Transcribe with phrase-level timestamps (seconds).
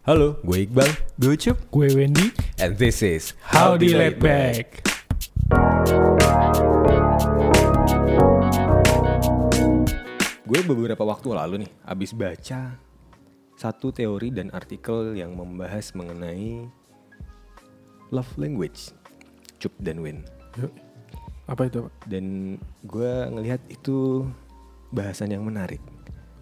[0.00, 0.88] Halo, gue Iqbal
[1.20, 1.60] Gue Cup.
[1.68, 2.32] Gue Wendy.
[2.56, 4.80] and this is Howdy Laid Back.
[10.48, 12.80] Gue beberapa waktu lalu nih abis baca
[13.60, 16.64] satu teori dan artikel yang membahas mengenai
[18.08, 18.96] love language,
[19.60, 20.24] Cup dan Win.
[20.56, 20.72] Yuk.
[21.44, 22.08] Apa itu Pak?
[22.08, 22.56] Dan
[22.88, 24.24] gue ngelihat itu
[24.96, 25.84] bahasan yang menarik.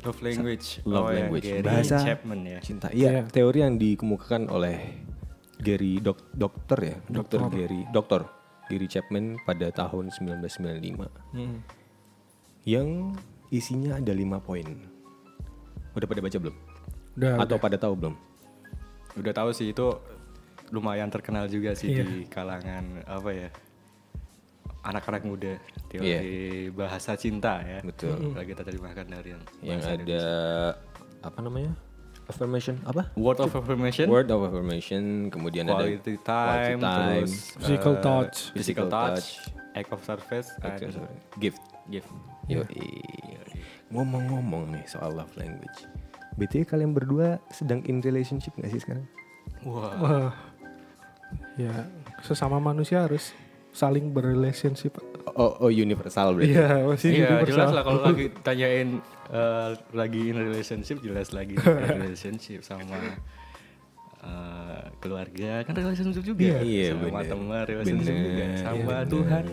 [0.00, 0.66] Love language.
[0.84, 1.44] Love Oh, ya, language.
[1.44, 2.58] Gary Bahasa Chapman ya.
[2.60, 2.86] Cinta.
[2.88, 3.22] Iya, Iya.
[3.26, 4.76] teori yang dikemukakan oleh
[5.58, 7.58] Gary dok, dokter ya, dokter Dokter.
[7.58, 8.20] Gary, dokter
[8.66, 11.58] Gary Chapman pada tahun 1995 Hmm.
[12.62, 13.16] yang
[13.48, 14.66] isinya ada lima poin.
[15.92, 16.56] Udah pada baca belum?
[17.16, 17.34] Udah.
[17.40, 17.58] Atau udah.
[17.58, 18.14] pada tahu belum?
[19.16, 19.86] Udah tahu sih itu
[20.70, 22.04] lumayan terkenal juga sih Iya.
[22.04, 23.48] di kalangan apa ya
[24.80, 26.20] anak-anak muda teori Iya.
[26.70, 27.78] bahasa cinta ya.
[27.82, 28.32] Betul.
[28.32, 30.22] Lagi kita terjemahkan dari yang Yang ada
[31.20, 31.72] apa namanya?
[32.24, 33.08] Affirmation apa?
[33.16, 38.36] Word of affirmation, Word of affirmation, kemudian quality ada time, time, terus Physical eh, touch.
[38.52, 39.26] physical Physical touch,
[39.72, 41.08] act of service, Act and of
[41.40, 41.60] gift.
[41.88, 42.12] gift.
[42.46, 42.68] Yoi.
[43.88, 45.88] Ngomong-ngomong nih soal love language.
[46.36, 49.08] BTW kalian berdua sedang in relationship gak sih sekarang?
[49.64, 50.30] Wah, Wah.
[51.56, 51.88] Ya,
[52.20, 53.32] sesama manusia harus
[53.70, 54.94] saling berrelationship.
[54.94, 55.04] Pak.
[55.32, 56.50] Oh, oh universal berarti.
[56.50, 57.48] Iya, masih Iya universal.
[57.48, 58.88] jelas lah kalau lagi tanyain
[59.28, 62.96] eh, lagi in relationship jelas lagi in relationship sama
[64.18, 67.28] eh, keluarga kan relationship juga Iya, sama bener.
[67.28, 68.26] teman relationship Bener.
[68.26, 69.44] juga sama Iya, Tuhan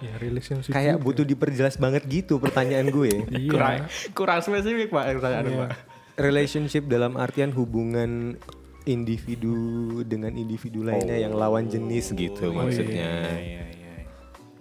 [0.00, 0.72] Ya, relationship.
[0.72, 1.04] Kayak juga.
[1.04, 3.12] butuh diperjelas banget gitu pertanyaan gue.
[3.34, 3.50] Iya.
[3.50, 3.76] kurang
[4.14, 5.58] kurang spesifik pak pertanyaan Iya.
[5.60, 5.70] pak
[6.16, 8.38] relationship dalam artian hubungan
[8.84, 9.56] individu
[10.02, 13.10] dengan individu lainnya yang lawan jenis gitu Oh, maksudnya.
[13.32, 13.62] iya iya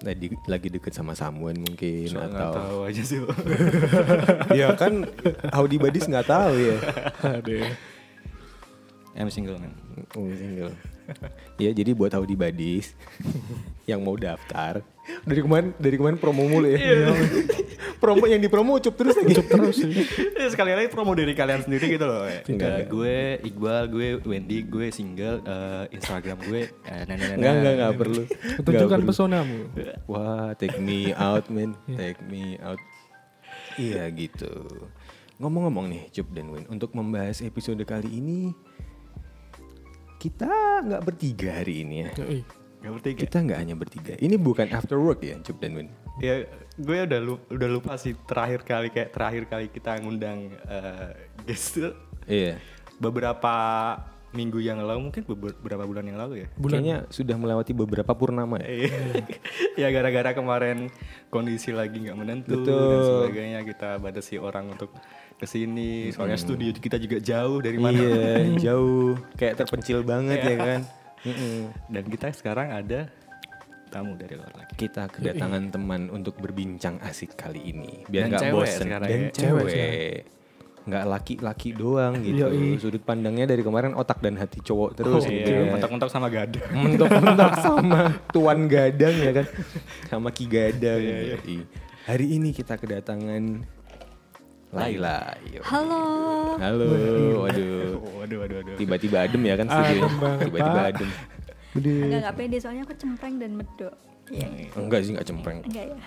[0.03, 3.23] Nah, di- lagi deket sama Samuel mungkin nggak atau tahu aja sih
[4.59, 5.07] ya kan
[5.49, 6.75] Audi Badis nggak tahu ya.
[7.23, 7.63] Aduh.
[9.13, 9.71] I'm single man
[10.11, 10.75] Oh, single.
[11.55, 12.99] ya jadi buat Audi Badis
[13.83, 14.83] yang mau daftar
[15.27, 16.79] dari kemarin dari kemarin promo mulu ya.
[18.03, 19.35] promo yang dipromo ucup terus lagi.
[19.35, 19.93] Cup terus sih.
[20.35, 22.27] Ya, sekali lagi promo diri kalian sendiri gitu loh.
[22.27, 22.87] Enggak, Enggak, enggak.
[22.91, 27.59] gue Iqbal, gue Wendy, gue single, eh, Instagram gue eh, nah, nah, nah, Enggak nah.
[27.59, 28.21] enggak enggak perlu.
[28.23, 29.59] Nggak Tunjukkan pesonamu.
[30.07, 31.75] Wah, take me out, man.
[31.87, 32.79] Take me out.
[33.79, 34.51] Iya gitu.
[35.39, 38.53] Ngomong-ngomong nih, Cup dan Win, untuk membahas episode kali ini
[40.21, 40.47] kita
[40.87, 42.09] nggak bertiga hari ini ya.
[42.23, 42.62] Yoi.
[42.83, 43.19] Gak bertiga.
[43.23, 44.13] Kita nggak hanya bertiga.
[44.19, 45.87] Ini bukan after work ya, Cup dan Win.
[46.19, 46.43] Ya,
[46.75, 51.09] gue udah lupa, udah lupa sih terakhir kali kayak terakhir kali kita ngundang eh,
[51.47, 51.95] guest tuh
[52.27, 52.59] Iya.
[52.99, 53.53] beberapa
[54.33, 56.47] minggu yang lalu mungkin beber- beberapa bulan yang lalu ya.
[56.57, 58.67] Kayaknya sudah melewati beberapa purnama ya.
[58.67, 58.91] Iya.
[59.81, 60.89] ya gara-gara kemarin
[61.29, 63.05] kondisi lagi nggak menentu dan Betul.
[63.23, 64.89] sebagainya kita batasi orang untuk
[65.37, 66.09] ke sini.
[66.09, 67.93] Soalnya studio kita juga jauh dari mana.
[67.93, 68.35] Iya,
[68.73, 69.13] jauh.
[69.37, 70.81] Kayak terpencil banget ya kan.
[71.23, 71.71] Mm-mm.
[71.87, 73.07] Dan kita sekarang ada
[73.87, 74.73] tamu dari luar lagi.
[74.75, 78.03] Kita kedatangan teman untuk berbincang asik kali ini.
[78.09, 78.89] Biar nggak bosen.
[78.89, 79.29] Dan ya.
[79.29, 79.69] cewek.
[79.69, 80.17] Cewek
[80.83, 82.43] Nggak laki-laki doang gitu.
[82.43, 82.75] Yoi.
[82.75, 85.47] Sudut pandangnya dari kemarin otak dan hati cowok terus Oh, gitu.
[85.47, 85.63] iya.
[85.63, 85.71] ya.
[85.79, 86.59] Mentok-mentok sama gada.
[86.75, 88.01] Mentok-mentok sama
[88.35, 89.45] Tuan Gadang ya kan.
[90.11, 90.99] Sama Ki Gadang.
[90.99, 91.57] Iya, Yoi.
[92.03, 93.63] Hari ini kita kedatangan
[94.73, 95.17] Laila.
[95.53, 95.61] Yoi.
[95.61, 96.03] Halo.
[96.57, 96.85] Halo.
[97.45, 98.01] Waduh.
[98.17, 98.75] waduh, waduh, waduh.
[98.81, 101.09] Tiba-tiba adem ya kan banget, Tiba-tiba adem.
[101.73, 101.93] Gede.
[102.05, 103.93] Enggak enggak pede soalnya aku cempreng dan medok.
[104.33, 104.47] Iya.
[104.73, 105.59] Enggak sih, enggak cempreng.
[105.65, 105.97] Enggak ya.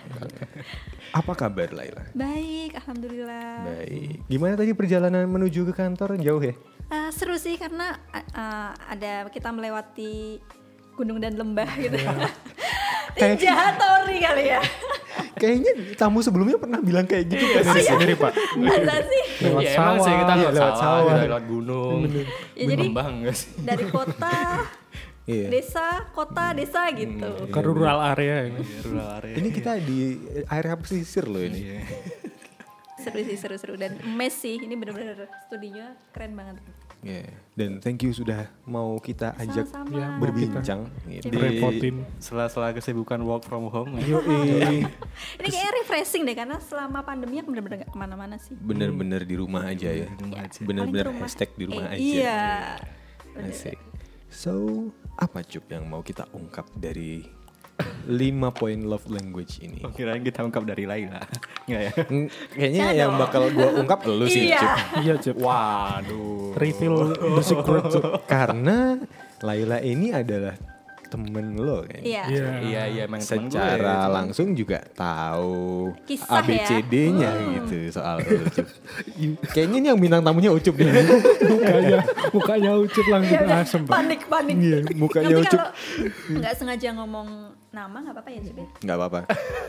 [1.18, 2.02] Apa kabar Laila?
[2.14, 3.54] Baik, alhamdulillah.
[3.66, 4.16] Baik.
[4.26, 6.54] Gimana tadi perjalanan menuju ke kantor jauh ya?
[6.90, 7.98] Ah, seru sih karena
[8.34, 10.42] ah, ada kita melewati
[10.96, 11.96] gunung dan lembah gitu.
[13.16, 14.60] Ninja Tori kali ya.
[15.36, 18.32] Kayaknya tamu sebelumnya pernah bilang kayak gitu kan Diri sendiri pak.
[18.56, 19.22] Masa sih?
[19.44, 20.36] Lewat ya emang sih kita sawah.
[20.36, 21.12] lewat, lewat sawah, sawah.
[21.12, 22.00] kita lewat gunung,
[22.52, 23.48] Ya, jadi lembah enggak sih?
[23.60, 24.36] dari kota,
[25.26, 25.48] Iya.
[25.50, 27.30] desa, kota, desa gitu.
[27.50, 28.62] Ke rural area ini.
[28.62, 29.34] Iya, rural area.
[29.34, 29.98] Ini kita di
[30.46, 31.60] area pesisir loh ini.
[31.66, 31.80] Iya.
[32.96, 34.54] Seru sih, seru-seru dan mes sih.
[34.56, 36.56] Ini bener-bener studinya keren banget.
[37.02, 37.26] Iya.
[37.56, 39.96] Dan thank you sudah mau kita ajak Sama-sama.
[39.96, 41.32] Ya, berbincang gitu.
[41.32, 42.04] Di Repotin.
[42.20, 43.96] sela-sela kesibukan work from home.
[43.96, 44.20] ya.
[44.20, 44.84] Ini
[45.40, 48.52] kayaknya refreshing deh karena selama pandemi aku bener-bener gak ke mana-mana sih.
[48.54, 50.04] Bener-bener di rumah aja ya.
[50.60, 52.04] Bener-bener hashtag di rumah Eh, aja.
[52.04, 52.44] Iya.
[53.40, 53.80] Asik.
[54.28, 54.52] So,
[55.16, 57.24] apa cup yang mau kita ungkap dari
[58.06, 59.82] lima poin love language ini?
[59.82, 61.18] Oh, kirain kita ungkap dari Laila.
[61.64, 61.92] Enggak ya?
[62.04, 63.20] Mm, Kayaknya Jangan yang dong.
[63.20, 64.60] bakal gua ungkap lu sih, Iya.
[64.60, 64.78] Cup.
[64.96, 65.36] Iya Cep.
[65.36, 66.54] Waduh.
[66.54, 67.84] Reveal the secret.
[68.24, 68.96] Karena
[69.38, 70.54] Laila ini adalah
[71.06, 71.98] temen lo kan.
[71.98, 72.22] Iya.
[72.26, 72.46] Iya.
[72.60, 73.54] Iya iya emang temen gue.
[73.54, 76.42] Secara langsung juga tahu Kisah ya.
[76.42, 78.66] ABCD-nya gitu soal Ucup.
[79.54, 80.90] Kayaknya ini yang bintang tamunya Ucup deh.
[81.46, 81.98] mukanya
[82.28, 83.58] mukanya ucup langsung udah.
[83.60, 84.54] asem panik panik.
[84.56, 85.58] Iya, mukanya Nanti Ucup.
[85.58, 85.70] kalau
[86.36, 87.28] nggak sengaja ngomong
[87.76, 88.66] nama nggak apa-apa ya Cip ya?
[88.80, 89.20] Nggak apa-apa.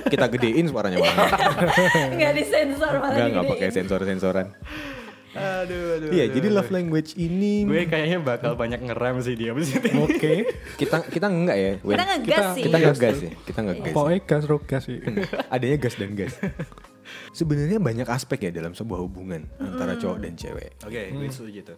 [0.07, 1.31] Kita gedein suaranya malah.
[2.15, 4.47] Nggak disensor malah Nggak, nggak pakai sensor-sensoran.
[5.37, 6.09] Aduh aduh.
[6.15, 10.33] Iya, aduh, jadi love language ini Gue kayaknya bakal banyak ngerem sih dia oke
[10.81, 11.71] kita kita enggak ya.
[11.77, 12.63] Kita ngegas sih.
[12.65, 13.31] Kita ngegas ya.
[13.45, 13.93] Kita ngegas.
[13.93, 14.97] pokoknya gas rogas sih
[15.53, 16.33] Adanya gas dan gas.
[17.35, 20.71] Sebenarnya banyak aspek ya dalam sebuah hubungan antara cowok dan cewek.
[20.83, 21.77] Oke, gue setuju tuh.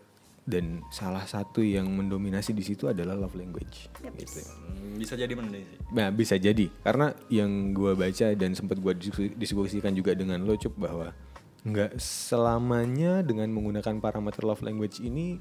[0.49, 3.85] Dan salah satu yang mendominasi di situ adalah love language.
[4.17, 4.41] Gitu.
[4.41, 5.77] Hmm, bisa jadi bener sih.
[5.93, 10.57] Nah bisa jadi karena yang gua baca dan sempat gua diskusi- diskusikan juga dengan lo
[10.57, 11.13] cup bahwa
[11.61, 15.37] nggak selamanya dengan menggunakan parameter love language ini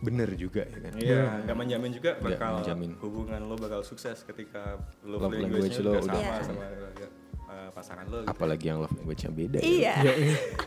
[0.00, 0.92] bener juga ya kan.
[0.96, 2.96] Iya, nggak menjamin juga bakal menjamin.
[3.02, 6.44] hubungan lo bakal sukses ketika love, Love language language, lo udah sama Iya.
[6.46, 6.64] sama
[7.50, 8.22] uh, pasangan lo.
[8.22, 8.30] Gitu.
[8.30, 9.58] Apalagi yang love language-nya beda.
[9.58, 9.66] ya.
[9.70, 9.94] Iya.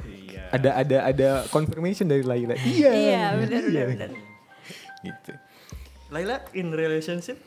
[0.04, 0.44] Iya.
[0.52, 2.54] Ada ada ada confirmation dari Laila.
[2.56, 2.92] Iya.
[2.92, 4.10] Iya, benar benar benar.
[5.00, 5.32] Gitu.
[6.12, 7.40] Laila in relationship?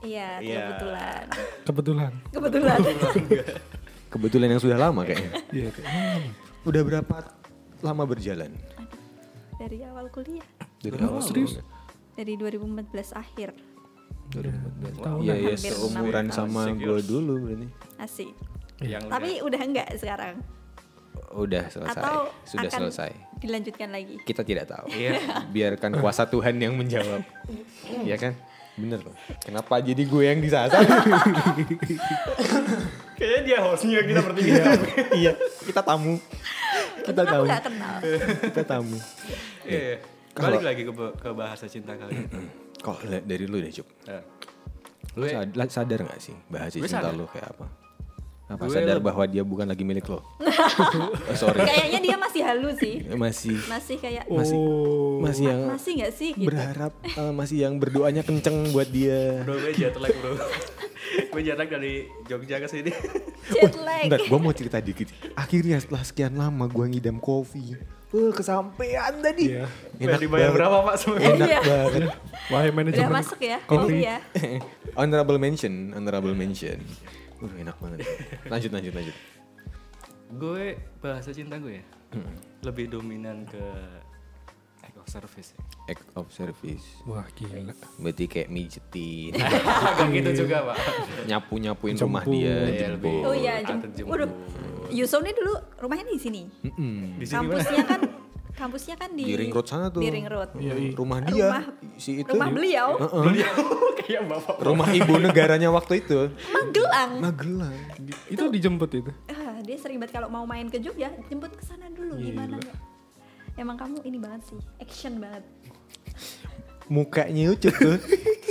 [0.00, 0.60] Iya, Iya.
[0.68, 1.24] kebetulan.
[1.64, 2.78] kebetulan Kebetulan.
[4.12, 5.30] Kebetulan yang sudah lama kayaknya.
[5.50, 5.70] iya
[6.62, 7.16] Udah berapa
[7.80, 8.52] lama berjalan?
[9.56, 10.44] Dari awal kuliah.
[10.78, 11.62] Dari Oh, awal serius?
[12.12, 13.56] Dari 2014 akhir.
[14.30, 15.00] 2014.
[15.00, 15.22] Tahunan.
[15.24, 16.76] Iya, iya, Hampir seumuran sama tahun.
[16.78, 17.66] gue dulu berarti.
[17.96, 18.30] Asik.
[18.82, 20.34] Yang Tapi udah enggak sekarang.
[21.32, 21.96] Udah selesai.
[21.96, 23.10] Atau Sudah akan selesai.
[23.38, 24.14] dilanjutkan lagi.
[24.20, 24.84] Kita tidak tahu.
[24.88, 25.16] Iya.
[25.48, 27.22] Biarkan kuasa Tuhan yang menjawab.
[28.04, 28.32] Iya kan?
[28.72, 29.12] Bener loh.
[29.38, 30.80] Kenapa jadi gue yang disasar?
[33.12, 34.62] Kayaknya dia hostnya kita bertiga.
[35.14, 35.32] iya,
[35.62, 36.16] kita tamu.
[37.04, 37.96] Kita nggak kenal.
[38.42, 38.96] Kita tamu.
[39.62, 40.00] Iya.
[40.32, 42.16] Balik lagi ke, ke bahasa cinta kali.
[42.84, 43.86] Kok le- dari lu deh, Cuk.
[44.08, 44.22] Eh,
[45.12, 47.12] Lu sad- la- sadar gak sih bahasa cinta sadar.
[47.12, 47.66] lu kayak apa?
[48.52, 50.20] Apa Gue sadar bahwa dia bukan lagi milik lo?
[51.30, 51.64] oh, sorry.
[51.64, 52.94] Kayaknya dia masih halus sih.
[53.16, 56.48] Masih Masih kayak masih oh masih yang masih nggak sih gitu.
[56.50, 59.46] berharap eh, masih yang berdoanya kenceng buat dia.
[59.46, 60.34] bro, gue jet lag bro.
[61.32, 62.92] gue jet lag dari Jogja ke sini.
[63.48, 64.04] Jet lag.
[64.04, 65.08] Bentar, gue mau cerita dikit.
[65.32, 67.72] Akhirnya setelah sekian lama gue ngidam kopi.
[68.12, 69.56] Uh, kesampean tadi.
[69.56, 69.64] Iya.
[69.96, 71.16] Enak dibayar berapa pak semua?
[71.16, 71.60] Enak Iya.
[71.64, 72.02] banget.
[72.52, 73.56] wah Udah manajemen masuk ya.
[73.64, 74.04] kopi.
[74.04, 74.16] Iya.
[75.00, 76.84] honorable mention, honorable mention.
[77.42, 78.06] Uh, enak banget.
[78.46, 79.16] Lanjut, lanjut, lanjut.
[80.32, 80.64] gue
[80.96, 81.84] bahasa cinta gue ya
[82.62, 83.60] lebih dominan ke
[84.80, 85.52] act of service.
[85.52, 85.60] Ya.
[85.90, 86.86] Act of service.
[87.02, 89.34] wah gila Berarti kayak mijetin,
[89.98, 90.76] Gak gitu juga pak.
[91.26, 92.34] nyapu-nyapuin rumah Jemput.
[92.34, 92.92] dia, jemput.
[92.96, 93.90] lebih- Oh iya, jemput.
[94.06, 94.30] Waduh.
[94.88, 96.42] Yusuf nih dulu rumahnya di sini.
[96.62, 97.16] Mm-mm.
[97.16, 97.58] Di sini mana?
[97.58, 98.00] Kampusnya kan
[98.52, 100.00] kampusnya kan di Di ring road sana tuh.
[100.00, 100.50] Di ring road.
[100.54, 100.92] Iya, iya.
[100.92, 101.66] Rumah dia, Rumah-
[101.96, 102.28] si itu.
[102.28, 103.24] Rumah beliau Heeh.
[103.98, 104.56] Kayak bapak.
[104.58, 106.18] Rumah ibu negaranya waktu itu.
[106.48, 107.12] Magelang.
[107.18, 107.76] Magelang.
[108.26, 111.86] itu dijemput itu Ah, dia sering banget kalau mau main ke Jogja jemput ke sana
[111.88, 112.78] dulu gimana nggak?
[113.54, 115.44] Emang kamu ini banget sih, action banget.
[116.88, 117.98] Mukanya Ucup tuh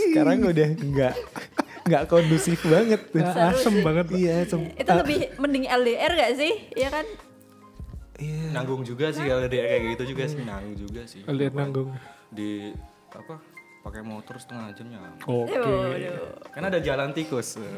[0.08, 1.14] sekarang udah nggak
[1.84, 3.22] nggak kondusif banget tuh.
[3.22, 4.70] Ah, asem banget Iya, asem.
[4.72, 6.54] Itu lebih mending LDR gak sih?
[6.74, 7.06] Iya kan?
[8.22, 8.54] Iya.
[8.54, 11.26] Nanggung juga sih kalau dia kayak gitu juga sih nanggung juga sih.
[11.26, 11.90] lihat nanggung
[12.30, 12.70] Di
[13.10, 13.42] apa?
[13.82, 15.02] Pakai motor setengah jam ya.
[15.26, 16.38] oke Waduh.
[16.54, 17.58] Kan ada jalan tikus.
[17.58, 17.74] Udah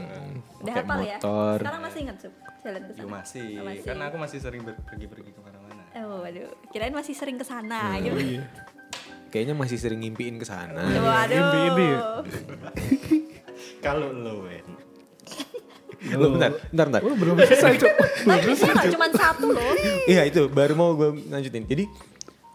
[0.61, 1.15] Pakai hafal ya?
[1.15, 1.57] motor.
[1.57, 2.33] Sekarang masih ingat Sup?
[2.59, 3.11] Jalan ke Yo sana?
[3.13, 3.47] masih.
[3.55, 3.83] Oh, masih.
[3.83, 5.83] Kan aku masih sering pergi-pergi ke mana-mana.
[6.03, 6.51] Oh, waduh.
[6.69, 8.19] Kirain masih sering ke sana gitu.
[8.19, 8.43] iya.
[9.31, 10.83] Kayaknya masih sering ngimpiin ke sana.
[10.83, 11.71] Waduh.
[11.71, 11.89] Ini.
[13.85, 14.63] Kalau lo Wen.
[16.11, 17.01] Lo bentar, bentar, bentar.
[17.07, 17.93] oh belum selesai cok
[18.27, 19.73] Tapi dia nggak cuma satu loh.
[20.03, 21.63] Iya itu baru mau gue lanjutin.
[21.63, 21.87] Jadi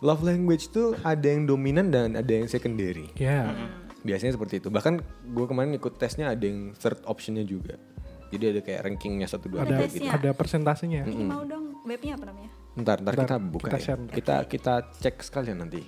[0.05, 3.09] love language tuh ada yang dominan dan ada yang secondary.
[3.17, 3.49] ya
[4.05, 4.69] Biasanya seperti itu.
[4.69, 4.95] Bahkan
[5.33, 7.81] gue kemarin ikut tesnya ada yang third optionnya juga.
[8.29, 10.05] Jadi ada kayak rankingnya satu dua ada gitu.
[10.05, 12.53] ada persentasenya Ini mau dong webnya apa namanya?
[12.77, 13.95] Ntar, ntar, Ntar kita buka kita ya.
[14.13, 15.81] Kita kita cek sekalian nanti.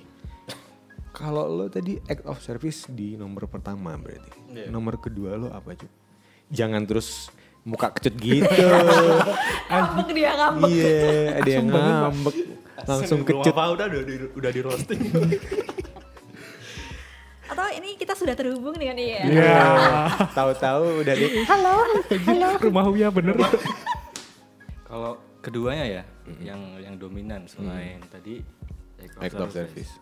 [1.12, 4.32] Kalau lo tadi act of service di nomor pertama berarti.
[4.56, 4.72] Iya.
[4.72, 5.90] Nomor kedua lo apa cuy?
[6.50, 7.28] Jangan terus
[7.64, 8.48] muka kecut gitu.
[9.70, 10.70] Ngambek dia ngambek.
[10.70, 10.96] Iya,
[11.40, 12.36] ada yang ngambek.
[12.88, 13.52] Langsung kecut.
[13.52, 15.00] Pak udah udah di, udah di roasting.
[17.50, 19.26] Atau ini kita sudah terhubung dengan dia.
[19.26, 19.58] Iya.
[20.38, 21.26] Tahu-tahu udah di
[22.62, 23.34] rumah Uya bener
[24.86, 26.02] Kalau keduanya ya,
[26.38, 28.42] yang yang dominan selain tadi
[29.18, 29.98] act of service.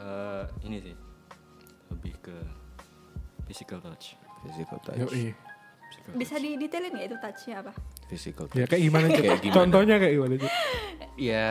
[0.00, 0.96] Eh, ini sih
[1.92, 2.36] lebih ke
[3.44, 4.16] physical touch.
[4.48, 4.96] Physical touch.
[4.96, 5.49] Yoi.
[6.02, 7.72] Physical Bisa didetailin nggak itu touchnya apa?
[8.06, 8.56] Physical touch.
[8.56, 9.54] ya kayak gimana Kayak gimana?
[9.54, 10.52] contohnya kayak gimana cok
[11.16, 11.48] ya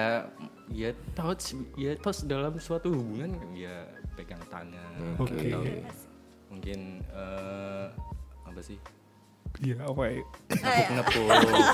[0.68, 1.44] ya touch
[1.76, 5.38] ya touch dalam suatu hubungan ya pegang tangan Oke.
[5.38, 5.62] atau
[6.50, 7.86] mungkin eh,
[8.44, 8.80] apa sih
[9.60, 10.22] Iya, apa ya?
[10.90, 11.26] ngepuk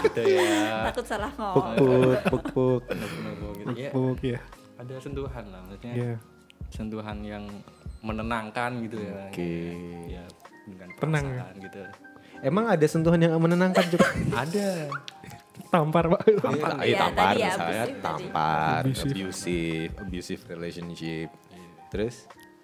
[0.06, 2.82] gitu ya takut salah ngomong puk puk puk.
[2.88, 4.40] ngepuk gitu ya Puk ya.
[4.76, 6.14] ada sentuhan lah maksudnya Iya.
[6.70, 7.44] sentuhan yang
[8.00, 9.52] menenangkan gitu ya Oke.
[10.08, 10.24] ya
[10.66, 11.32] dengan Tenang ya?
[11.36, 11.80] perasaan gitu
[12.42, 14.08] Emang ada sentuhan yang menenangkan juga?
[14.44, 14.90] ada
[15.66, 16.22] Tampar, Pak.
[16.40, 19.12] Tampar, Iya, iya tampar ya, misalnya abusive tampar, Abusive.
[19.12, 21.30] abusive, abusive relationship.
[21.88, 22.16] Terus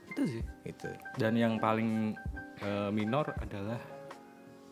[0.08, 0.90] itu sih itu.
[1.16, 2.16] dan yang paling
[2.58, 3.80] eh, minor adalah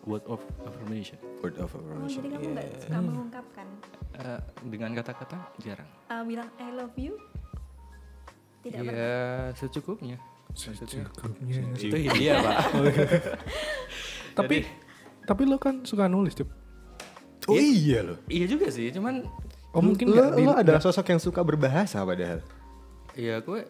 [0.02, 2.22] word of affirmation Word of oh, affirmation.
[2.22, 2.80] jadi kamu nggak Iya.
[2.82, 3.68] suka mengungkapkan
[4.16, 7.16] Eh, dengan kata-kata jarang Eh, bilang I love you
[8.62, 9.16] tidak pernah ya
[9.54, 10.18] secukupnya
[10.52, 11.56] Secukupnya.
[11.74, 12.58] itu dia pak
[14.38, 14.58] Tapi
[15.30, 16.50] tapi lo kan suka nulis, Cep.
[17.46, 18.18] Oh iya loh.
[18.28, 19.22] iya juga sih cuman
[19.70, 22.42] Oh, mungkin lo, lo adalah sosok yang suka berbahasa padahal.
[23.14, 23.62] ya gue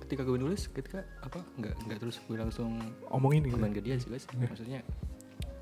[0.00, 3.54] ketika gue nulis ketika apa nggak nggak terus gue langsung omongin gitu.
[3.54, 4.80] komen ke dia sih guys maksudnya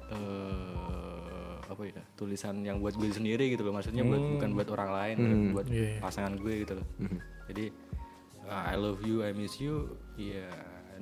[0.08, 4.90] eh apa ya tulisan yang buat gue sendiri gitu loh maksudnya buat bukan buat orang
[4.92, 5.16] lain
[5.50, 5.98] buat Iya, iya.
[5.98, 6.86] pasangan gue gitu loh
[7.46, 7.83] jadi uh,
[8.46, 10.48] I love you I miss you ya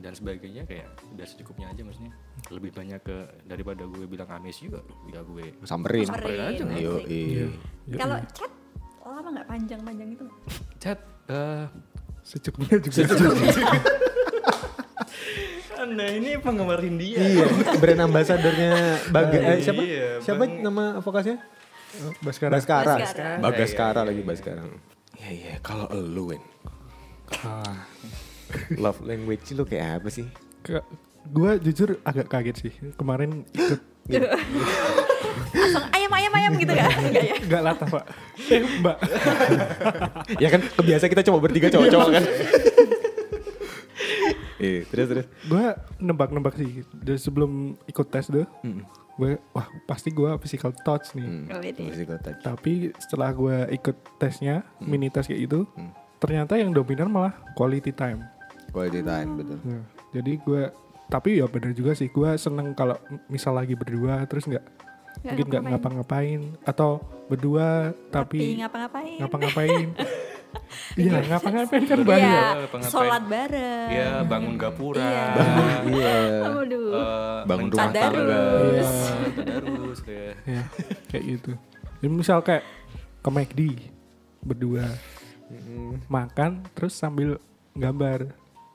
[0.00, 2.12] dan sebagainya kayak udah secukupnya aja maksudnya
[2.48, 4.72] lebih banyak ke daripada gue bilang I miss you
[5.08, 6.08] ya gue Samperin.
[6.08, 6.64] Samperin aja.
[6.80, 7.46] Yo, iya.
[7.94, 8.50] kalau chat
[9.02, 10.24] lama nggak panjang-panjang itu
[10.78, 11.66] chat eh
[12.22, 13.02] Secukupnya juga.
[15.74, 17.46] anda ini penggemar India Iya,
[17.82, 18.72] brand ambassadornya
[19.10, 19.82] Baga eh, siapa?
[19.82, 21.42] Iya, siapa Bang- nama vokasnya?
[22.22, 22.56] Baskara.
[22.56, 22.94] Baskara.
[22.96, 23.30] Baskara.
[23.42, 24.64] Bagaskara lagi Baskara.
[25.18, 26.40] Iya iya, kalau lu Wen,
[27.40, 27.74] Ah.
[28.76, 30.26] love language lu kayak apa sih?
[30.60, 30.84] Ke-
[31.24, 32.72] gua jujur agak kaget sih.
[32.94, 33.80] Kemarin ikut
[35.52, 38.04] langsung ayam ayam ayam gitu kan ya Enggak latah, Pak.
[38.50, 38.96] Eh, Mbak.
[40.42, 42.24] ya kan kebiasa kita cuma bertiga cowok-cowok kan.
[44.58, 45.26] Iya, terus terus.
[45.46, 46.86] Gua nebak-nebak sih.
[46.92, 48.46] Dari sebelum ikut tes tuh,
[49.12, 51.50] gue wah pasti gua physical touch nih.
[51.50, 51.90] Ini.
[51.90, 52.38] Physical touch.
[52.42, 55.66] Tapi setelah gua ikut tesnya, mini tes kayak gitu,
[56.22, 58.22] ternyata yang dominan malah quality time.
[58.70, 59.58] Quality time betul.
[59.60, 60.62] Nah, jadi gue
[61.06, 64.64] tapi ya bener juga sih gue seneng kalau misal lagi berdua terus nggak
[65.12, 66.40] Nggak mungkin nggak ngapa-ngapain.
[66.64, 66.90] atau
[67.28, 69.88] berdua tapi tapi ngapa-ngapain ngapa-ngapain
[71.00, 72.88] iya ngapa-ngapain kan Iya, banyak ngapa-ngapain.
[72.88, 75.24] sholat bareng ya bangun gapura Iya.
[75.84, 76.16] Iya.
[76.48, 76.90] Aduh.
[76.90, 78.40] eh, Bangun rumah tangga.
[78.56, 78.90] Iya.
[79.36, 80.62] tadarus kayak ya
[81.08, 81.52] kayak gitu
[82.00, 82.64] jadi misal kayak
[83.20, 83.60] ke McD
[84.40, 84.84] berdua
[86.06, 87.36] makan terus sambil
[87.72, 88.32] gambar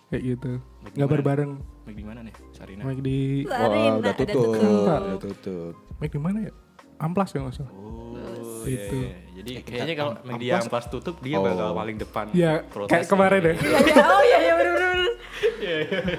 [0.08, 1.28] kayak gitu McD gambar mana?
[1.28, 1.52] bareng
[1.84, 3.08] Make di mana nih Sarina McD
[3.44, 4.44] Wah, Sarina, udah tutup.
[4.52, 5.74] Udah tutup.
[5.98, 6.54] McD mana ya
[6.98, 8.18] amplas ya nggak salah oh
[8.64, 8.98] Itu.
[8.98, 9.16] iya, iya.
[9.34, 11.44] jadi kayaknya kalau McD yang pas tutup dia Oh.
[11.44, 12.92] bakal paling depan ya prosesnya.
[12.94, 14.04] kayak kemarin deh Iya, iya.
[14.06, 15.12] oh iya iya bener bener bener.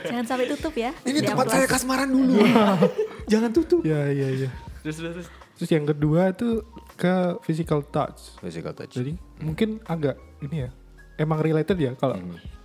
[0.04, 1.54] jangan sampai tutup ya Ini Di tempat amplas.
[1.54, 2.38] saya kasmaran dulu.
[3.32, 3.80] Jangan tutup.
[3.82, 4.50] ya ya ya
[4.80, 6.62] terus terus terus Terus yang kedua tuh
[6.94, 8.38] ke physical touch.
[8.38, 8.94] Physical touch.
[8.94, 10.70] Jadi mungkin agak ini ya.
[11.16, 12.14] Emang related ya kalau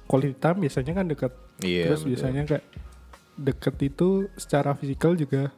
[0.06, 1.32] quality time biasanya kan deket.
[1.60, 2.10] Iya, Terus betul.
[2.13, 2.65] biasanya kayak
[3.34, 5.50] deket itu secara fisikal juga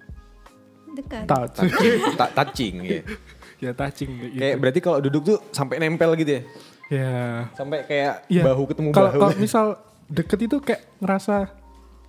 [0.87, 1.59] dekat touch.
[1.59, 3.01] touching, ta- touching ya.
[3.59, 4.39] ya touching kayak gitu.
[4.39, 6.41] Kayak berarti kalau duduk tuh sampai nempel gitu ya.
[6.87, 7.11] ya.
[7.51, 8.43] Sampai kayak Iya.
[8.45, 9.19] bahu ketemu Kalau bahu.
[9.21, 9.65] kalau misal
[10.07, 11.51] deket itu kayak ngerasa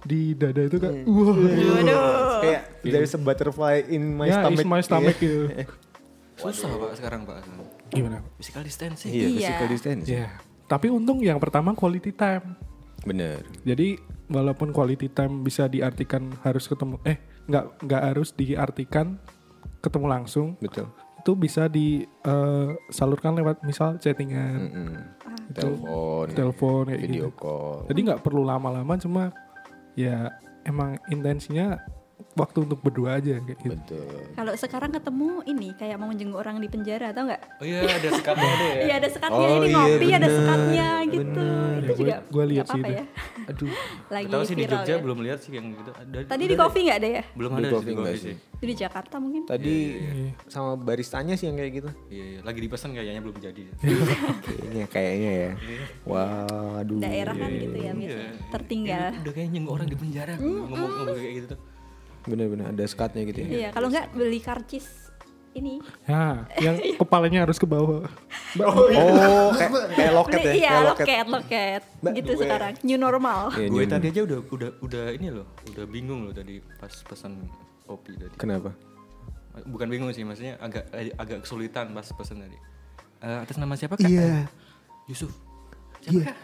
[0.03, 1.19] di dada itu kayak Hmm.
[1.19, 2.39] wah.
[2.39, 4.61] kayak there's a butterfly in my ya, stomach.
[4.61, 5.51] is my stomach gitu.
[6.39, 7.43] susah pak sekarang pak
[7.89, 8.19] Gimana?
[8.37, 9.37] physical distancing Iya, Iya.
[9.37, 10.07] physical distance.
[10.07, 10.27] Ya.
[10.67, 12.59] Tapi untung yang pertama quality time.
[13.03, 13.47] Bener.
[13.63, 13.95] Jadi
[14.27, 19.23] walaupun quality time bisa diartikan harus ketemu eh nggak nggak harus diartikan
[19.79, 20.91] ketemu langsung Betul.
[21.17, 24.91] itu bisa disalurkan lewat misal chattingan, Mm-mm.
[25.55, 27.39] Telepon, telepon kayak video gitu.
[27.39, 27.87] call.
[27.87, 29.31] Jadi nggak perlu lama-lama cuma
[29.95, 31.79] ya emang intensinya
[32.33, 33.77] waktu untuk berdua aja kayak gitu.
[33.93, 34.21] Betul.
[34.33, 38.09] kalau sekarang ketemu ini kayak mau menjenguk orang di penjara tau nggak oh iya ada
[38.11, 41.45] sekatnya ada ya Iya ada sekatnya Oh, ini iya, ngopi ada bener, sekatnya gitu.
[41.47, 42.97] Ya, Itu gua- juga gua lihat sih apa-apa itu.
[42.97, 43.05] ya.
[43.47, 43.71] Aduh.
[44.07, 44.99] Lagi tahu sih di Jogja ya.
[44.99, 46.59] belum lihat sih yang gitu ada, Tadi di deh.
[46.59, 47.23] coffee nggak ada ya?
[47.31, 48.25] belum ada di enggak coffee sih.
[48.27, 49.43] sih Itu di Jakarta mungkin.
[49.45, 50.29] Tadi Iya.
[50.47, 51.91] sama baristanya sih yang kayak gitu.
[52.09, 53.63] iya iya lagi dipesan kayaknya belum jadi
[54.47, 55.51] Kayaknya kayaknya ya.
[56.07, 56.99] Waduh.
[56.99, 57.93] Daerah kan Iya, gitu ya iya.
[57.95, 58.33] biasanya.
[58.51, 59.09] Tertinggal.
[59.21, 61.61] Udah kayak nyengok orang di penjara ngomong-ngomong kayak gitu tuh
[62.27, 63.49] Bener-bener ada skatnya gitu ya.
[63.49, 64.87] Iya kalau nggak beli karcis
[65.53, 65.81] ini.
[66.05, 68.05] Ya, yang kepalanya harus ke bawah.
[68.59, 68.85] Oh,
[69.51, 70.53] kayak, kayak loket ya.
[70.53, 71.83] Iya kayak loket loket.
[71.97, 73.41] Mbak, gitu gue- sekarang new normal.
[73.51, 77.49] Iya, gue tadi aja udah udah udah ini loh udah bingung loh tadi pas pesan
[77.83, 78.75] kopi tadi Kenapa?
[79.65, 82.59] bukan bingung sih maksudnya agak eh, agak kesulitan pas pesan tadi
[83.17, 84.45] Eh, atas nama siapa kak Iya.
[85.07, 85.33] Yusuf
[86.03, 86.37] siapa kak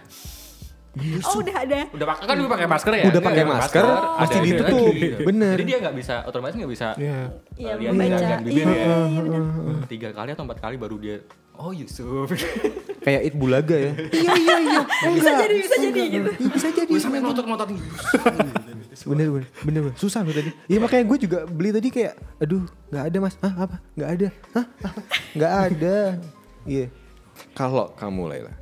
[0.92, 1.78] Oh udah ada.
[1.88, 3.04] Udah pakai kan gue pakai masker ya.
[3.08, 3.84] Udah pakai pakai masker,
[4.20, 4.92] pasti ada ditutup.
[4.92, 5.08] lagi.
[5.24, 5.54] Bener.
[5.56, 7.18] Jadi dia nggak bisa otomatis nggak bisa Iya.
[7.56, 7.92] Iya lihat
[8.44, 8.96] bibir Iya, ya.
[9.08, 9.42] iya, benar.
[9.88, 11.16] Tiga kali atau empat kali baru dia
[11.54, 12.28] Oh Yusuf.
[13.04, 13.92] Kayak It Bulaga ya.
[14.14, 14.80] iya iya iya.
[15.16, 16.30] Bisa jadi, bisa jadi gitu.
[16.30, 16.86] Iya, bisa jadi.
[16.86, 17.80] Gue sampai ngotot-ngotot nih.
[19.02, 19.94] Bener bener bener bener.
[19.98, 20.52] susah loh tadi.
[20.68, 23.76] Iya makanya gue juga beli tadi kayak, aduh nggak ada mas, Hah, apa?
[23.96, 25.00] Nggak ada, Hah, apa?
[25.34, 25.96] Nggak ada.
[26.62, 26.86] Iya.
[27.50, 28.54] Kalau kamu Laila,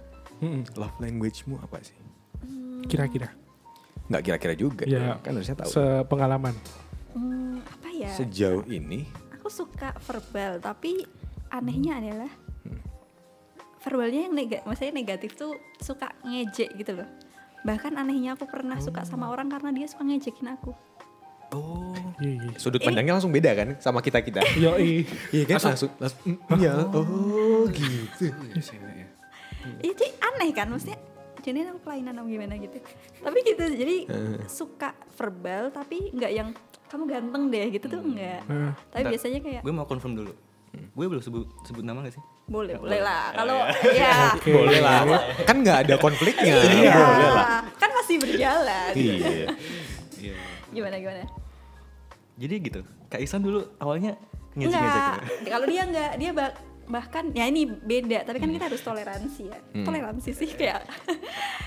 [0.72, 1.99] love language-mu apa sih?
[2.86, 3.28] Kira-kira.
[4.10, 5.18] Nggak kira-kira juga, Ya.
[5.20, 5.70] kan harusnya tahu.
[5.70, 6.54] Sepengalaman.
[7.14, 8.10] Hmm, apa ya?
[8.14, 9.06] Sejauh ini,
[9.38, 11.02] Aku suka verbal, tapi
[11.48, 12.30] anehnya adalah
[13.80, 17.08] verbalnya yang negatif, maksudnya negatif tuh suka ngejek gitu loh.
[17.64, 20.72] Bahkan anehnya aku pernah suka sama orang karena dia suka ngejekin aku.
[21.50, 22.50] oh, Iya, iya.
[22.60, 24.38] sudut pandangnya langsung beda kan sama kita kita.
[24.62, 25.02] Yoi.
[25.32, 28.30] Iya kan langsung, langsung, mm, iya, oh gitu.
[29.82, 31.00] Itu aneh kan maksudnya
[31.40, 32.78] jadi aku kelainan atau gimana gitu.
[33.18, 33.96] Tapi gitu jadi
[34.46, 36.48] suka verbal tapi nggak yang
[36.86, 38.42] kamu ganteng deh gitu tuh enggak.
[38.42, 39.10] Eh, Tapi Bentar.
[39.10, 40.32] biasanya kayak Gue mau confirm dulu.
[40.70, 42.24] Gue belum sebut sebut nama gak sih?
[42.50, 43.62] boleh boleh lah kalau
[43.94, 45.06] ya Boleh lah,
[45.46, 46.58] kan nggak ada konfliknya.
[46.58, 47.62] Iya, Boleh lah.
[47.78, 48.90] kan masih berjalan.
[48.94, 49.54] Iya.
[50.18, 50.34] Iya.
[50.68, 51.22] Gimana gimana?
[52.34, 52.80] Jadi gitu.
[53.06, 54.18] Kak Isan dulu awalnya.
[54.50, 55.46] Enggak, gitu.
[55.46, 56.56] kalau dia enggak, dia bah-
[56.90, 59.58] bahkan ya ini beda, tapi kan kita harus toleransi ya.
[59.86, 60.82] Toleransi sih kayak.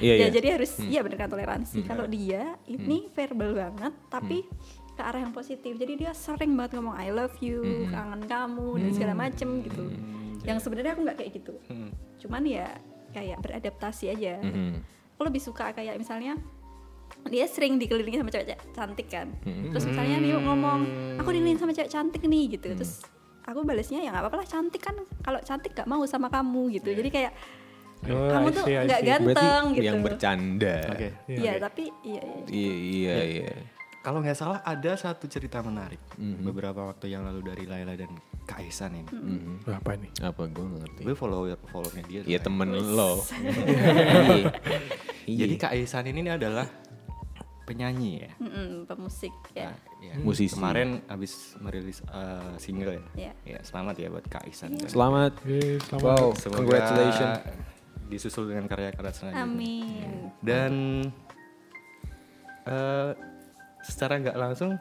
[0.02, 0.28] Iya, ya iya.
[0.34, 1.86] jadi harus iya bener kan toleransi.
[1.86, 4.42] Kalau dia ini verbal banget tapi
[4.98, 5.78] ke arah yang positif.
[5.78, 9.94] Jadi dia sering banget ngomong I love you, kangen kamu dan segala macem gitu.
[10.44, 11.56] Yang sebenarnya aku nggak kayak gitu.
[11.70, 11.94] Hmm.
[12.20, 12.74] Cuman ya
[13.14, 14.42] kayak beradaptasi aja.
[14.42, 14.82] Mhm.
[15.16, 16.42] Aku lebih suka kayak misalnya
[17.30, 20.80] dia sering dikelilingi sama cewek cantik kan terus misalnya dia ngomong
[21.22, 23.06] aku dikelilingi sama cewek cantik nih gitu terus
[23.44, 26.90] aku balasnya ya nggak apa-apa lah cantik kan kalau cantik gak mau sama kamu gitu
[26.96, 27.34] jadi kayak
[28.04, 30.76] Oh, kamu tuh nggak ganteng Berarti gitu yang bercanda.
[30.92, 31.10] Oke.
[31.24, 32.44] iya tapi iya, iya.
[32.52, 33.52] Iya iya iya.
[34.04, 38.12] Kalau nggak salah ada satu cerita menarik beberapa waktu yang lalu dari Laila dan
[38.44, 39.08] Kak Isan ini.
[39.08, 39.72] Mhm.
[39.72, 40.12] Apa nih?
[40.20, 41.02] Apa gue nggak ngerti.
[41.08, 42.22] Gue follow follownya dia.
[42.28, 43.24] Iya temen lo.
[45.24, 45.48] Iya.
[45.48, 46.68] Jadi Kak Isan ini adalah
[47.64, 48.32] penyanyi ya.
[48.44, 50.14] Mm-mm, pemusik ya Nah, ya.
[50.20, 50.52] Musisi.
[50.56, 53.04] Kemarin abis merilis uh, single ya.
[53.16, 53.34] Iya.
[53.48, 54.76] Ya, selamat ya buat Kak Isan.
[54.76, 55.34] Dan Selamat.
[55.48, 56.04] Eh, selamat.
[56.04, 57.36] Wow, semoga congratulations.
[58.12, 59.48] Disusul dengan karya-karya selanjutnya.
[59.48, 60.12] amin
[60.44, 60.74] Dan
[62.64, 63.12] eh
[63.84, 64.76] secara nggak langsung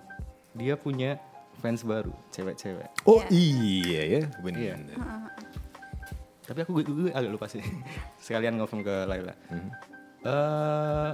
[0.55, 1.19] dia punya
[1.63, 3.07] fans baru, cewek-cewek.
[3.07, 4.59] Oh iya ya, benar.
[4.59, 4.75] Iya.
[6.43, 7.63] Tapi aku gue, gue agak lupa sih.
[8.27, 9.35] Sekalian ngomong ke Laila.
[10.27, 11.11] Eh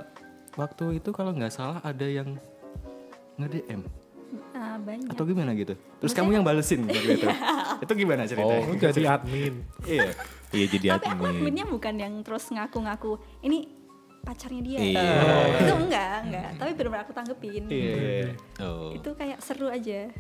[0.58, 2.34] waktu itu kalau nggak salah ada yang
[3.38, 3.86] nge-DM
[4.52, 5.72] Ah, banyak atau gimana gitu.
[5.72, 7.28] Terus kamu yang balesin waktu itu.
[7.86, 8.60] itu gimana ceritanya?
[8.60, 9.54] Oh, jadi admin.
[9.88, 10.12] iya.
[10.48, 11.32] Iya jadi tapi aku admin.
[11.32, 13.72] adminnya bukan yang terus ngaku-ngaku ini
[14.18, 15.08] pacarnya dia Iya.
[15.58, 18.30] itu enggak enggak tapi benar-benar aku tanggepin Iya, iya, iya.
[18.60, 18.92] Oh.
[18.92, 20.12] itu kayak seru aja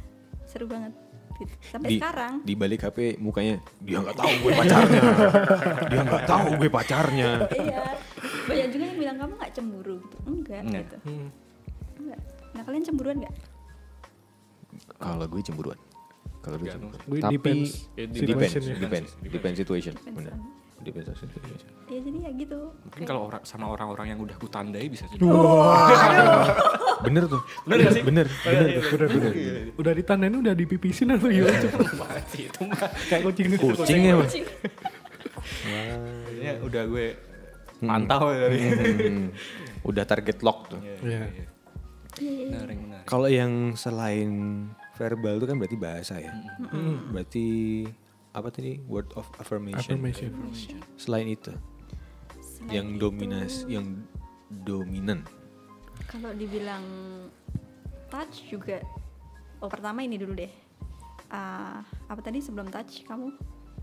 [0.46, 0.92] seru banget
[1.36, 1.54] gitu.
[1.68, 5.02] sampai Di, sekarang di balik HP mukanya dia nggak tahu gue pacarnya.
[5.92, 7.30] dia nggak tahu gue pacarnya.
[7.52, 7.84] iya
[8.48, 10.82] banyak juga yang bilang kamu nggak cemburu gitu enggak Enggak.
[10.82, 11.28] gitu Hmm.
[11.98, 13.34] enggak nah kalian cemburuan nggak
[14.98, 15.78] Kalau gue cemburuan.
[16.38, 17.00] Kalau gue cemburuan.
[17.02, 19.92] Gue Tapi depends depends, depends, depends situation.
[19.94, 20.34] Depends Benar.
[20.78, 21.68] Depends on situation.
[21.88, 25.18] ya jadi ya gitu Mungkin kalau orang sama orang-orang yang udah kutandai bisa sih.
[27.06, 27.42] Bener tuh.
[27.64, 28.02] Bener sih?
[28.02, 29.66] Bener, bener, bener, bener.
[29.74, 31.58] Udah ditandain udah dipipisin atau gimana?
[31.96, 32.78] Mati itu mah.
[33.08, 33.46] Kayak kucing.
[33.56, 34.34] Kucing ya, Mas.
[36.38, 37.06] Ya udah gue
[37.80, 38.58] pantau dari.
[38.58, 39.28] Hmm.
[39.82, 40.80] Udah target lock tuh.
[41.00, 41.28] Iya.
[42.18, 43.04] Menarik, menarik.
[43.04, 44.30] Kalau yang selain
[44.94, 46.34] verbal itu kan berarti bahasa ya.
[47.08, 47.46] Berarti
[48.30, 49.98] apa tadi word of affirmation.
[49.98, 50.30] Affirmation.
[50.94, 51.54] Selain itu,
[52.42, 53.86] Selain yang itu, dominas, yang
[54.50, 55.22] dominan.
[56.06, 56.82] kalau dibilang
[58.08, 58.80] touch juga
[59.58, 60.48] oh pertama ini dulu deh
[61.28, 63.36] Ah, apa tadi sebelum touch kamu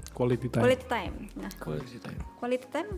[0.10, 0.64] Quality time.
[0.66, 2.20] quality time nah Quality time.
[2.36, 2.90] quality time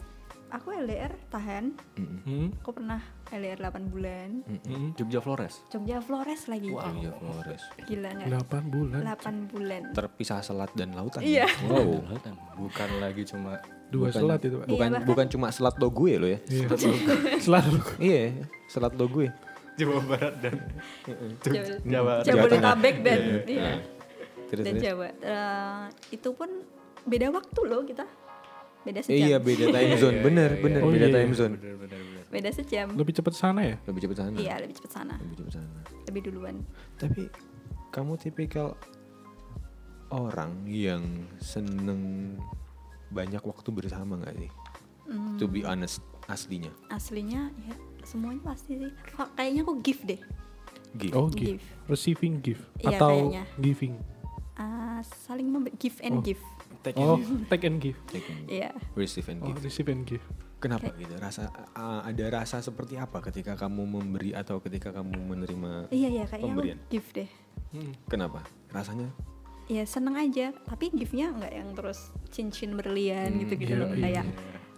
[0.50, 1.76] aku LDR tahan
[2.24, 2.56] Hmm.
[2.56, 4.30] aku pernah LDR 8 bulan
[4.64, 4.96] Hmm.
[4.96, 5.60] Jogja Flores.
[5.68, 7.64] Jogja Flores lagi Iya, Flores.
[7.84, 9.02] gila nggak 8 bulan.
[9.04, 11.20] 8 bulan Terpisah selat dan lautan.
[11.22, 11.48] Iya.
[11.66, 12.00] Wow.
[12.58, 14.68] Bukan lagi cuma Dua Bukan- selat itu, Pak.
[14.68, 16.40] Bukan Iya, bukan cuma selat do gue lo ya.
[16.46, 16.68] Iya.
[17.40, 17.80] Selalu.
[18.02, 18.24] iya,
[18.68, 19.32] selat do gue.
[19.76, 20.56] Jawa Barat dan
[21.42, 22.14] Jawa- Jawa.
[22.22, 23.42] Jabodetabek dan Iya.
[23.48, 23.72] iya,
[24.48, 24.76] Terus, dan.
[24.78, 26.50] Jawa Eh, itu pun
[27.04, 28.04] beda waktu loh kita
[28.88, 30.18] beda sejam Iya, beda time zone.
[30.22, 31.36] Bener, bener Oh, beda iya, time iya.
[31.36, 31.56] zone.
[31.56, 32.24] Bener, bener, bener.
[32.28, 33.76] beda sejam Lebih cepat sana ya?
[33.84, 34.36] Lebih cepat sana.
[34.38, 35.80] iya lebih cepat sana Lebih cepat sana.
[36.04, 36.56] lebih duluan
[36.96, 37.24] Tapi
[37.90, 38.80] kamu tipikal
[40.08, 41.04] orang yang
[41.38, 42.36] seneng
[43.10, 44.52] banyak waktu bersama gak sih?
[45.38, 46.04] To be honest.
[46.28, 46.68] aslinya?
[46.90, 50.20] aslinya ya semuanya pasti sih Kok kayaknya aku gift deh
[50.96, 51.14] Gift.
[51.14, 51.56] Oh, Give.
[51.56, 51.68] gift.
[51.88, 53.44] Receiving gift Iya, atau kayaknya.
[53.60, 53.96] giving.
[54.56, 55.48] Ah, saling
[55.78, 56.24] give and Oh.
[56.26, 56.42] give
[56.80, 57.48] Take Oh, it.
[57.48, 57.98] take and give.
[58.06, 59.64] Take and Iya Receive and Oh, give.
[59.64, 60.24] receive and give.
[60.58, 61.14] Kenapa gitu?
[61.16, 65.90] Rasa uh, ada rasa seperti apa ketika kamu memberi atau ketika kamu menerima?
[65.90, 66.80] iya iya kayaknya Pemberian.
[66.88, 67.30] give deh
[68.06, 68.42] Kenapa?
[68.70, 69.10] Rasanya?
[69.68, 74.00] ya seneng aja tapi give-nya nggak yang terus cincin berlian Hmm, gitu-gitu iya, loh iya.
[74.00, 74.26] kayak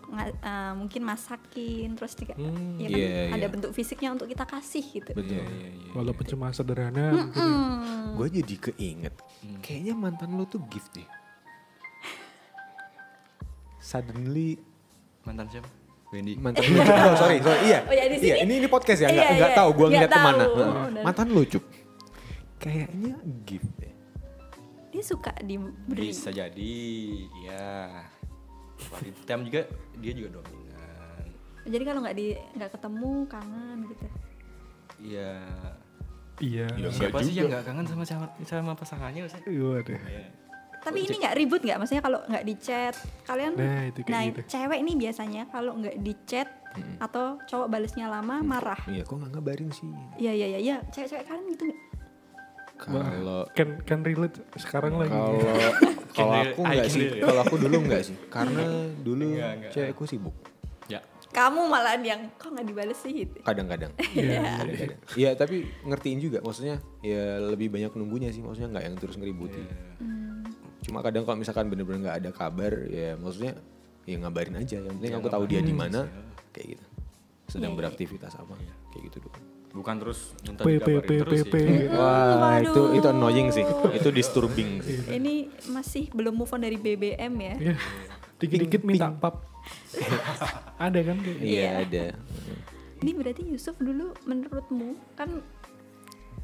[0.10, 3.48] nggak, eh, mungkin masakin terus juga Hmm, ya kan iya, ada iya.
[3.48, 5.46] bentuk fisiknya untuk kita kasih gitu Betul.
[5.92, 7.14] Walaupun cuma sederhana.
[7.24, 7.38] gitu.
[7.38, 9.14] Hmm, Gue jadi keinget.
[9.60, 11.06] Kayaknya mantan lo tuh gift deh.
[13.90, 14.62] Suddenly
[15.26, 15.70] Mantan siapa?
[16.10, 16.34] Wendy.
[16.38, 16.78] mantan lu.
[16.82, 17.70] Oh, sorry, sorry.
[17.70, 17.80] Iya.
[17.86, 18.46] Oh, ya, di iya, sini?
[18.50, 19.60] ini ini podcast ya, nggak Iya, nggak iya.
[19.62, 20.44] tahu Nggak ngeliat ke mana.
[20.46, 21.64] Oh, mantan lu Cup.
[22.58, 23.14] Kayaknya
[23.46, 23.94] gift deh.
[24.90, 26.78] dia suka diberi Bisa jadi,
[27.46, 28.04] ya.
[28.80, 29.62] Quality time juga
[29.98, 31.26] dia juga dominan.
[31.64, 34.06] jadi kalau nggak di nggak ketemu kangen gitu
[35.00, 35.32] Iya.
[36.42, 36.68] Iya.
[36.74, 36.88] Iya.
[36.90, 39.30] Siapa Enggak sih yang nggak kangen sama sama, sama pasangannya?
[39.30, 39.46] Ustaz?
[39.46, 40.00] Waduh.
[40.80, 40.86] Iya.
[40.86, 44.22] tapi ini nggak ribut nggak maksudnya kalau nggak di chat kalian Nah, itu kayak nah
[44.26, 44.40] gitu.
[44.48, 46.48] cewek nih biasanya kalau nggak di chat
[46.98, 49.90] atau cowok balesnya lama marah Iya, kok nggak ngabarin sih?
[50.18, 51.78] iya iya iya iya cewek-cewek kalian gitu nggak
[52.80, 55.12] Kalau Can can relate sekarang lagi.
[55.12, 55.36] kalau
[56.16, 57.04] kalau Can aku nggak sih.
[57.20, 58.16] Kalau aku dulu nggak sih.
[58.30, 58.64] Karena
[58.98, 59.72] dulu Enggak, enggak.
[59.74, 60.36] cewekku sibuk.
[60.88, 61.04] Ya.
[61.30, 63.92] kamu malahan yang kok nggak dibales sih gitu Kadang-kadang.
[64.16, 64.42] Iya.
[64.58, 65.00] Kadang-kadang.
[65.14, 66.40] Iya, tapi ngertiin juga.
[66.40, 68.40] Maksudnya ya lebih banyak nunggunya sih.
[68.40, 69.60] Maksudnya nggak yang terus ngeributi.
[70.82, 73.54] Cuma kadang kalau misalkan bener-bener nggak ada kabar, ya maksudnya
[74.04, 74.80] ya ngabarin aja.
[74.80, 76.08] Yang penting Ya, aku tahu dia di mana,
[76.50, 76.86] kayak gitu.
[77.46, 77.80] Sedang Iya, iya.
[77.82, 78.54] beraktivitas apa,
[78.90, 79.40] kayak gitu dulu.
[79.70, 81.56] Bukan terus minta P P P P terus P.
[81.62, 81.94] ya.
[81.94, 82.62] Wah, waduh.
[82.66, 83.62] itu itu annoying sih.
[83.94, 84.98] Itu disturbing sih.
[85.14, 87.76] ini masih belum move on dari BBM ya Iya.
[88.40, 89.46] Dikit-dikit minta pap.
[90.80, 91.70] Ada kan kayak Iya, Iya.
[91.86, 92.06] ada.
[93.00, 95.40] ini berarti Yusuf dulu menurutmu kan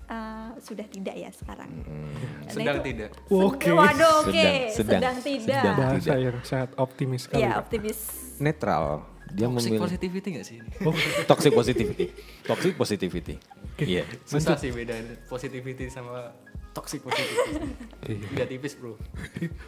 [0.05, 3.09] eh, sudah tidak ya sekarang Nah, Sedang itu- tidak.
[3.27, 3.69] Oke.
[3.69, 4.31] waduh oke
[4.69, 5.75] Sedang, sedang, sedang, tidak sedang.
[5.75, 7.41] bahasa yang sangat optimis sekali.
[7.41, 7.99] ya optimis
[8.37, 9.01] Netral.
[9.27, 10.69] Dia Toxic memilih positivity gak sih ini?
[11.29, 12.05] toxic positivity.
[12.43, 13.35] Toxic positivity.
[13.77, 14.03] Iya.
[14.23, 16.31] Susah sih beda positivity sama
[16.71, 17.67] toxic positivity.
[18.05, 18.27] Iya.
[18.29, 18.95] Beda tipis bro.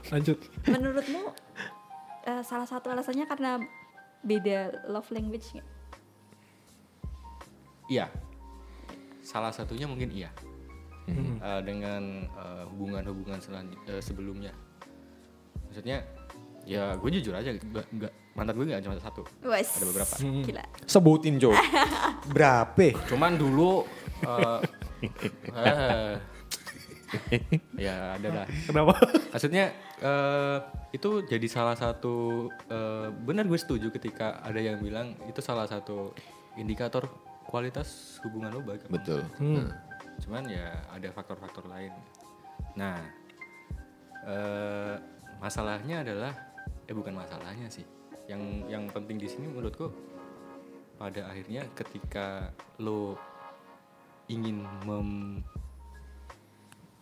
[0.07, 0.37] Lanjut.
[0.63, 1.33] menurutmu
[2.23, 3.59] eh, salah satu alasannya karena
[4.21, 5.67] beda love language nggak?
[7.89, 8.05] Iya.
[9.27, 10.31] Salah satunya mungkin iya.
[11.07, 11.35] Hmm.
[11.43, 13.43] Eh, dengan eh, hubungan-hubungan
[13.91, 14.55] eh, sebelumnya.
[15.67, 16.07] Maksudnya
[16.67, 19.27] ya gue jujur aja nggak mantan gue nggak cuma satu.
[19.43, 20.15] Wes, Ada beberapa.
[20.47, 21.51] gila Sebutin Jo.
[22.35, 22.95] Berapa?
[23.11, 23.83] Cuman dulu
[24.23, 24.59] eh,
[25.67, 26.13] eh,
[27.75, 28.45] ya ada lah.
[28.67, 28.95] Kenapa?
[29.31, 30.57] Maksudnya eh,
[30.95, 36.15] itu jadi salah satu eh, benar gue setuju ketika ada yang bilang itu salah satu
[36.59, 37.07] indikator
[37.47, 38.85] kualitas hubungan lo baik.
[38.87, 39.23] Betul.
[39.39, 39.71] Hmm.
[40.19, 41.93] Cuman ya ada faktor-faktor lain.
[42.75, 42.99] Nah,
[44.23, 44.95] eh,
[45.37, 46.33] masalahnya adalah
[46.83, 47.87] eh bukan masalahnya sih.
[48.27, 49.87] Yang yang penting di sini menurutku
[50.97, 53.15] pada akhirnya ketika lo
[54.27, 55.39] ingin mem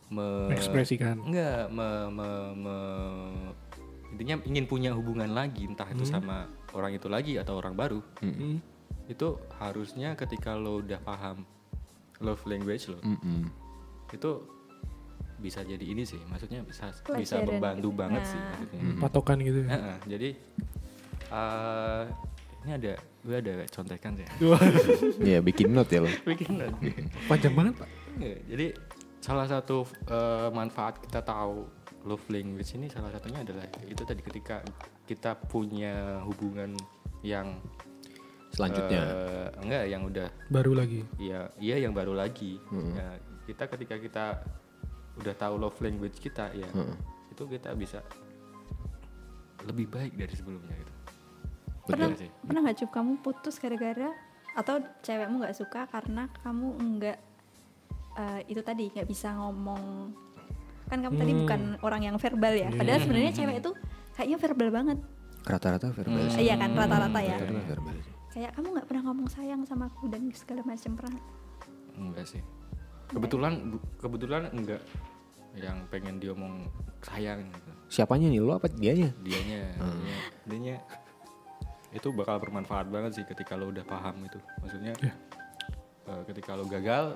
[0.06, 1.18] me- Ekspresikan.
[1.20, 3.54] enggak me- me- me-
[4.14, 8.62] intinya ingin punya hubungan lagi entah itu sama orang itu lagi atau orang baru Hmm.
[9.06, 11.46] Itu harusnya ketika lo udah paham
[12.20, 13.46] love language lo Mm-mm.
[14.10, 14.32] itu
[15.36, 17.04] bisa jadi ini sih maksudnya bisa bisa
[17.38, 18.00] Pelajaran membantu gitu.
[18.00, 18.28] banget Nah.
[18.28, 19.60] sih maksudnya Patokan gitu.
[19.64, 20.30] Heeh, jadi
[21.30, 22.04] eh,
[22.64, 24.28] ini ada gue ada contekan sih
[25.20, 26.10] Iya, bikin note ya lo.
[26.24, 26.56] bikin
[27.30, 27.90] panjang banget pak.
[28.16, 28.68] Iya, jadi
[29.20, 31.68] salah satu eh, manfaat kita tahu
[32.06, 34.62] love language ini salah satunya adalah itu tadi ketika
[35.04, 36.78] kita punya hubungan
[37.22, 37.58] yang
[38.56, 39.02] Selanjutnya.
[39.04, 41.04] eh, enggak yang udah Baru lagi.
[41.20, 42.56] Iya, iya yang baru lagi.
[42.72, 44.26] Ya, kita ketika kita
[45.16, 46.96] udah tahu love language kita ya, Heeh.
[47.30, 48.00] itu kita bisa
[49.66, 50.94] lebih baik dari sebelumnya gitu.
[51.86, 52.30] pernah Betul sih.
[52.42, 54.10] pernah nggak cup kamu putus gara-gara
[54.54, 57.18] atau cewekmu nggak suka karena kamu nggak
[58.16, 60.14] eh, itu tadi nggak bisa ngomong
[60.86, 63.72] kan kamu tadi bukan orang yang verbal ya padahal sebenarnya cewek itu
[64.14, 64.98] kayaknya verbal banget
[65.46, 66.42] Rata-rata verbal sih.
[66.42, 68.15] Eh, iya kan rata-rata ya Rata-rata verbal sih.
[68.36, 71.22] Kayak kamu nggak pernah ngomong sayang sama aku dan segala macam pernah
[71.96, 72.44] Enggak sih.
[73.08, 74.84] Kebetulan bu- kebetulan enggak
[75.56, 76.68] yang pengen diomong
[77.00, 77.72] sayang gitu.
[77.88, 79.16] Siapanya nih lo apa dianya?
[79.24, 80.76] Dianya, dianya, dianya
[81.90, 84.36] itu bakal bermanfaat banget sih ketika lo udah paham itu.
[84.60, 84.92] Maksudnya
[86.04, 87.16] eh, ketika lo gagal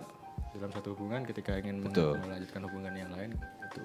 [0.55, 2.15] dalam satu hubungan, ketika ingin Betul.
[2.17, 3.35] melanjutkan hubungan yang lain
[3.67, 3.81] itu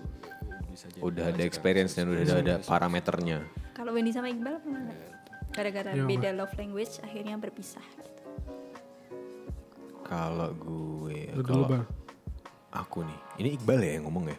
[0.70, 3.42] bisa jadi Udah ada experience dan udah ada, parameternya.
[3.74, 4.86] kalau Wendy sama Iqbal pernah
[5.54, 8.22] gara-gara Iya, beda love language akhirnya berpisah gitu.
[10.04, 11.84] Kalau gue, kalau bang.
[12.70, 14.38] aku nih, ini Iqbal ya yang ngomong ya.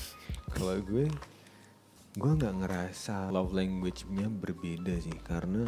[0.54, 1.10] kalau gue,
[2.14, 5.66] gue nggak ngerasa love language-nya berbeda sih, karena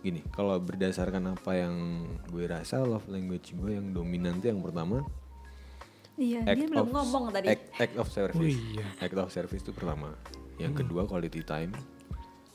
[0.00, 1.74] gini, kalau berdasarkan apa yang
[2.28, 5.00] gue rasa love language gue yang dominan tuh yang pertama
[6.14, 7.46] Iya, act dia belum of- ngomong tadi.
[7.50, 8.38] Act, act of service.
[8.38, 8.86] Oh iya.
[9.02, 10.14] Act of service itu pertama.
[10.62, 11.74] Yang kedua quality time.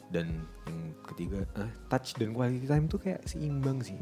[0.09, 3.97] Dan yang ketiga ah, touch dan quality time tuh kayak seimbang sih.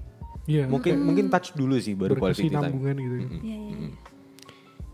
[0.47, 0.63] Iya.
[0.67, 2.71] Mungkin mungkin touch dulu sih baru quality time.
[2.71, 3.15] berkesinambungan gitu.
[3.19, 3.41] Mm-mm.
[3.43, 3.89] Iya, iya, iya.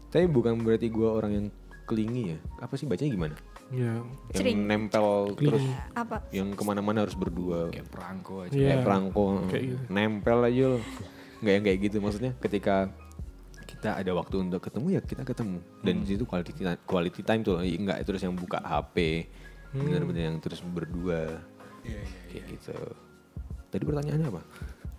[0.09, 1.47] Tapi bukan berarti gue orang yang
[1.85, 2.37] clingy ya.
[2.57, 3.35] Apa sih bacanya gimana?
[3.69, 4.05] Iya.
[4.29, 4.59] Yang Cling.
[4.65, 5.73] nempel terus Clingy.
[5.93, 6.17] Apa?
[6.29, 7.69] yang ke mana-mana harus berdua.
[7.69, 8.53] Kayak perangko aja.
[8.53, 8.67] Iya.
[8.69, 9.25] Kayak perangko.
[9.49, 9.81] Kayak gitu.
[9.89, 10.83] Nempel aja loh.
[11.41, 12.75] Nggak yang kayak gitu maksudnya ketika
[13.63, 16.03] kita ada waktu untuk ketemu ya kita ketemu dan Hmm.
[16.03, 19.27] di situ quality time, quality time tuh enggak terus yang buka HP
[19.73, 19.83] Hmm.
[19.83, 21.41] benar-benar yang terus berdua
[21.81, 22.77] Iya, iya, kayak gitu
[23.67, 24.41] tadi pertanyaannya apa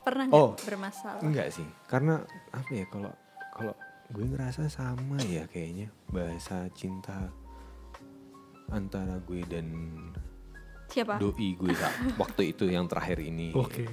[0.02, 0.52] Pernah nggak Oh.
[0.58, 1.22] bermasalah?
[1.22, 3.12] enggak sih karena apa ya kalau
[3.50, 3.72] kalau
[4.10, 7.32] gue ngerasa sama ya kayaknya bahasa cinta
[8.66, 9.66] antara gue dan
[10.86, 11.16] Siapa?
[11.16, 13.86] doi gue saat waktu itu yang terakhir ini Oke.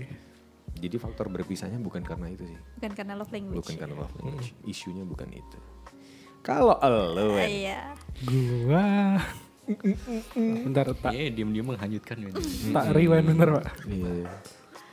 [0.73, 3.57] jadi faktor berpisahnya bukan karena itu sih Bukan karena love language.
[3.61, 4.19] bukan karena love Hmm.
[4.27, 5.57] language isunya bukan itu
[6.41, 7.93] kalau lo Iya.
[8.19, 9.21] Gua.
[10.63, 12.17] Bentar tak Iya, diem-diem menghanyutkan
[12.69, 13.65] tak rewind bentar pak.
[13.85, 14.29] iya iya.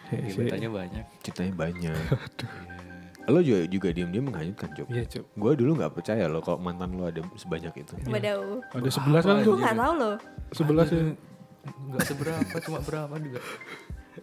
[0.08, 1.04] Iya, Ceritanya banyak.
[1.20, 1.96] ceritanya banyak
[3.28, 5.24] lo juga juga diam diam menghanyutkan Job Iya cuk.
[5.30, 8.40] gue dulu nggak percaya lo kalau mantan lo ada sebanyak itu Wadaw.
[8.72, 9.60] Ada sebelas kan tuh.
[9.60, 10.16] nggak tahu loh.
[10.50, 11.12] Sebelas ya.
[11.68, 13.40] Enggak seberapa, cuma berapa juga.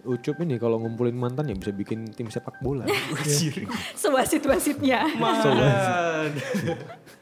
[0.03, 2.89] Ucup ini kalau ngumpulin mantan ya bisa bikin tim sepak bola
[4.01, 5.05] Sewasit-wasitnya.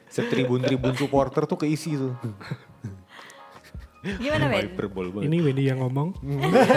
[0.07, 2.15] setribun-tribun supporter tuh keisi tuh
[4.03, 4.67] Gimana, Ben?
[4.67, 6.11] hyperbol banget Ini Wendy yang ngomong.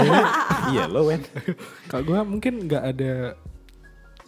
[0.73, 1.23] iya lo Wen
[1.87, 3.35] Kalau gua mungkin nggak ada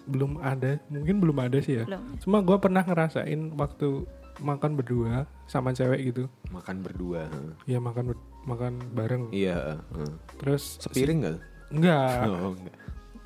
[0.03, 1.85] belum ada, mungkin belum ada sih ya.
[1.85, 2.03] Belum.
[2.19, 4.09] Cuma gua pernah ngerasain waktu
[4.39, 6.31] makan berdua sama cewek gitu.
[6.49, 7.55] makan berdua heeh.
[7.67, 9.29] Ya makan ber- makan bareng.
[9.31, 10.11] iya heeh.
[10.37, 11.35] Terus sepiring nggak
[11.69, 12.77] enggak oh enggak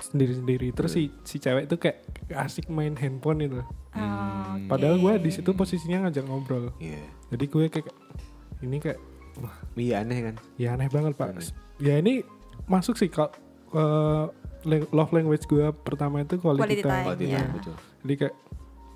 [0.03, 0.67] sendiri-sendiri.
[0.69, 2.03] Terus si si cewek tuh kayak
[2.35, 3.61] asik main handphone itu.
[3.93, 5.01] Oh, Padahal oke.
[5.01, 6.73] gua di situ posisinya ngajak ngobrol.
[6.77, 7.87] iya Jadi gue kayak
[8.59, 8.99] ini kayak
[9.75, 11.31] iya aneh kan ya aneh banget pak.
[11.31, 11.45] Aneh.
[11.77, 12.21] Ya ini
[12.65, 13.33] masuk sih kalau
[13.71, 14.25] eh,
[14.63, 16.91] lang- love language gue pertama itu quality, Quality time.
[16.91, 17.05] time.
[17.05, 17.39] Quality Iya.
[17.39, 18.35] time, betul Jadi kayak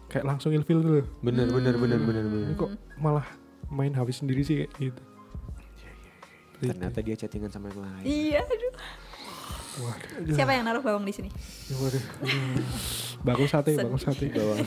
[0.07, 1.03] kayak langsung ilfil tuh.
[1.19, 3.27] bener bener bener bener bener Ini kok malah
[3.67, 5.01] main habis sendiri sih kayak gitu.
[6.59, 8.73] ternyata dia chattingan sama yang lain Iya, aduh.
[9.77, 10.33] Waduh.
[10.33, 11.29] Siapa yang naruh bawang di sini?
[11.69, 12.01] Ya, waduh.
[12.17, 12.65] Aduh.
[13.21, 14.25] Bakul sate, bakul sate.
[14.27, 14.65] Bawang.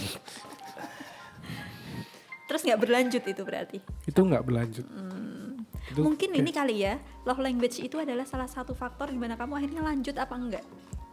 [2.47, 3.79] Terus nggak berlanjut itu berarti.
[4.05, 4.87] Itu nggak berlanjut.
[5.91, 9.53] Itu Mungkin ini kali ya, love language itu adalah salah satu faktor di mana kamu
[9.57, 10.65] akhirnya lanjut apa enggak.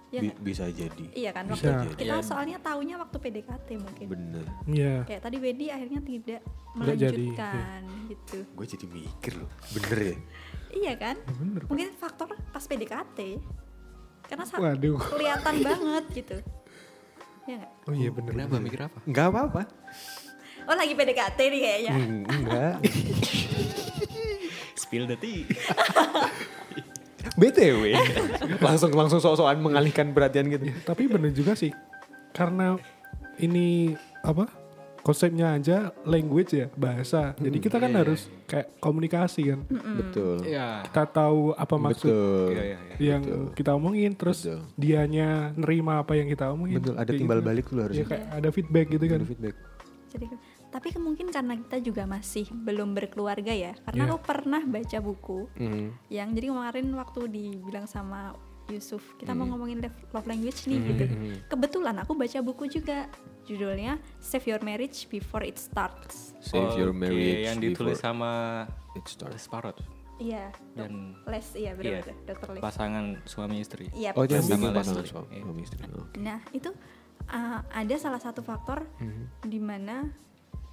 [0.07, 1.67] Ya Bi- bisa jadi Iya kan, Bisa.
[1.67, 2.23] waktu kita Iya.
[2.23, 4.05] soalnya taunya waktu PDKT mungkin.
[4.07, 5.03] bener Iya.
[5.03, 6.41] Kayak tadi Wendy akhirnya tidak
[6.73, 8.37] Nggak jadi, melanjutkan gitu.
[8.47, 10.15] gue jadi mikir loh bener ya
[10.69, 11.15] Iya kan?
[11.17, 11.61] Ya bener.
[11.65, 13.19] Mungkin faktor pas PDKT.
[14.23, 14.95] Karena sa- Waduh.
[14.95, 16.37] kelihatan banget gitu.
[17.43, 17.71] Ya nggak?
[17.83, 18.31] Oh iya bener.
[18.31, 18.63] Kenapa bener.
[18.63, 18.97] mikir apa?
[19.03, 19.61] nggak apa apa
[20.63, 21.91] Oh lagi PDKT nih kayaknya.
[22.27, 22.75] enggak
[24.77, 25.43] Spill the tea.
[27.35, 27.91] btw
[28.59, 31.69] langsung langsung sok-sokan mengalihkan perhatian gitu Ya, tapi bener juga sih.
[32.31, 32.77] Karena
[33.37, 34.47] ini apa?
[34.99, 37.31] Konsepnya aja language ya, bahasa.
[37.33, 39.59] Jadi kita kan iya, harus kayak komunikasi kan.
[39.95, 40.83] betul Iya.
[40.83, 42.95] Kita tahu apa maksud betul Iya, iya, iya.
[43.07, 43.45] yang Betul.
[43.55, 44.59] kita omongin terus Betul.
[44.75, 46.79] dianya nerima apa yang kita omongin.
[46.79, 47.47] betul ada Kayak timbal gitu.
[47.47, 49.17] balik tuh Ya harusnya kayak ada feedback gitu kan.
[49.17, 49.55] ada feedback
[50.07, 50.25] Jadi
[50.77, 53.73] tapi mungkin karena kita juga masih belum berkeluarga ya.
[53.81, 54.11] Karena Iya.
[54.11, 55.85] aku pernah baca buku Mhm.
[56.07, 58.37] yang jadi kemarin waktu dibilang sama
[58.67, 59.41] Yusuf kita Hmm.
[59.41, 59.79] mau ngomongin
[60.11, 61.03] love, language nih gitu.
[61.47, 63.07] Kebetulan aku baca buku juga
[63.43, 66.35] judulnya Save Your Marriage Before It Starts.
[66.37, 68.31] save your Oke, marriage yang ditulis before sama
[68.93, 69.79] it starts Parrot
[70.17, 70.51] Iya.
[70.73, 72.61] dan Les iya iya, benar dokter Les.
[72.61, 73.87] pasangan suami istri.
[73.91, 74.11] Iya.
[74.13, 74.75] oh Sama Leslie.
[74.75, 75.43] pasangan suami Iya.
[75.43, 75.79] suami istri
[76.19, 76.69] Nah, itu
[77.27, 79.23] uh, ada salah satu faktor Mhm.
[79.43, 79.95] di mana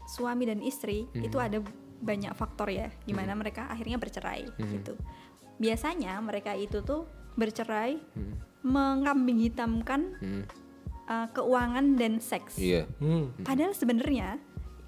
[0.06, 1.58] suami dan istri itu ada
[1.98, 4.92] banyak faktor ya, di mana mereka akhirnya bercerai gitu.
[5.56, 7.96] Biasanya mereka itu tuh bercerai
[8.62, 10.42] mengambing hitamkan Mhm.
[11.04, 12.56] uh, keuangan dan seks.
[12.56, 13.28] iya Hmm.
[13.40, 14.40] Padahal sebenarnya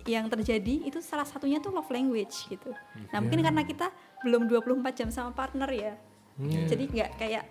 [0.07, 2.71] yang terjadi itu salah satunya tuh love language gitu.
[3.11, 3.91] Nah, mungkin karena kita
[4.23, 5.93] belum 24 jam sama partner ya.
[6.39, 7.45] Jadi nggak kayak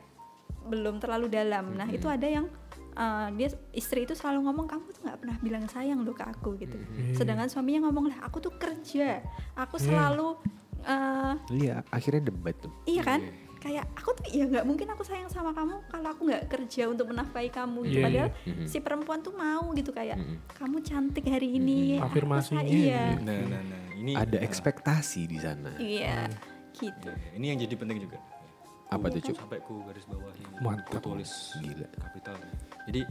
[0.65, 1.75] belum terlalu dalam.
[1.75, 2.47] Nah, itu ada yang
[2.95, 6.55] uh, dia istri itu selalu ngomong kamu tuh nggak pernah bilang sayang loh ke aku
[6.57, 6.79] gitu.
[7.13, 9.21] Sedangkan suaminya ngomong lah aku tuh kerja,
[9.55, 10.39] aku selalu
[10.85, 13.19] uh, iya akhirnya debat tuh iya kan?
[13.65, 17.09] kayak aku tuh ya nggak mungkin aku sayang sama kamu kalau aku nggak kerja untuk
[17.09, 17.97] menafkahi kamu gitu.
[17.97, 18.65] Iya, padahal iya.
[18.69, 20.37] si perempuan tuh mau gitu kayak Mm-mm.
[20.53, 23.81] kamu cantik hari ini aku Afirmasinya iya Nah, nah, nah.
[23.97, 25.73] Ini Ada nah, ekspektasi di sana.
[25.81, 26.29] iya
[26.77, 28.21] gitu ya, ini yang jadi penting juga.
[28.91, 29.33] Apa tuh?
[29.33, 30.43] Sampai ku garis bawahi.
[30.61, 30.91] Mantap.
[30.91, 31.87] Ku tulis Gila.
[31.89, 32.37] kapital.
[32.85, 33.01] Jadi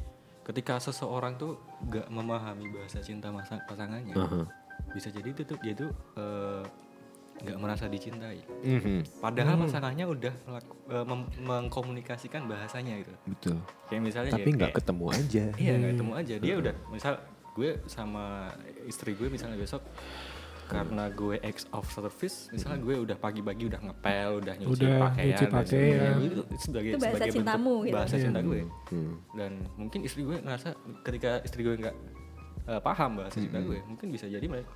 [0.43, 1.57] ketika seseorang tuh
[1.87, 4.43] gak memahami bahasa cinta masa pasangannya, Aha.
[4.91, 6.63] bisa jadi itu tuh dia tuh eh,
[7.35, 8.47] nggak merasa dicintai.
[8.63, 9.19] Mhm.
[9.19, 13.11] Padahal pasangannya udah melaku- eh, mem- mengkomunikasikan bahasanya gitu.
[13.27, 13.59] Betul.
[13.91, 15.45] Kayak misalnya Tapi ya, nggak kayak- ketemu aja.
[15.59, 16.35] Iya nggak ketemu aja.
[16.39, 17.15] Dia udah misal
[17.55, 18.51] gue sama
[18.85, 19.83] istri gue misalnya besok
[20.75, 25.27] karena gue ex of service, misalnya gue udah pagi-pagi udah ngepel, udah nyuci Udah pakaian,
[25.31, 26.15] nyuci dan pakaian.
[26.19, 27.95] itu sebagai Itu bahasa sebagai bentuk cintamu gitu.
[27.95, 28.25] bahasa Iya.
[28.27, 28.61] cinta gue.
[28.91, 29.13] Hmm.
[29.39, 30.69] Dan mungkin istri gue ngerasa
[31.07, 31.97] ketika istri gue nggak
[32.65, 34.71] eh, paham bahasa cinta gue, mungkin bisa jadi mereka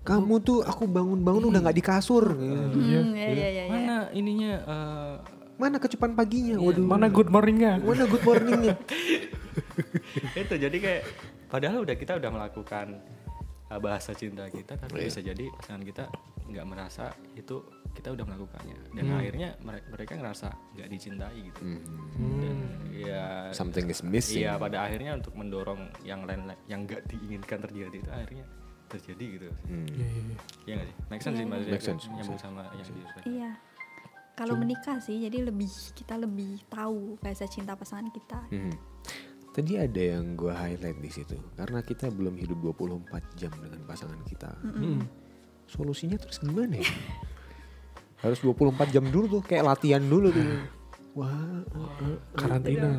[0.00, 2.24] Kamu tuh aku bangun-bangun udah nggak di kasur.
[2.32, 3.64] Hmm, iya iya iya iya.
[3.68, 5.14] mana ininya eh,
[5.60, 6.56] Mana kecupan paginya?
[6.56, 6.80] Waduh.
[6.80, 7.76] Mana good morningnya?
[7.84, 8.80] Mana good morningnya?
[10.40, 11.02] itu jadi kayak
[11.52, 13.19] padahal udah kita udah melakukan uh,
[13.76, 15.06] bahasa cinta kita tapi Iya.
[15.06, 16.04] bisa jadi pasangan kita
[16.50, 19.18] nggak merasa itu kita udah melakukannya dan Hmm.
[19.18, 21.78] akhirnya mere- mereka ngerasa nggak dicintai gitu Mhm.
[22.40, 22.56] dan
[22.90, 24.42] ya Something is missing.
[24.42, 28.46] iya pada akhirnya untuk mendorong yang lain yang nggak diinginkan terjadi itu akhirnya
[28.88, 29.86] terjadi gitu Hmm.
[29.86, 30.36] Iya, iya, iya.
[30.66, 32.42] ya nggak sih make sense sih Iya, maksudnya Make sense, make nyambung sense.
[32.42, 33.50] sama yang di Iya.
[34.32, 38.40] Kalau menikah sih, jadi lebih kita lebih tahu bahasa cinta pasangan kita.
[38.48, 38.72] Mhm.
[39.50, 44.22] Tadi ada yang gue highlight di situ karena kita belum hidup 24 jam dengan pasangan
[44.22, 44.50] kita.
[44.62, 45.02] Mm.
[45.66, 46.86] Solusinya terus gimana ya?
[48.22, 50.46] Harus 24 jam dulu tuh kayak latihan dulu tuh.
[51.18, 51.66] Wah,
[52.38, 52.94] Karantina.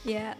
[0.00, 0.32] Ya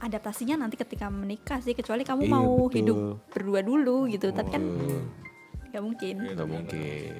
[0.00, 2.76] adaptasinya nanti ketika menikah sih, kecuali kamu Iya, mau betul.
[2.80, 2.96] hidup
[3.28, 4.32] berdua dulu gitu.
[4.32, 4.62] Tapi kan
[5.68, 6.16] nggak mungkin.
[6.32, 7.12] nggak mungkin.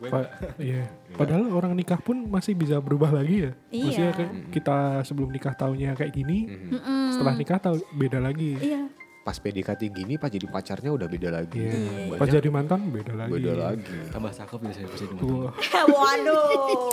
[0.00, 0.88] Gue Pa- iya.
[1.12, 3.52] Padahal orang nikah pun masih bisa berubah lagi ya.
[3.68, 3.84] Iya.
[3.84, 6.70] Maksudnya kayak kita sebelum nikah tahunnya kayak gini, Mhm.
[6.72, 7.02] Mm-mm.
[7.10, 8.56] setelah nikah tahu beda lagi.
[8.56, 8.88] Iya.
[9.20, 11.60] Pas PDKT gini, pas jadi pacarnya udah beda lagi.
[11.60, 11.76] Iya.
[12.08, 13.32] Banyak Pas jadi mantan beda lagi.
[13.34, 13.96] beda lagi.
[14.08, 15.52] tambah cakep biasanya bisa di Wah,
[15.94, 16.88] Waduh.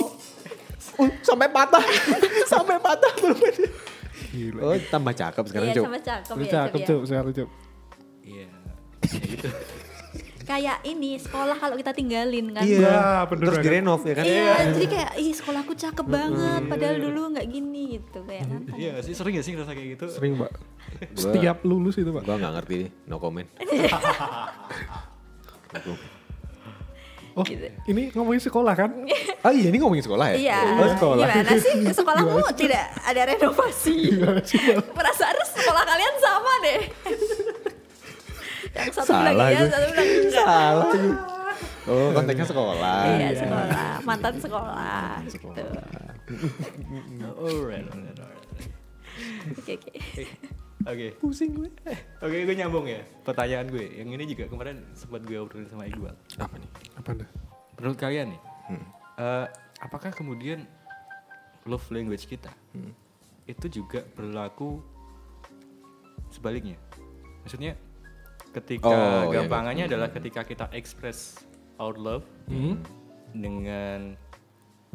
[1.23, 1.81] Sampai patah,
[2.51, 3.39] sampai patah belum.
[4.29, 4.59] gila.
[4.61, 5.85] Oh, tambah cakep sekarang Iya Cuk.
[5.85, 6.51] sama cakep Lu ya.
[6.51, 6.85] cakep ya.
[6.85, 7.49] tuh, sekarang Cep.
[8.21, 8.47] iya
[8.99, 9.49] ya gitu
[10.47, 12.63] Kayak ini sekolah kalau kita tinggalin kan.
[12.63, 14.23] Iya, Wah, bener terus direnov ya kan?
[14.23, 18.61] Iya, jadi kayak ih sekolahku cakep banget padahal dulu nggak gini gitu kayak kan.
[18.73, 20.51] iya sih sering gak sih ngerasa kayak gitu Sering, Pak.
[21.13, 22.23] Setiap lulus itu, Pak.
[22.23, 23.47] Gua nggak ngerti deh, no comment.
[27.37, 27.69] Oh, Gitu.
[27.85, 28.89] ini ngomongin sekolah kan?
[29.45, 30.37] Oh iya, ini ngomongin sekolah ya?
[30.41, 30.57] Iya.
[30.73, 31.25] Oh, sekolah.
[31.29, 34.09] Gimana sih sekolahmu tidak ada renovasi?
[34.89, 36.81] Perasaan sekolah kalian sama deh.
[38.77, 39.67] Yang satu bilang Salah iya, gue.
[39.67, 40.33] satu bilang enggak.
[40.37, 40.91] Salah.
[41.87, 42.99] Oh, konteksnya sekolah.
[43.09, 45.23] Iya sekolah, mantan sekolah.
[45.23, 45.47] Gitu.
[47.33, 48.43] alright alright alright
[49.53, 49.91] Oke oke.
[50.85, 51.67] Oke, Pusing gue.
[52.17, 53.01] oke gue nyambung ya.
[53.21, 56.15] Pertanyaan gue, yang ini juga kemarin sempat gue obrolin sama Iqbal.
[56.37, 56.69] Apa nih?
[56.95, 57.29] Apa dah?
[57.75, 58.83] Menurut kalian nih, Hmm.
[59.17, 59.45] eh,
[59.79, 60.63] apakah kemudian
[61.63, 62.91] love language kita Hmm.
[63.45, 64.79] itu juga berlaku
[66.29, 66.75] sebaliknya?
[67.41, 67.75] Maksudnya,
[68.57, 69.91] ketika Oh, iya, gampangannya iya.
[69.93, 71.45] adalah ketika kita express
[71.77, 72.81] our love Hmm?
[73.31, 74.17] dengan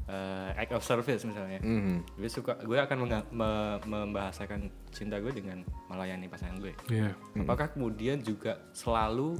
[0.02, 2.18] eh, act of service misalnya, Mhm.
[2.18, 6.74] gue suka, gue akan me- membahasakan cinta gue dengan melayani pasangan gue.
[6.90, 7.14] Iya.
[7.38, 9.38] Apakah kemudian juga selalu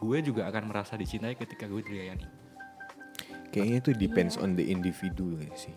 [0.00, 2.26] gue juga akan merasa dicintai ketika gue dilayani?
[3.52, 5.76] Kayaknya itu depends on the individu sih.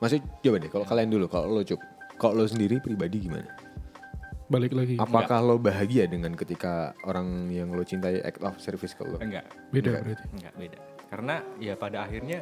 [0.00, 1.78] Maksud coba deh kalau kalian dulu, kalau lo cuk,
[2.16, 3.46] kalau lo sendiri pribadi gimana?
[4.50, 4.94] Balik lagi.
[4.98, 9.14] Apakah lo bahagia dengan ketika orang yang lo cintai act of service ke lo?
[9.16, 10.02] Enggak, Beda Enggak.
[10.02, 10.24] berarti.
[10.34, 10.78] enggak beda.
[11.06, 12.38] Karena ya pada akhirnya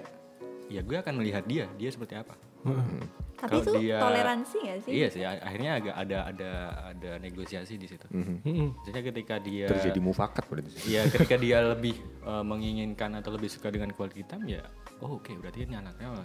[0.69, 2.33] ya gue akan melihat dia, dia seperti apa.
[2.59, 3.05] Heeh.
[3.39, 4.91] Tapi Kalau itu dia- toleransi gak sih?
[4.91, 6.51] Iya sih, akhirnya agak ada ada
[6.91, 8.03] ada negosiasi di situ.
[8.11, 8.43] Mhm.
[8.75, 10.75] Maksudnya ketika dia Terjadi mufakat berarti.
[10.91, 11.95] Iya, ketika dia lebih
[12.25, 14.65] eh, menginginkan atau lebih suka dengan quality time ya,
[14.99, 16.25] oh oke berarti ini anaknya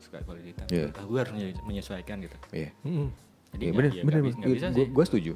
[0.00, 0.68] suka quality time.
[0.74, 0.86] Iya.
[0.90, 2.34] Ah, gue harus menye- menyesuaikan gitu.
[2.50, 2.72] Iya.
[2.82, 3.29] Mm-mm.
[3.50, 4.20] Jadi Iya nggak- bener, ya bener.
[4.32, 4.86] nggak bisa sih.
[4.86, 5.32] Gue setuju.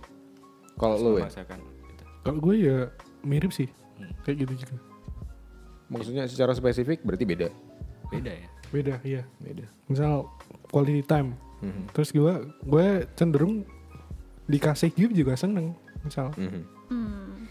[0.75, 2.03] Kalau lo ya, gitu.
[2.21, 2.79] Kalau gue ya
[3.23, 3.69] mirip sih.
[3.95, 4.11] Hmm.
[4.23, 4.77] Kayak gitu juga.
[5.85, 7.49] maksudnya secara spesifik berarti beda.
[8.09, 8.49] Beda ya.
[8.69, 9.23] Beda, iya.
[9.37, 9.69] Beda.
[9.87, 10.27] Misal
[10.67, 11.37] quality time.
[11.61, 11.93] Mhm.
[11.93, 12.33] Terus gue
[12.65, 13.63] gue cenderung
[14.45, 15.77] dikasih gift juga seneng.
[16.01, 16.63] Misal Mhm.
[16.89, 17.47] Hmm.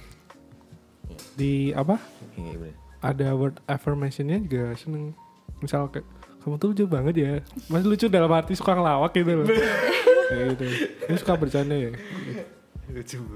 [1.34, 1.96] di apa?
[2.34, 2.76] Iya bener.
[3.00, 5.14] Ada word affirmationnya juga seneng.
[5.60, 6.08] Misal kayak
[6.40, 7.32] kamu tuh lucu banget ya.
[7.68, 9.48] Masih lucu dalam arti suka ngelawak gitu loh.
[10.34, 10.64] kayak gitu.
[11.04, 11.92] Ini suka bercanda ya.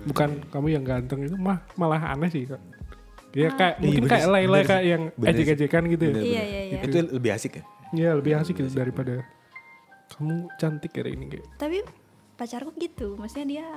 [0.05, 2.61] Bukan kamu yang ganteng itu mah malah aneh sih kak.
[3.31, 6.11] Ya kayak Iya, mungkin bener kayak lay-lay kayak yang ejek-ejekan gitu ya.
[6.11, 6.47] Bener, Iya, bener.
[6.47, 6.79] iya, iya.
[6.83, 7.63] Itu lebih asik ya.
[7.89, 9.15] Iya lebih asik gitu daripada
[10.09, 11.45] kamu cantik hari ini kayak.
[11.57, 11.77] tapi
[12.33, 13.67] pacarku gitu maksudnya dia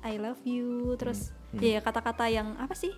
[0.00, 1.58] I love you terus Hmm.
[1.60, 2.90] ya kata-kata yang apa sih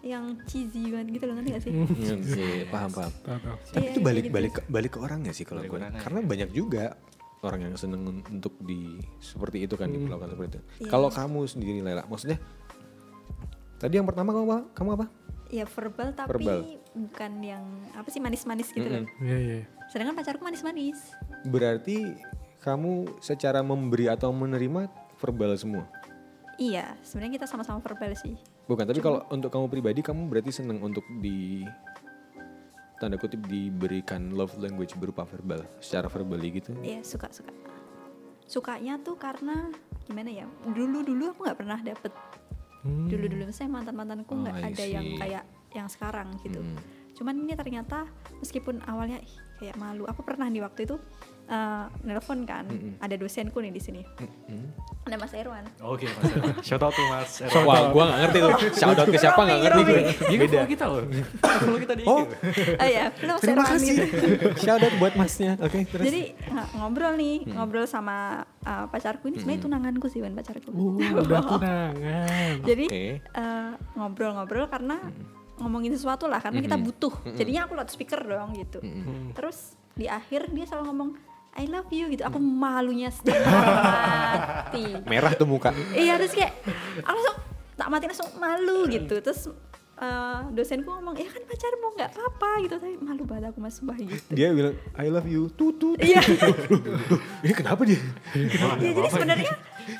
[0.00, 3.12] yang cheesy banget gitu loh ngerti gak sih Iya, paham paham.
[3.18, 3.36] Tahu.
[3.66, 4.34] Tapi Iya, itu kayak balik gitu.
[4.68, 5.78] balik ke- ke orangnya sih kalau gue.
[5.78, 6.96] Karena banyak juga
[7.44, 10.60] orang yang seneng un- untuk di seperti itu kan diperlakukan seperti itu.
[10.80, 10.88] Iya.
[10.88, 12.40] Kalau kamu sendiri Lela, maksudnya
[13.76, 14.60] tadi yang pertama kamu apa?
[14.72, 15.06] Kamu apa?
[15.52, 16.58] ya verbal tapi Verbal.
[16.96, 17.62] bukan yang
[17.94, 19.60] apa sih manis-manis gitu loh Iya iya.
[19.86, 21.14] sedangkan pacarku manis-manis
[21.46, 22.10] Berarti
[22.58, 25.86] kamu secara memberi atau menerima verbal semua.
[26.56, 28.34] iya sebenarnya kita sama-sama verbal sih
[28.64, 31.62] Bukan, tapi kalau untuk kamu pribadi kamu berarti seneng untuk di
[33.04, 36.72] tanda kutip diberikan love language berupa verbal, secara verbally gitu.
[36.80, 37.52] iya suka suka
[38.44, 39.72] sukanya tuh karena
[40.04, 42.12] gimana ya dulu dulu aku nggak pernah dapet
[42.84, 43.08] Hmm.
[43.08, 46.76] dulu dulu saya mantan mantanku Oh, nggak I ada yang kayak yang sekarang gitu Hmm.
[47.16, 48.04] cuman ini ternyata
[48.36, 49.24] meskipun awalnya
[49.56, 51.00] kayak malu aku pernah di waktu itu
[51.46, 52.64] eh, nelpon kan
[52.98, 54.02] ada dosenku nih di sini
[54.44, 54.70] Hmm.
[55.02, 56.54] ada Mas Erwan Oke Mas Erwan.
[56.66, 57.64] Shout out tuh Mas Erwan.
[57.64, 58.52] Wah, gua gak ngerti tuh.
[58.72, 60.00] Shout out ke siapa gak ngerti gue.
[60.22, 61.02] Dia kan follow kita loh.
[61.60, 62.02] follow kita di.
[62.04, 63.94] Oh, oh ya Mas terima Erwan kasih.
[64.64, 65.52] Shout out buat masnya.
[65.58, 66.04] Oke, terus.
[66.04, 68.16] jadi ng- ngobrol nih ngobrol sama
[68.60, 72.52] eh, pacarku ini sebenarnya tunanganku sih bukan pacarku Uh, udah tunangan.
[72.62, 72.84] jadi
[73.20, 74.96] eh, ngobrol-ngobrol karena
[75.54, 78.82] ngomongin sesuatu lah karena kita butuh jadinya aku loudspeaker dong gitu
[79.32, 81.10] terus di akhir dia selalu ngomong
[81.54, 85.70] I love you gitu aku malunya setengah mati Merah tuh muka.
[85.92, 86.50] iya terus kayak
[86.98, 87.38] aku langsung
[87.74, 89.46] tak mati langsung malu gitu terus
[89.96, 93.94] eh, dosenku ngomong ya kan pacarmu nggak apa-apa gitu tapi malu banget aku mas sumpah
[93.96, 95.46] gitu Dia bilang I love you.
[95.48, 95.94] Tutut.
[95.96, 96.18] iya
[97.44, 98.02] Ini kenapa dia?
[98.78, 99.52] ya jadi sebenarnya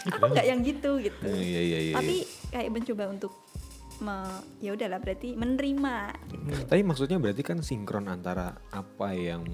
[0.08, 1.94] aku nggak yang gitu gitu Iya iya iya.
[1.94, 2.16] tapi
[2.50, 3.32] kayak mencoba untuk
[3.96, 5.94] me- ya udahlah berarti menerima
[6.28, 6.66] gitu.
[6.66, 9.46] Tapi maksudnya berarti kan sinkron antara apa yang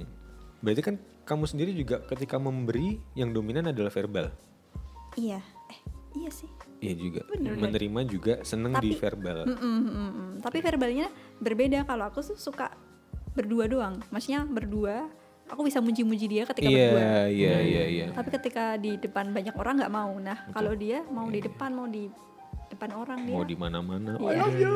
[0.61, 0.97] berarti kan
[1.31, 4.35] kamu sendiri juga ketika memberi yang dominan adalah verbal.
[5.15, 5.39] iya
[5.71, 5.81] eh
[6.17, 6.51] iya sih
[6.81, 7.21] Iya juga.
[7.29, 7.65] Bener, bener.
[7.69, 9.39] Menerima juga seneng di Tapi- verbal.
[9.45, 10.31] Mm, mm, mm, mm.
[10.41, 11.07] tapi verbalnya
[11.37, 12.73] berbeda kalau aku tuh suka
[13.31, 15.07] berdua doang maksudnya berdua
[15.45, 18.07] aku bisa muji-muji dia ketika berdua Iya iya iya iya.
[18.11, 21.85] tapi ketika di depan banyak orang nggak mau nah kalau dia mau di depan mau
[21.85, 22.09] di
[22.67, 24.17] depan orang dia Mau di mana-mana.
[24.17, 24.41] I Iya.
[24.41, 24.75] love you.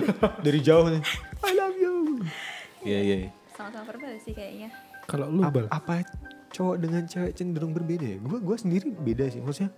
[0.46, 1.02] Dari jauh nih.
[1.42, 1.94] I love you.
[2.80, 3.16] Iya iya.
[3.18, 3.30] iya.
[3.52, 4.72] sama-sama verbal sih kayaknya
[5.04, 5.66] Kalau lu Ap- bal.
[5.68, 6.06] apa
[6.50, 8.18] cowok dengan cewek cenderung berbeda ya?
[8.18, 9.72] Gue gua sendiri beda sih maksudnya.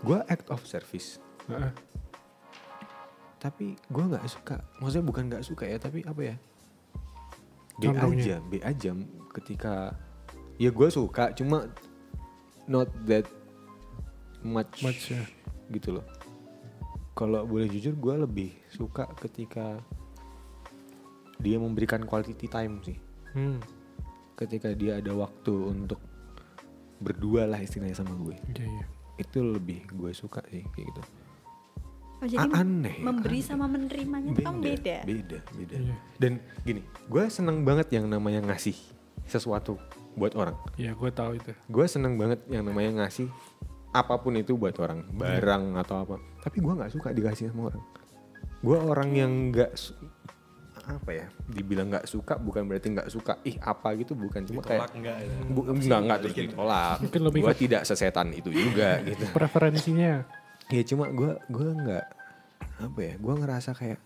[0.00, 1.72] Gue act of service, Heeh.
[3.38, 4.62] tapi gue nggak suka.
[4.78, 6.36] Maksudnya bukan nggak suka ya, tapi apa ya?
[7.78, 8.18] B Contohnya?
[8.18, 8.90] aja, B aja
[9.32, 9.94] ketika
[10.54, 11.66] ya gue suka, cuma
[12.66, 13.26] not that
[14.40, 15.22] much, Much, ya.
[15.68, 16.06] gitu loh.
[17.12, 19.82] Kalau boleh jujur, gue lebih suka ketika
[21.38, 22.98] dia memberikan quality time sih.
[23.30, 23.58] Hmm.
[24.38, 25.98] Ketika dia ada waktu untuk
[26.98, 28.38] berdua lah istilahnya sama gue.
[28.54, 28.86] Iya iya.
[29.18, 31.02] itu lebih gue suka sih kayak gitu.
[32.18, 33.46] Oh, jadi A- aneh memberi aneh.
[33.46, 35.38] sama menerimanya itu kan beda beda?
[35.54, 35.94] beda Iya.
[36.18, 36.32] dan
[36.62, 38.78] gini gue seneng banget yang namanya ngasih
[39.22, 39.74] sesuatu
[40.14, 40.54] buat orang.
[40.74, 41.50] Iya gue tahu itu.
[41.50, 43.26] gue seneng banget yang namanya ngasih
[43.90, 45.02] apa pun itu buat orang.
[45.14, 46.14] Barang atau apa.
[46.38, 47.82] Tapi gue nggak suka dikasih sama orang.
[48.58, 49.74] Gue orang yang nggak
[50.88, 54.88] apa ya dibilang nggak suka bukan berarti nggak suka ih apa gitu bukan cuma kayak
[54.88, 55.32] Tolak enggak ya.
[55.46, 56.96] Bu, enggak enggak terus ditolak.
[56.98, 59.24] Mungkin lebih Gue tidak sesetan itu juga gitu.
[59.30, 60.24] Preferensinya.
[60.68, 62.04] Ya cuma gue gua nggak
[62.80, 63.14] apa ya?
[63.16, 64.00] Gue ngerasa kayak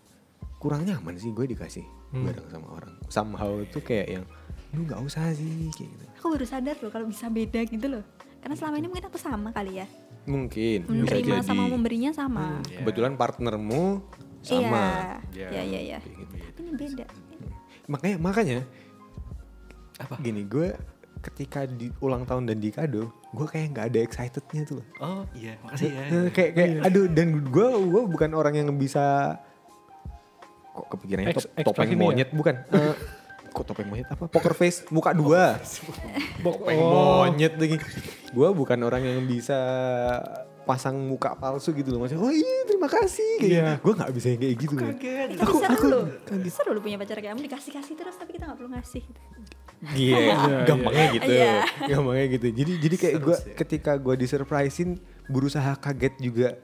[0.57, 2.29] kurang nyaman sih gue dikasih Hmm.
[2.29, 2.93] bareng sama orang.
[3.09, 4.25] Somehow itu kayak yang
[4.69, 6.05] lu nggak usah sih kayak gitu.
[6.13, 8.01] aku baru sadar loh kalau bisa beda gitu loh
[8.37, 9.85] karena selama ini mungkin aku sama kali ya
[10.23, 11.43] Mungkin bisa menerima jadi.
[11.43, 14.01] sama memberinya sama Kebetulan partnermu
[14.45, 15.17] sama.
[15.29, 16.33] iya iya iya iya Kayak gitu.
[16.37, 17.05] tapi ini beda
[17.83, 18.59] Makanya makanya
[19.97, 20.15] Apa?
[20.17, 20.71] gini gue
[21.21, 24.87] ketika di ulang tahun dan di kado gue kayak nggak ada excitednya tuh loh.
[24.99, 26.03] Oh iya, makasih ya.
[26.05, 29.35] Eh, kayak kayak aduh dan gue gue bukan orang yang bisa
[30.69, 31.97] kok kepikirannya Ex- top- topeng ya?
[31.97, 32.95] monyet bukan Eh,
[33.49, 35.59] kok topeng monyet apa poker face muka dua
[36.39, 37.23] topeng Oh.
[37.23, 37.77] monyet lagi
[38.29, 39.59] gue bukan orang yang bisa
[40.63, 43.69] pasang muka palsu gitu loh maksudnya oh iya terima kasih kayak Iya.
[43.77, 45.27] gue nggak bisa yang kayak gitu Kaget.
[45.29, 46.03] Eh, tapi seru loh
[46.47, 49.03] seru loh punya pacar kayak kamu dikasih kasih terus tapi kita nggak perlu ngasih
[49.99, 51.53] Iya, gampangnya gitu, Iya.
[51.91, 52.47] gampangnya gitu.
[52.55, 54.95] Jadi jadi kayak gue ketika gue disurprisein
[55.27, 56.55] berusaha kaget juga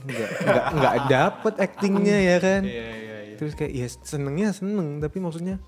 [0.00, 2.62] nggak nggak nggak dapet actingnya ya kan.
[2.62, 3.36] Iya iya iya.
[3.36, 5.58] Terus kayak ya senengnya seneng tapi maksudnya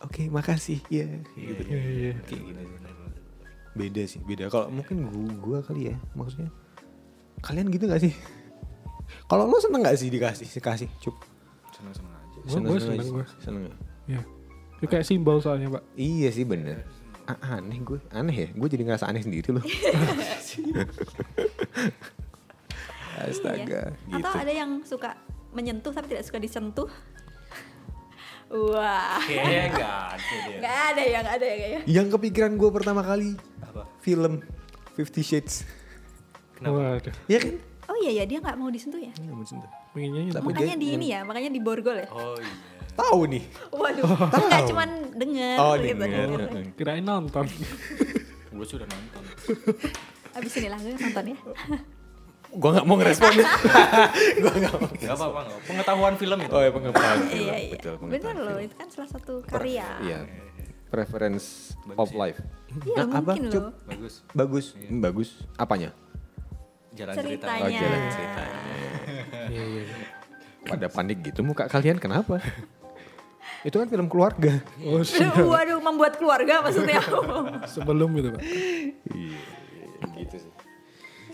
[0.00, 1.62] oke makasih ya kayak gitu.
[1.64, 2.12] Iya iya.
[2.26, 2.62] Kayak gitu.
[3.78, 4.50] Beda sih, beda.
[4.50, 6.50] Kalau mungkin gua, gua kali ya maksudnya
[7.40, 8.12] kalian gitu gak sih?
[9.24, 11.16] Kalau lo seneng gak sih dikasih dikasih cup?
[11.70, 13.24] seneng seneng aja gua seneng gua.
[13.38, 13.74] Seneng ya?
[14.08, 14.20] Ya.
[14.76, 15.84] Itu kayak simbol soalnya, Pak.
[15.94, 16.82] Iya sih bener.
[17.24, 18.48] A- aneh gue, aneh ya.
[18.50, 19.60] Gue jadi ngerasa aneh sendiri loh.
[23.18, 24.08] Astaga, Iya.
[24.08, 24.22] gitu.
[24.22, 25.18] Atau ada yang suka
[25.50, 26.88] menyentuh tapi tidak suka disentuh.
[28.48, 29.20] Wah.
[29.20, 31.80] kayaknya nggak ada deh Gak ada ya, gak ada ya kayaknya.
[31.84, 34.40] Yang kepikiran gue pertama kali apa film
[34.94, 35.68] Fifty Shades.
[36.60, 37.14] Waduh.
[37.26, 37.52] Iya kan?
[37.88, 39.12] Oh iya ya, dia gak mau disentuh ya.
[39.14, 39.70] Iya, mau sentuh.
[39.90, 40.34] Pengennya itu.
[40.34, 42.08] Tapi makanya dia di ini ya, makanya di borgol ya.
[42.10, 42.54] oh iya
[42.94, 43.44] Tahu nih.
[43.70, 45.94] Waduh, nggak cuman denger Oh, gitu.
[45.96, 46.28] denger.
[46.74, 47.46] Kirain nonton.
[48.50, 49.22] gue sudah nonton
[50.34, 51.38] Abis inilah gue nonton ya.
[52.48, 53.32] Gue gak mau ngerespon.
[54.42, 54.88] gue gak mau.
[54.90, 57.18] nggak apa apa nggak pengetahuan film itu Oh ya pengetahuan.
[57.22, 57.38] film.
[57.38, 57.72] iya iya.
[57.72, 59.86] Betul, Bener loh, itu kan salah satu karya.
[60.02, 60.18] Iya.
[60.88, 62.16] Preference Bagus of ya.
[62.18, 62.38] life.
[62.82, 63.72] Iya Nah, mungkin loh.
[63.84, 64.66] bagus Bagus.
[64.90, 65.28] Bagus.
[65.54, 65.92] Apanya?
[66.98, 67.62] Jalan Ceritanya.
[67.62, 68.60] Oh, ceritanya jalan ceritanya.
[69.48, 69.82] Iya, iya.
[70.66, 72.42] Pada panik gitu muka kalian kenapa?
[73.62, 74.58] Itu kan film keluarga.
[74.82, 75.02] Oh.
[75.54, 77.00] Waduh, membuat keluarga maksudnya.
[77.74, 78.42] Sebelum itu, Pak.
[79.14, 79.38] Iya.
[80.18, 80.52] Gitu sih.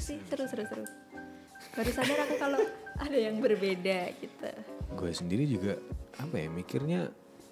[0.01, 0.85] sih seru seru seru.
[1.75, 2.61] Baru sadar aku kalau
[3.01, 4.51] ada yang berbeda gitu.
[4.95, 5.81] Gue sendiri juga
[6.21, 7.01] apa ya mikirnya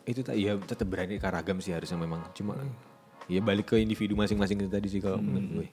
[0.06, 2.58] itu tak ya tetap berani ragam sih harusnya memang cuma
[3.30, 5.66] ya balik ke individu masing-masing tadi sih kalau menurut gue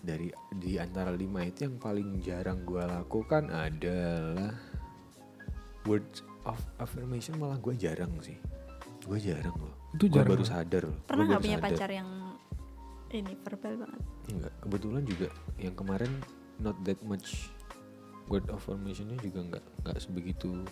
[0.00, 4.56] dari di antara lima itu yang paling jarang gue lakukan adalah
[5.84, 8.36] words of affirmation malah gue jarang sih
[9.00, 10.54] gue jarang loh Itu Gua jarang baru banget.
[10.54, 11.66] sadar loh Pernah baru punya sadar.
[11.68, 12.10] pacar yang
[13.10, 14.00] ini verbal banget?
[14.30, 15.28] Enggak, kebetulan juga
[15.58, 16.12] yang kemarin
[16.56, 17.50] not that much
[18.26, 20.62] word of affirmationnya juga nggak nggak sebegitu.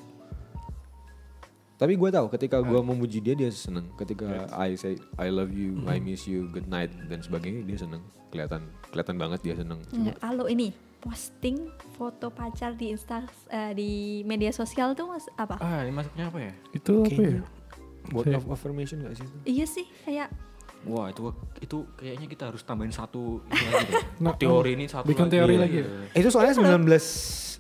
[1.79, 3.87] Tapi gue tahu ketika gue memuji dia dia seneng.
[3.95, 8.03] Ketika I say I love you, I miss you, good night dan sebagainya dia seneng.
[8.29, 9.79] Kelihatan kelihatan banget dia seneng.
[9.87, 13.91] Cuma Nggak, kalau ini posting foto pacar di insta eh, di
[14.23, 15.55] media sosial tuh mas apa?
[15.57, 17.41] ah ini masuknya apa ya Itu apa ya?
[18.11, 19.39] Word Saya- of affirmation gak sih itu?
[19.47, 20.29] Iya sih kayak
[20.85, 24.05] wah itu itu kayaknya kita harus tambahin satu ini lagi deh.
[24.27, 25.35] Nah, teori ini satu bikin lagi.
[25.39, 25.63] teori Iya.
[25.63, 25.87] lagi ya?
[26.19, 26.83] Itu soalnya 19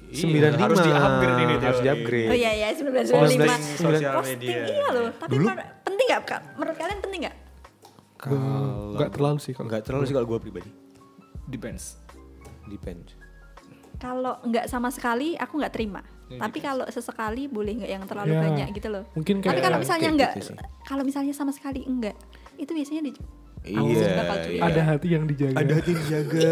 [0.08, 1.84] Iya, 95 harus di-upgrade ini harus teori.
[1.84, 2.28] di-upgrade.
[2.28, 5.48] oh iya iya 1995 Posting Sembilan- sosial posting media iya loh tapi Dulu-
[5.82, 7.36] penting nggak kak menurut kalian penting nggak
[8.16, 8.40] Kalau
[8.92, 9.64] Nggak terlalu sih kalau.
[9.64, 10.70] Enggak terlalu sih kalau gue pribadi.
[11.46, 11.84] depends
[12.66, 13.14] Depends.
[13.96, 16.68] kalau nggak sama sekali aku nggak terima Ya, tapi depends.
[16.68, 20.00] kalau sesekali boleh nggak yang terlalu Ya, banyak gitu loh Mungkin tapi kayak kalau misalnya
[20.02, 20.52] kayak nggak gitu
[20.82, 22.16] kalau misalnya sama sekali enggak
[22.56, 23.12] itu biasanya di
[23.60, 24.62] Iya, iya.
[24.62, 25.58] ada hati yang dijaga.
[25.58, 26.50] Ada hati yang dijaga.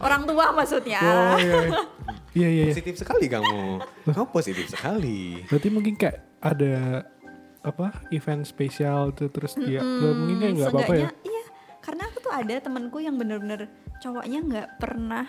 [0.00, 1.60] orang tua maksudnya Oh iya.
[2.30, 2.64] Iya iya.
[2.70, 2.74] iya.
[2.74, 3.82] positif sekali kamu.
[4.06, 5.42] Kamu positif sekali.
[5.50, 7.04] Berarti mungkin kayak ada
[7.60, 11.08] apa event spesial tuh terus dia Loh, mungkin kayak nggak apa-apa ya.
[11.26, 11.42] Iya
[11.80, 13.66] karena aku tuh ada temanku yang bener-bener
[13.98, 15.26] cowoknya nggak pernah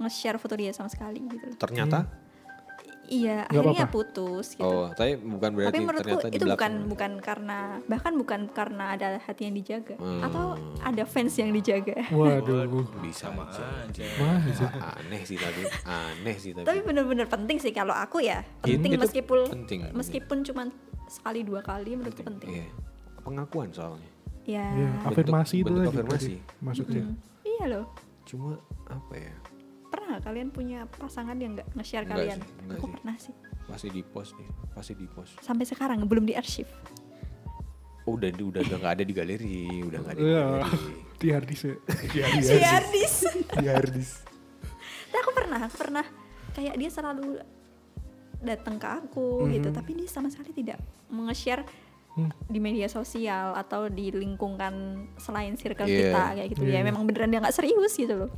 [0.00, 1.60] nge-share foto dia sama sekali gitu.
[1.60, 2.08] Ternyata
[3.10, 3.92] iya Nggak akhirnya apa-apa.
[3.92, 8.12] putus gitu oh, tapi bukan berarti tapi menurutku ternyata di itu bukan bukan karena bahkan
[8.14, 10.22] bukan karena ada hati yang dijaga Hmm.
[10.22, 10.44] atau
[10.80, 12.86] ada fans yang dijaga Waduh.
[13.02, 13.66] bisa sama aja.
[13.84, 14.66] aja Mah sih.
[14.96, 16.64] Aneh sih tapi aneh sih tapi.
[16.64, 19.80] tapi bener-bener penting sih kalau aku ya Itu- penting itu meskipun penting.
[19.90, 20.62] meskipun cuma
[21.06, 22.66] sekali dua kali menurutku penting Iya.
[23.20, 24.08] Pengakuan soalnya.
[24.42, 26.32] ya Iya, afirmasi itu bentuk lagi afirmasi.
[26.32, 27.02] tadi Maksudnya.
[27.02, 27.14] Mm.
[27.44, 27.86] iya loh
[28.22, 28.54] Cuma
[28.86, 29.34] apa ya?
[29.90, 32.94] Pernah nggak kalian punya pasangan yang nggak nge-share kalian sih, nggak aku sih.
[32.94, 35.32] pernah sih Pasti di post nih, pasti di post.
[35.38, 36.66] sampai sekarang belum di arsip
[38.02, 40.42] Oh, udah udah udah nggak ada di galeri, udah nggak ada di Iya.
[40.42, 40.92] galeri.
[41.20, 41.76] Di harddisk ya.
[42.40, 43.14] si Ardis
[43.52, 44.24] di harddisk.
[45.04, 46.04] Tapi aku pernah aku pernah
[46.50, 47.44] kayak dia selalu
[48.40, 51.60] datang ke aku gitu tapi dia sama sekali tidak nge-share
[52.10, 52.26] Hmm.
[52.42, 54.74] di media sosial atau di lingkungan
[55.14, 56.00] selain circle Iya.
[56.02, 56.82] kita kayak gitu ya Iya.
[56.82, 58.30] memang beneran dia nggak serius gitu loh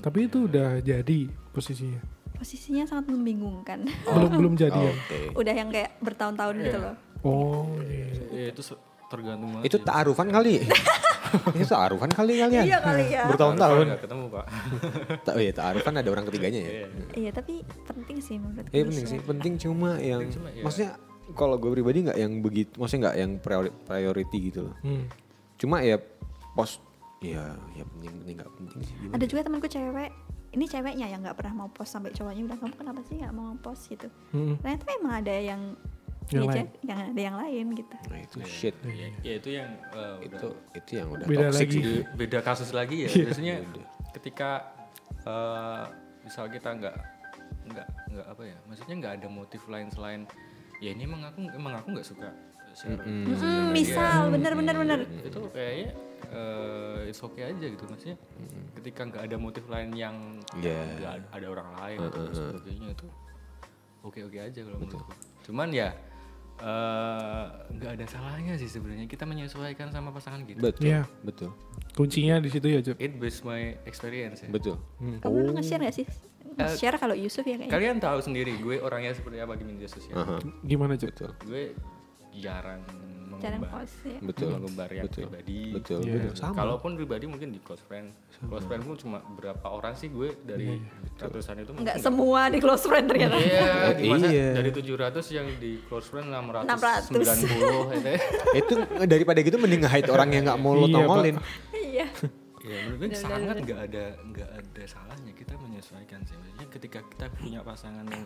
[0.00, 1.18] Tapi itu udah jadi
[1.50, 2.00] posisinya.
[2.32, 4.92] posisinya sangat membingungkan Belum belum jadi ya.
[4.94, 5.18] Oke.
[5.36, 8.08] udah yang kayak bertahun-tahun gitu loh Oh iya.
[8.30, 10.64] ya itu se- tergantung banget Itu ta'arufan kali.
[11.54, 12.64] itu ta'arufan kali kalian.
[12.64, 13.86] iya kali ya Bertahun-tahun.
[14.00, 14.44] Ketemu pak
[15.28, 16.72] Tak, oh iya, ta'arufan ada orang ketiganya ya.
[17.12, 20.64] iya tapi penting sih menurut Iya penting sih, penting cuma yang cuma ya.
[20.64, 20.90] maksudnya
[21.30, 24.74] kalau gue pribadi nggak yang begitu, maksudnya nggak yang priori- priority gitu loh.
[24.80, 25.06] Hmm.
[25.54, 26.00] Cuma ya
[26.50, 26.80] post,
[27.20, 28.94] ya ya penting penting nggak penting sih.
[28.96, 29.12] gimana?
[29.14, 30.10] ada juga temanku cewek
[30.50, 33.52] ini ceweknya yang nggak pernah mau post sampai cowoknya bilang kamu kenapa sih nggak mau
[33.56, 34.56] post gitu Hmm.
[34.58, 35.62] ternyata memang ada yang
[36.26, 36.66] Yang dia lain.
[36.82, 40.48] yang ada yang lain gitu Nah itu shit, ya, ya itu yang eh, udah itu
[40.74, 41.76] itu yang udah Beda toxic lagi.
[41.76, 41.82] sih.
[41.82, 43.24] Be- beda kasus lagi ya Iya.
[43.26, 43.54] biasanya
[44.12, 44.50] ketika
[45.20, 45.84] eh,
[46.20, 46.96] misal kita nggak
[47.66, 50.22] nggak nggak apa ya maksudnya nggak ada motif lain selain
[50.78, 52.28] ya ini emang aku emang aku nggak suka
[52.72, 55.90] share di sosial Mm, misal bener bener bener itu kayaknya
[56.30, 58.14] eh it's okay aja gitu maksudnya
[58.72, 60.78] ketika nggak ada motif lain yang Iya.
[60.96, 63.06] nggak ada- ada orang lain atau sebagainya itu
[64.00, 65.12] oke oke aja kalau menurutku
[65.42, 65.90] cuman ya
[66.60, 71.02] eh, nggak ada salahnya sih sebenarnya kita menyesuaikan sama pasangan kita betul Iya.
[71.22, 71.50] betul
[71.90, 72.96] Kuncinya di situ ya, Cuk.
[72.96, 74.48] it based my experience ya.
[74.48, 76.06] betul Kamu dulu nge-share gak sih?
[76.52, 77.72] Nge-share kalau Yusuf ya kayaknya.
[77.72, 81.10] kalian tahu sendiri gue orangnya seperti apa di media sosial Aha, Gimana, Cuk?
[81.42, 81.74] gue
[82.32, 82.78] jarang
[83.40, 84.18] Jarang mengumbar post ya.
[84.20, 86.12] betul mengumbar yang betul pribadi betul Iya.
[86.14, 88.06] betul sama Kalaupun pribadi mungkin di close friend.
[88.42, 90.78] Close friend pun cuma berapa orang sih gue dari
[91.16, 93.36] ratusan itu Enggak mungkin- semua di close friend ternyata.
[93.36, 94.48] Iya, di masa Iya.
[94.54, 97.10] dari 700 yang di close friend 600.
[97.10, 97.48] 690
[97.90, 98.12] itu.
[98.54, 98.74] itu
[99.04, 101.36] daripada gitu mending nge-hide orang yang nggak mau lo Iya, tongolin
[101.72, 102.06] Iya.
[102.60, 106.36] Ya menurut gue sangat nggak ada nggak ada salahnya kita menyesuaikan sih.
[106.36, 108.24] Maksudnya ketika kita punya pasangan yang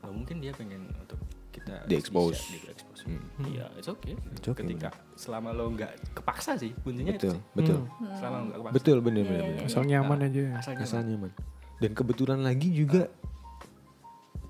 [0.00, 1.18] oh, mungkin dia pengen untuk
[1.48, 2.38] kita Di-expose.
[2.38, 3.02] bisa di-expose.
[3.44, 4.14] Iya, it's okay.
[4.32, 7.42] It's okay, ketika selama lo nggak kepaksa sih kuncinya itu betul sih.
[7.54, 7.78] betul
[8.14, 8.74] Selama lo nggak kepaksa.
[8.74, 9.66] betul bener Iya, bener, iya, bener.
[9.66, 10.42] Asal nyaman aja.
[10.54, 10.84] Asal nyaman.
[10.84, 11.30] asal nyaman
[11.78, 13.02] dan kebetulan lagi juga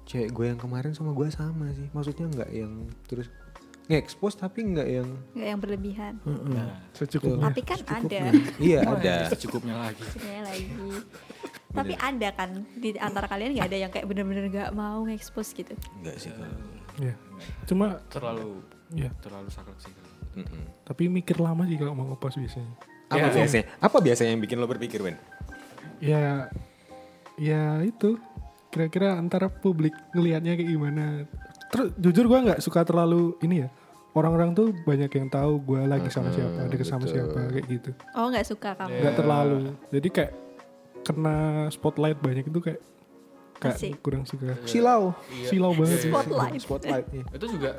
[0.04, 2.72] cewek gue yang kemarin sama gue sama sih maksudnya nggak yang
[3.04, 3.28] terus
[3.84, 6.12] nge-expose tapi nggak yang Enggak yang berlebihan.
[6.24, 7.48] Nah, Secukupnya.
[7.48, 8.20] Tapi kan ada.
[8.60, 10.04] iya oh, ada secukupnya lagi.
[10.04, 10.66] Sebenarnya lagi.
[11.68, 15.72] Tapi ada kan di antara kalian nggak ada yang kayak bener-bener nggak mau nge-expose gitu.
[16.04, 16.52] nggak sih kalau
[16.98, 17.14] Iya.
[17.66, 20.10] Cuma terlalu ya, terlalu saklek sih kalau.
[20.38, 20.64] Mm-mm.
[20.86, 22.70] tapi mikir lama sih kalau mau ngepost biasanya.
[23.08, 23.42] apa Ya.
[23.42, 25.16] biasanya apa biasanya yang bikin lo berpikir Wen
[25.98, 26.46] Ya
[27.40, 28.20] ya itu
[28.68, 31.04] kira-kira antara publik ngelihatnya kayak gimana.
[31.72, 33.68] Terus jujur gua nggak suka terlalu ini ya.
[34.14, 37.90] Orang-orang tuh banyak yang tahu gua lagi sama siapa, deket sama siapa kayak gitu.
[38.14, 38.94] Oh nggak suka kamu.
[39.02, 39.58] Nggak terlalu.
[39.90, 40.32] Jadi kayak
[41.02, 42.80] kena spotlight banyak itu kayak
[43.58, 43.92] kayak Asik.
[43.98, 44.54] kurang suka.
[44.64, 45.48] silau Iya.
[45.48, 46.10] Silau banget sih.
[46.10, 46.60] Spotlight.
[46.60, 47.24] spotlight iya.
[47.28, 47.70] itu juga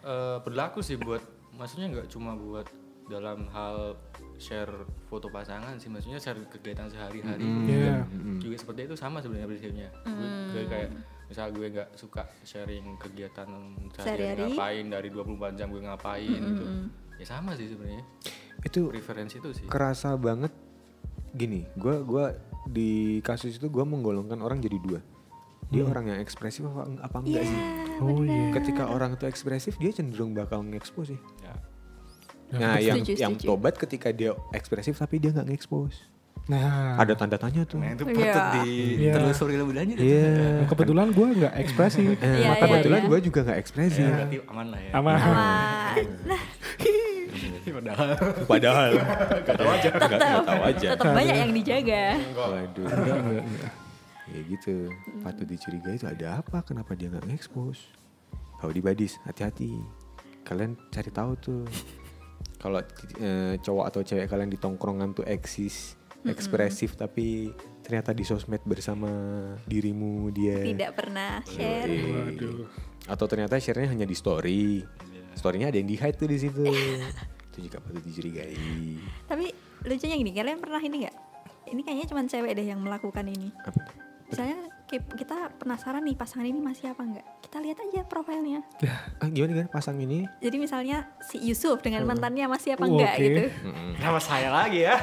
[0.00, 1.20] eh, berlaku sih buat
[1.52, 2.64] maksudnya nggak cuma buat
[3.04, 3.96] dalam hal
[4.36, 4.72] share
[5.06, 8.04] foto pasangan sih maksudnya share kegiatan sehari-hari pun Iya.
[8.04, 10.90] juga, juga seperti itu sama sebenarnya prinsipnya gue, gue kayak
[11.24, 13.48] misal gue nggak suka sharing kegiatan
[13.90, 14.44] Sehari-hari.
[14.44, 16.64] sehari-hari ngapain dari 24 jam gue ngapain gitu
[17.16, 18.04] ya sama sih sebenarnya
[18.60, 20.52] itu preferensi itu sih kerasa banget
[21.30, 22.24] gini gua gua
[22.64, 25.00] di kasus itu gua menggolongkan orang jadi dua
[25.68, 27.42] dia orang yang ekspresif apa, apa enggak Iya.
[27.44, 27.60] sih
[27.98, 28.44] Oh iya.
[28.54, 31.54] ketika orang itu ekspresif dia cenderung bakal nge-expose sih ya.
[32.50, 33.46] nah yang Setuju, yang setuju.
[33.46, 36.08] tobat ketika dia ekspresif tapi dia nggak nge-expose
[36.48, 38.32] Nah, ada tanda tanya tuh nah itu Iya.
[38.32, 39.12] patut di Iya.
[39.12, 42.08] telusuri lebih lanjut iya kebetulan gua nggak ekspresif.
[42.08, 43.08] Eh, Iya, maka iya, kebetulan iya.
[43.10, 45.12] gue juga nggak ekspresif Ya, berarti aman lah ya Aman.
[45.14, 45.36] Aman.
[46.24, 46.40] Nah,
[47.68, 48.08] padahal
[48.48, 48.90] padahal
[49.44, 49.88] nggak tahu aja
[50.40, 52.04] tahu aja tetap banyak yang dijaga.
[52.32, 53.72] waduh Enggak, enggak, enggak.
[54.34, 54.92] Ya gitu
[55.24, 57.80] patut dicurigai itu ada apa kenapa dia nggak nge-expose
[58.60, 59.72] kalau di badis hati-hati
[60.44, 61.62] kalian cari tahu tuh
[62.62, 62.82] kalau
[63.20, 69.08] eh, cowok atau cewek kalian di tongkrongan tuh eksis ekspresif tapi ternyata di sosmed bersama
[69.64, 71.88] dirimu dia Tidak pernah share.
[71.88, 72.10] Yoi.
[72.12, 72.66] Waduh.
[73.08, 74.84] atau ternyata share-nya hanya di story
[75.32, 76.66] storynya ada yang di hide tuh di situ
[77.54, 78.58] itu juga patut dicurigai
[79.24, 79.46] Tapi
[79.86, 81.16] lucunya gini, kalian pernah ini nggak?
[81.70, 83.54] Ini kayaknya cuma cewek deh yang melakukan ini.
[83.62, 84.07] Apa?
[84.28, 84.58] Misalnya
[84.88, 87.26] kayak kita penasaran nih pasangan ini masih apa nggak?
[87.44, 88.60] Kita lihat aja profilnya.
[89.20, 93.16] ah, gimana gimana pasang ini Jadi misalnya si Yusuf dengan mantannya masih apa Oh, enggak
[93.16, 93.24] oke.
[93.24, 93.40] gitu.
[93.96, 94.96] Kenapa saya lagi ya?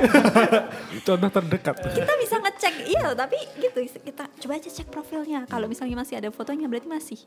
[1.07, 1.76] Contoh terdekat.
[1.89, 5.45] Kita bisa ngecek, iya tapi gitu kita coba aja cek profilnya.
[5.45, 7.19] Kalau misalnya masih ada fotonya berarti masih.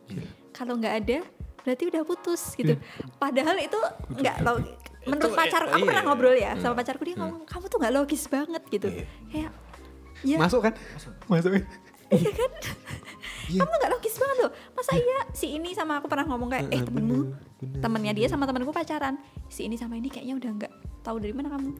[0.51, 1.19] Kalau nggak ada
[1.63, 2.79] berarti udah putus gitu.
[3.19, 3.79] Padahal itu
[4.15, 4.63] nggak lo
[5.07, 6.09] menurut Itu, pacar eh, aku pernah iya.
[6.11, 8.89] ngobrol ya sama pacarku dia ngomong kamu tuh nggak logis banget gitu.
[8.93, 9.07] Iya.
[9.31, 9.51] Kayak
[10.27, 10.75] ya masuk kan
[11.31, 11.63] Masukin.
[12.13, 12.51] Iya kan?
[13.49, 13.65] Iya.
[13.65, 14.53] kamu nggak logis banget loh.
[14.77, 15.21] Masa iya.
[15.33, 17.19] si ini sama aku pernah ngomong kayak eh Eh, temenmu
[17.81, 19.17] temennya dia sama temanku pacaran.
[19.49, 21.73] Si ini sama ini kayaknya udah nggak tahu dari mana kamu.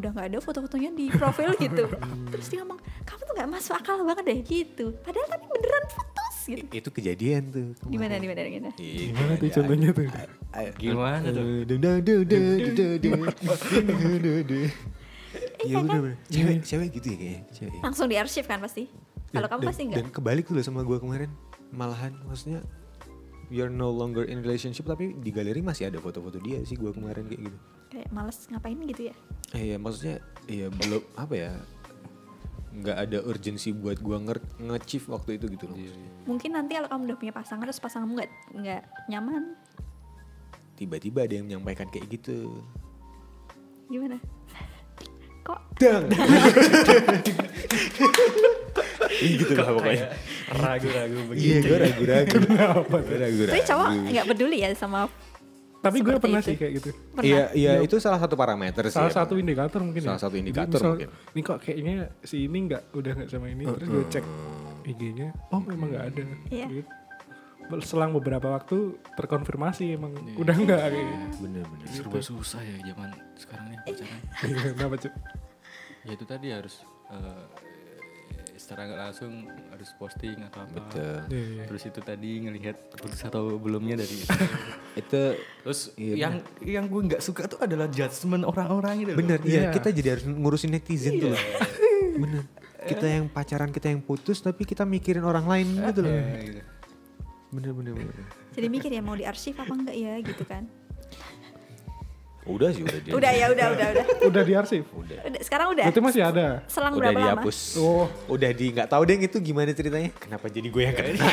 [0.00, 1.84] Udah nggak ada foto-fotonya di profil gitu.
[2.32, 4.38] Terus dia ngomong kamu tuh nggak masuk akal banget deh.
[4.40, 4.84] Gitu.
[5.04, 6.64] Padahal tapi beneran putus gitu.
[6.64, 10.06] I- itu kejadian tuh di mana di mana di mana Gimana tuh contohnya tuh?
[10.80, 11.44] Gimana tuh?
[15.60, 16.16] Iya bener bener.
[16.32, 17.42] Cewek, cewek gitu ya kayaknya.
[17.52, 17.76] Cewek.
[17.76, 17.80] ya.
[17.84, 18.88] langsung diarsip kan pasti
[19.30, 21.30] kalau Dan- kamu dan- pasti Dan enggak kebalik tuh loh sama gue kemarin.
[21.70, 22.60] Malahan maksudnya
[23.46, 26.90] we are no longer in relationship tapi di galeri masih ada foto-foto dia sih gue
[26.90, 27.58] kemarin kayak gitu.
[27.90, 29.14] kayak males ngapain gitu ya
[29.50, 31.50] Eh ya maksudnya ya belum apa ya
[32.70, 34.78] nggak ada urgensi buat gue nge nge
[35.08, 35.74] waktu itu gitu loh.
[36.22, 39.58] mungkin nanti kalau kamu udah punya pasangan terus pasanganmu nggak nggak nyaman
[40.78, 42.62] Tiba-tiba ada yang menyampaikan kayak gitu.
[43.90, 44.22] gimana
[45.40, 46.04] kok Dang.
[49.20, 50.06] Ih, gitu lah pokoknya.
[50.50, 51.66] Ragu-ragu Iya begitu.
[51.66, 52.28] gue ragu-ragu.
[52.30, 52.96] Kenapa?
[53.00, 53.50] Gue ragu-ragu.
[53.50, 55.08] tapi cowok nggak peduli ya sama
[55.80, 56.48] Tapi gue pernah itu.
[56.52, 56.88] sih kayak gitu.
[57.10, 57.24] Pernah.
[57.24, 57.72] Iya, iya Iya.
[57.80, 58.92] itu salah satu parameter sih.
[58.92, 59.16] Salah emang.
[59.18, 60.22] satu indikator mungkin Salah ya.
[60.22, 61.08] satu Jadi indikator misal, mungkin.
[61.08, 64.24] Ini kok kayaknya si ini nggak udah nggak sama ini terus gue cek
[64.82, 66.22] IG-nya, oh memang nggak ada.
[66.50, 66.66] Iya.
[66.70, 66.90] Gitu.
[67.80, 68.76] Selang beberapa waktu
[69.14, 71.36] terkonfirmasi emang udah nggak kayak gitu.
[71.40, 71.86] Bener-bener.
[71.86, 74.20] Serba susah ya zaman sekarang nih pacaran.
[74.74, 75.12] Kenapa cuy?
[76.00, 76.74] ya itu tadi harus
[77.08, 77.44] eh,
[78.56, 79.32] secara nggak langsung
[79.68, 80.72] harus posting atau apa.
[80.74, 81.16] Betul.
[81.28, 81.62] Iya, iya.
[81.64, 84.16] Terus itu tadi ngelihat putus atau belumnya dari
[85.00, 85.22] Itu
[85.60, 89.12] Terus Iya, yang yang gue nggak suka tuh adalah judgement orang-orang itu.
[89.14, 89.70] bener, iya Iya.
[89.72, 91.30] kita jadi harus ngurusin netizen tuh.
[91.30, 91.40] loh.
[92.18, 92.44] Bener.
[92.80, 96.10] Kita yang pacaran, kita yang putus, tapi kita mikirin orang lain gitu loh.
[96.10, 96.60] Iya, gitu.
[97.50, 98.14] Bener, bener, bener.
[98.54, 100.70] Jadi mikir ya mau diarsip apa enggak ya gitu kan.
[102.46, 103.12] Udah sih, udah dia.
[103.12, 104.04] Udah ya, udah, udah, udah.
[104.26, 104.84] Udah diarsip.
[104.90, 105.18] Udah.
[105.22, 105.84] Udah, sekarang udah.
[105.86, 106.46] Berarti masih ada.
[106.66, 107.26] Selang Udah berapa lama?
[107.42, 107.58] dihapus.
[107.78, 108.06] Oh.
[108.26, 110.10] Udah di nggak tahu deh itu gimana ceritanya.
[110.16, 111.26] Kenapa jadi gue yang kena?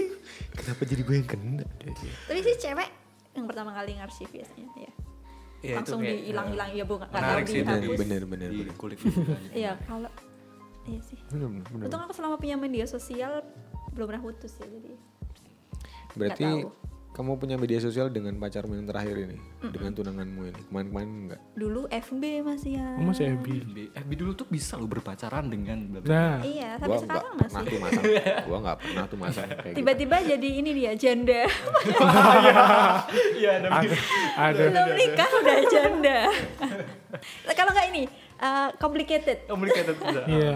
[0.58, 1.64] Kenapa jadi gue yang kena?
[1.84, 2.12] Iya.
[2.26, 2.88] Tapi sih cewek
[3.36, 4.92] yang pertama kali ngarsip biasanya ya.
[5.60, 7.98] Iya, itu Langsung dihilang-hilang ya bu, nggak tahu sih itu dihapus.
[7.98, 8.96] bener, bener, di bener.
[8.96, 9.50] aja.
[9.52, 10.10] Iya kalau
[10.86, 11.18] iya sih.
[11.28, 11.84] Bener, bener.
[11.84, 13.44] Untung aku selama punya media sosial
[13.92, 14.94] belum pernah putus ya jadi.
[16.16, 16.72] Berarti tahu.
[17.12, 20.60] kamu punya media sosial dengan pacarmu yang terakhir ini, dengan tunanganmu ini.
[20.66, 21.40] Kemarin-kemarin enggak.
[21.54, 22.88] Dulu FB masih ya.
[22.94, 23.46] Oh, masih FB.
[23.62, 26.00] FB, FB dulu tuh bisa lo berpacaran dengan bla.
[26.02, 27.64] Nah, Iya, Gua sampai enggak sekarang pernah masih.
[27.66, 28.04] tuh masang.
[28.48, 29.76] Gua enggak pernah tuh masang kayak gitu.
[29.76, 31.40] Tiba-tiba jadi ini dia janda.
[33.32, 33.66] Iya, ada
[34.36, 34.60] ada.
[34.60, 36.18] Belum nikah udah janda.
[37.56, 38.02] Kalau nggak ini
[38.38, 39.48] uh, complicated.
[39.48, 40.20] complicated bisa.
[40.28, 40.52] Iya.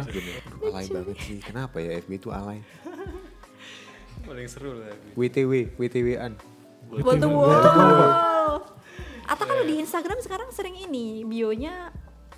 [0.60, 1.38] Alay banget sih.
[1.40, 2.60] Kenapa ya FB itu alay?
[4.30, 4.94] Paling seru lah.
[4.94, 5.04] FB.
[5.16, 6.32] WTW, WTW-an.
[6.92, 7.50] Wall to wall.
[9.26, 11.90] Atau kalau di Instagram sekarang sering ini bionya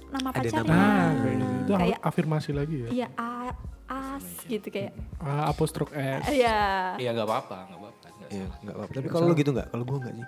[0.08, 0.60] nama Ada pacarnya.
[0.62, 0.72] nama.
[0.72, 1.46] Nah, kayak gitu.
[1.58, 2.88] Itu Kayak afirmasi lagi ya.
[2.90, 4.92] iya a- as gitu kayak.
[5.18, 6.24] Ah, apostrok S.
[6.30, 6.96] Iya.
[6.96, 8.06] Iya nggak apa-apa, nggak apa-apa.
[8.10, 8.92] nggak Iya, enggak apa-apa.
[8.94, 9.68] Tapi kalau lu gitu enggak?
[9.68, 10.26] Kalau gua enggak sih.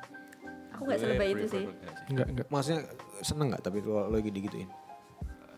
[0.71, 1.65] Aku nggak Gue selebay itu sih.
[2.07, 2.47] Enggak, enggak.
[2.49, 2.81] Maksudnya
[3.21, 4.69] seneng enggak tapi kalau lagi digituin?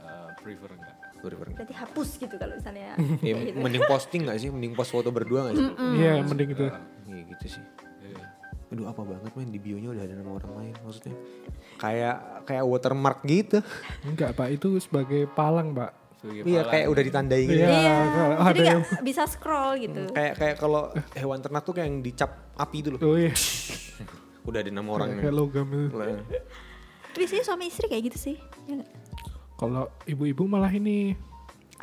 [0.02, 0.95] Eh, prefer enggak.
[1.26, 1.46] Prefer.
[1.52, 2.94] Berarti hapus gitu kalau misalnya.
[3.26, 3.58] Ya, gitu.
[3.58, 4.48] mending posting enggak sih?
[4.48, 5.66] Mending post foto berdua enggak sih?
[5.98, 6.66] Iya, mending itu.
[7.04, 7.64] Iya gitu sih.
[8.00, 8.22] Iya.
[8.66, 11.14] Aduh apa banget men di bionya udah ada nama orang lain maksudnya.
[11.76, 13.58] Kayak kayak watermark gitu.
[14.02, 14.48] Enggak, Pak.
[14.50, 15.92] Itu sebagai palang, Pak.
[16.26, 17.60] Iya kayak udah ditandai gitu.
[17.60, 17.70] Iya.
[17.70, 18.24] Iya.
[18.50, 20.10] Jadi yang- bisa scroll gitu.
[20.10, 23.00] Kayak kayak kalau hewan ternak tuh kayak yang dicap api itu loh.
[23.04, 23.30] Oh iya.
[24.42, 25.22] Udah ada nama orangnya.
[25.22, 25.94] Kayak logam itu.
[25.94, 26.06] Lah,
[27.12, 28.36] Tapi biasanya suami istri kayak gitu sih.
[28.66, 28.82] Ya?
[29.56, 31.16] Kalau ibu-ibu malah ini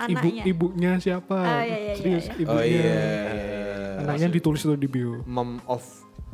[0.03, 1.33] ibu ibunya siapa?
[1.35, 2.65] Ah, iya, iya, Serius, iya, Oh ibunya.
[2.65, 2.97] iya.
[3.29, 3.61] iya.
[3.99, 5.21] Anaknya ditulis tuh di bio.
[5.23, 5.81] Mom of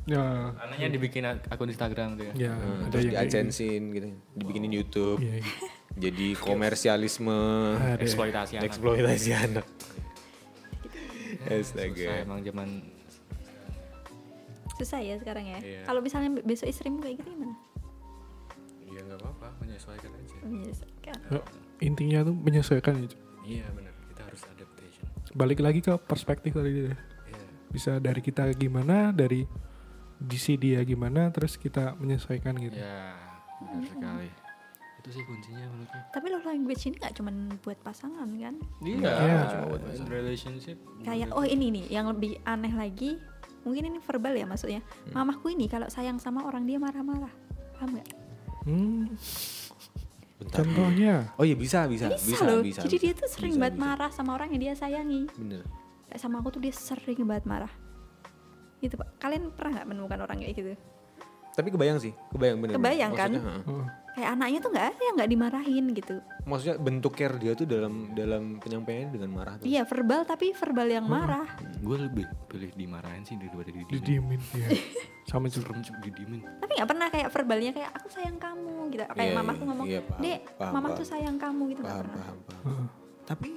[0.04, 2.50] Ya, Anaknya dibikin ak- akun Instagram tuh ya.
[2.50, 3.30] ya Hmm, ada terus yang di kayak gitu.
[3.30, 4.08] adsense-in gitu.
[4.34, 5.18] Dibikinin YouTube.
[5.20, 5.54] Iya, iya.
[6.02, 7.40] Jadi komersialisme
[7.78, 8.02] Ada.
[8.02, 8.66] Eksploitasi anak.
[8.66, 9.66] eksploitasi anak.
[11.46, 12.10] Susah Astaga.
[12.20, 12.68] emang zaman
[14.76, 15.60] Susah ya sekarang ya.
[15.60, 15.82] Iya.
[15.84, 17.54] Kalau misalnya besok istrimu kayak gitu gimana?
[18.82, 20.36] Iya nggak apa-apa, menyesuaikan aja.
[20.42, 20.89] Menyesuaikan.
[21.30, 21.40] Ya,
[21.80, 23.16] Intinya tuh menyesuaikan itu.
[23.48, 25.06] Iya benar, kita harus adaptation.
[25.32, 26.98] Balik lagi ke perspektif tadi deh.
[27.30, 27.44] Iya.
[27.72, 29.48] Bisa dari kita gimana, dari
[30.20, 32.76] DC dia gimana, terus kita menyesuaikan gitu.
[32.76, 33.16] Ya,
[33.64, 34.30] benar sekali.
[35.00, 36.00] Itu sih kuncinya menurutku.
[36.12, 37.32] Tapi love language ini gak cuma
[37.64, 38.56] buat pasangan kan?
[38.84, 39.40] Iya, Iya.
[39.48, 40.76] cuma buat relationship.
[41.08, 43.16] Kayak oh ini nih yang lebih aneh lagi,
[43.64, 44.84] mungkin ini verbal ya maksudnya.
[45.08, 45.24] Hmm.
[45.24, 47.32] Mamaku ini kalau sayang sama orang dia marah-marah.
[47.80, 48.08] Paham gak?
[48.68, 49.08] Hmm,
[50.40, 50.64] Bentar.
[50.64, 51.16] contohnya.
[51.36, 52.64] Oh iya bisa bisa Bisa, bisa loh.
[52.64, 52.80] bisa.
[52.88, 53.04] Jadi bisa.
[53.06, 53.84] dia tuh sering Bisa, banget bisa.
[53.86, 55.28] marah sama orang yang dia sayangi.
[55.36, 55.64] Bener.
[56.08, 57.74] Kayak sama aku tuh dia sering banget marah.
[58.80, 59.20] Gitu pak.
[59.20, 60.72] Kalian pernah nggak menemukan orang kayak gitu?
[61.60, 62.74] Tapi kebayang sih, kebayang bener.
[62.80, 63.32] Kebayang kan?
[63.68, 66.16] Oh, Kayak anaknya tuh nggak ada yang nggak dimarahin gitu.
[66.44, 69.64] Maksudnya bentuk care dia tuh dalam dalam penyampaiannya dengan marah tuh.
[69.64, 71.48] Iya verbal tapi verbal yang marah.
[71.80, 73.92] Gue lebih pilih dimarahin sih daripada didiemin.
[73.92, 74.68] didiemin ya.
[75.30, 75.46] Sama.
[75.48, 76.42] Serem cuma didiemin.
[76.42, 79.04] Tapi nggak pernah kayak verbalnya kayak aku sayang kamu gitu.
[79.06, 80.98] Kayak Iya, mamaku iya, ngomong, iya, paham, dek, paham, mama paham.
[81.00, 82.20] tuh sayang kamu gitu nggak Paham, pernah.
[82.20, 82.64] paham, paham.
[82.66, 82.88] Heeh.
[83.24, 83.50] Tapi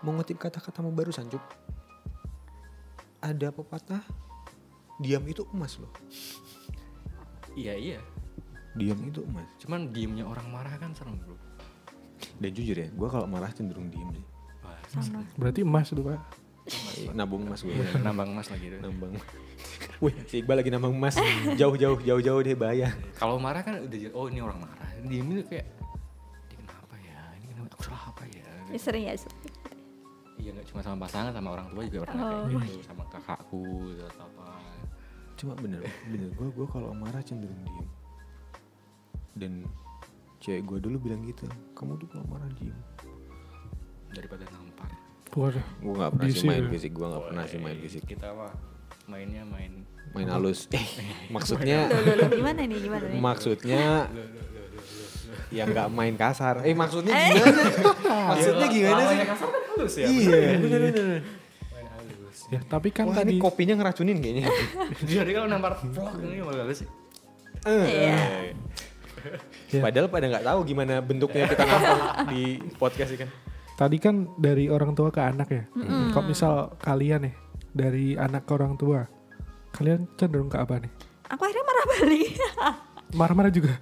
[0.00, 1.44] mengutip kata-katamu baru Sancup,
[3.20, 4.00] ada pepatah
[4.96, 5.92] diam itu emas loh.
[7.58, 7.98] Iya iya.
[8.78, 9.48] Diam itu emas.
[9.58, 11.34] Cuman diemnya orang marah kan serem bro.
[12.38, 14.24] Dan jujur ya, gue kalau marah cenderung diem sih.
[14.62, 15.24] Wah, Sama.
[15.36, 16.20] Berarti emas tuh pak.
[16.70, 17.72] Iya, Nabung emas gue.
[17.74, 18.78] Iya, nambang emas lagi tuh.
[18.78, 19.12] Nambang.
[19.98, 21.18] Wih, si Iqbal lagi nambang emas.
[21.58, 22.94] Jauh-jauh, jauh-jauh deh bahaya.
[23.18, 24.88] Kalau marah kan udah oh ini orang marah.
[25.00, 25.66] Diemin tuh kayak,
[26.52, 27.20] ini kenapa ya?
[27.40, 27.72] Ini kenapa?
[27.74, 28.46] Aku salah apa ya?
[28.70, 29.14] Ya, sering ya.
[30.40, 32.48] Iya nggak cuma sama pasangan, sama orang tua juga pernah Oh.
[32.48, 33.60] kayak gitu, sama kakakku
[33.92, 34.48] gitu, atau apa.
[35.40, 36.28] Cuma bener, bener.
[36.36, 37.88] Gue gue kalau marah cenderung diem.
[39.32, 39.52] Dan
[40.36, 42.76] cewek gue dulu bilang gitu, kamu tuh kalau marah diem.
[44.12, 44.92] Daripada nampar.
[45.32, 45.64] Waduh.
[45.80, 46.70] Gue gak pernah sih main ya.
[46.76, 48.04] fisik, gue gak pernah sih main fisik.
[48.04, 48.52] Kita mah
[49.08, 50.68] mainnya main Main halus.
[50.76, 50.84] Eh,
[51.32, 53.84] maksudnya Loh, loh, loh, gimana nih gimana nih maksudnya
[55.54, 56.66] yang nggak main kasar.
[56.66, 57.62] Eh maksudnya gimana?
[58.34, 59.18] maksudnya gimana sih?
[59.24, 60.38] kasar kan halus ya Iya,
[62.50, 64.50] Ya, tapi kan Wah tadi ini kopinya ngeracunin kayaknya.
[65.10, 66.88] jadi kalau nampar vlog ini malah sih
[67.62, 68.54] Iya.
[69.70, 69.80] Ya.
[69.84, 72.00] Padahal pada nggak tahu gimana bentuknya kita ngomong
[72.32, 72.42] di
[72.74, 73.30] podcast ini kan.
[73.76, 75.64] tadi kan dari orang tua ke anak ya.
[76.10, 77.34] Kalau misal kalian nih
[77.70, 79.06] dari anak ke orang tua,
[79.70, 80.92] kalian cenderung ke apa nih?
[81.30, 82.30] aku akhirnya marah balik
[83.18, 83.74] Marah-marah juga?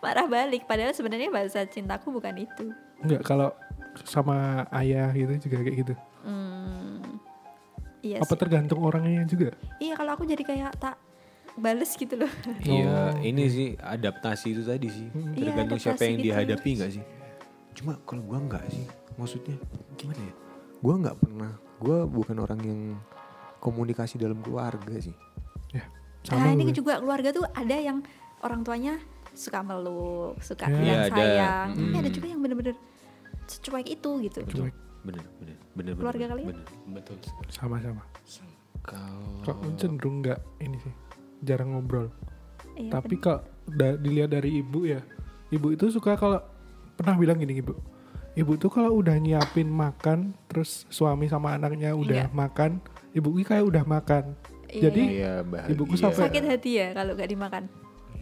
[0.00, 3.54] marah balik padahal sebenarnya bahasa cintaku bukan itu Enggak, kalau
[4.02, 5.94] sama ayah gitu juga kayak gitu.
[6.24, 6.41] hmm,
[8.02, 8.38] iya Apa sih.
[8.38, 9.54] tergantung orangnya juga?
[9.78, 10.98] iya kalau aku jadi kayak tak
[11.52, 12.32] bales gitu loh
[12.64, 15.08] Iya, ini sih adaptasi itu tadi sih.
[15.08, 16.26] Iya, Tergantung siapa adaptasi yang gitu.
[16.28, 17.04] dihadapi nggak sih?
[17.72, 18.84] Cuma kalau gua nggak sih,
[19.14, 19.56] maksudnya
[19.94, 20.34] gimana ya?
[20.78, 22.80] Gua nggak pernah, gua bukan orang yang
[23.58, 25.14] komunikasi dalam keluarga sih.
[25.72, 25.84] Ya,
[26.32, 26.76] nah ini gue.
[26.76, 27.98] juga keluarga tuh ada yang
[28.40, 28.94] orang tuanya
[29.30, 30.72] suka meluk suka Ya.
[30.72, 31.14] bilang Iya, ada.
[31.14, 32.76] sayang tapi ada juga yang bener-bener
[33.44, 35.92] secuek itu gitu Cuek, Bener, bener, bener.
[35.94, 36.46] Keluarga bener, kalian?
[36.48, 36.66] bener.
[36.94, 37.16] betul
[37.48, 38.02] sama-sama.
[38.82, 40.94] Kalau Kok cenderung nggak ini sih,
[41.40, 42.10] jarang ngobrol.
[42.72, 45.02] Iya, Tapi kalau da- dilihat dari ibu ya,
[45.48, 46.42] ibu itu suka kalau
[46.92, 47.74] pernah bilang gini ibu,
[48.32, 52.32] ibu tuh kalau udah nyiapin makan, terus suami sama anaknya udah Iya.
[52.32, 52.78] makan,
[53.12, 54.34] ibu ini kayak udah makan.
[54.66, 55.72] Iya, Jadi iya, bahagia.
[55.74, 57.68] ibuku sampai- sakit hati ya kalau gak dimakan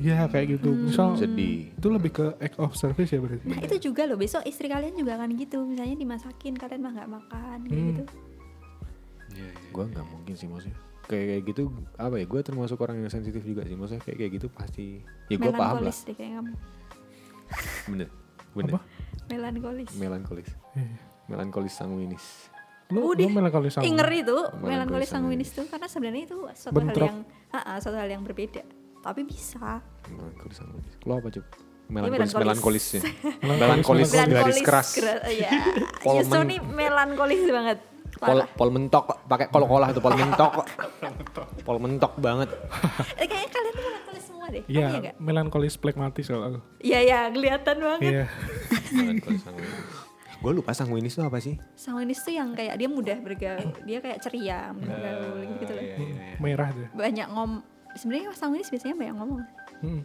[0.01, 0.73] ya kayak gitu.
[0.73, 1.69] Misal sedih.
[1.71, 3.45] itu lebih ke act of service ya berarti.
[3.45, 7.11] nah itu juga loh besok istri kalian juga akan gitu misalnya dimasakin kalian mah nggak
[7.11, 7.77] makan Hmm.
[7.87, 8.03] gitu
[9.31, 10.75] iya iya Gua nggak mungkin sih maksudnya.
[11.03, 11.63] Kayak kayak gitu
[11.97, 12.25] apa ya?
[12.25, 13.75] Gue termasuk orang yang sensitif juga sih.
[13.75, 14.87] Maksudnya kayak kayak gitu pasti.
[15.27, 15.67] Ya gue paham lah.
[15.83, 16.55] melankolis deh kayak kamu
[17.87, 18.09] Bener,
[18.53, 18.73] bener.
[18.73, 18.81] Apa?
[19.29, 20.87] melankolis Melankolis, Iya.
[21.27, 22.25] melankolis sanguinis.
[22.89, 23.23] Lu, Udah.
[23.23, 23.75] lu melankolis.
[23.77, 25.47] Ih, ngeri tuh Melankolis melankolis sanguinis.
[25.47, 26.99] sanguinis tuh karena sebenarnya itu suatu Bentrok.
[27.01, 28.63] hal yang ah, ah, suatu hal yang berbeda
[29.01, 29.79] tapi bisa
[30.13, 30.95] Melankolis sanguinis.
[31.03, 31.45] Lo apa cup?
[31.91, 33.01] Iya, Melankolis, melankolis ya.
[33.43, 34.89] Melankolis, Melankolis garis keras.
[35.29, 35.51] iya
[36.05, 37.79] Pol Yusuf nih melankolis banget
[38.13, 40.53] Pol, pol mentok, pakai kol-kolah tuh pol mentok.
[41.63, 42.51] pol mentok banget.
[43.17, 46.59] Eh, kayaknya kalian tuh melankolis semua deh Iya, ya melankolis plekmatis kalau aku.
[46.81, 48.25] Iya iya kelihatan banget Iya.
[48.93, 49.89] melankolis sanguinis.
[50.37, 51.55] Gue lupa sanguinis itu apa sih?
[51.75, 55.97] Sanguinis tuh yang kayak dia mudah bergaul dia kayak ceria bergaul gitu gitu loh iya
[55.97, 56.89] iya iya Merah deh.
[56.93, 57.53] banyak ngom
[57.93, 59.41] sebenarnya sanguinis biasanya banyak ngomong
[59.81, 60.03] Hmm.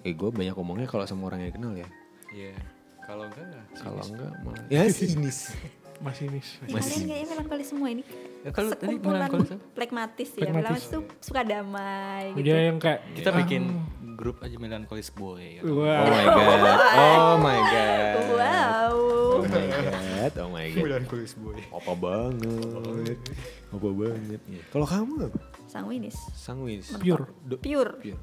[0.00, 1.88] Eh gue banyak ngomongnya kalau sama orang yang kenal ya.
[2.30, 2.54] iya
[3.02, 5.38] kalau enggak enggak Kalau enggak malah ya sinis.
[6.00, 6.56] Masih nis.
[6.64, 6.96] Ih, Masih.
[6.96, 8.02] kalian kayaknya melankolis semua ini
[8.40, 13.36] Ya, kalau tadi melankolis plekmatis ya plekmatis tuh suka damai gitu Dia yang kayak kita
[13.36, 13.84] bikin
[14.16, 15.76] grup aja melankolis boy gitu.
[15.76, 16.08] Oh Wah.
[16.08, 16.60] my god.
[17.04, 18.16] Oh my god.
[18.32, 20.32] wow Oh my god.
[20.40, 20.80] Oh my god.
[20.80, 23.20] melankolis boy Apa banget.
[23.68, 24.40] Apa banget.
[24.72, 25.40] Kalau kamu apa?
[25.68, 26.96] sanguinis Sanguinis.
[26.96, 27.28] Pure.
[27.60, 28.20] Pure Pure.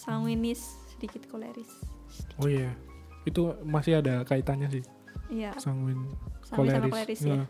[0.00, 1.68] Sanguinis sedikit koleris
[2.36, 2.72] Oh iya.
[3.22, 4.82] Itu masih ada kaitannya sih.
[5.28, 6.10] iya Sanguin
[6.42, 6.90] Sanguin sama koleris.
[6.90, 7.46] koleris ya Nah,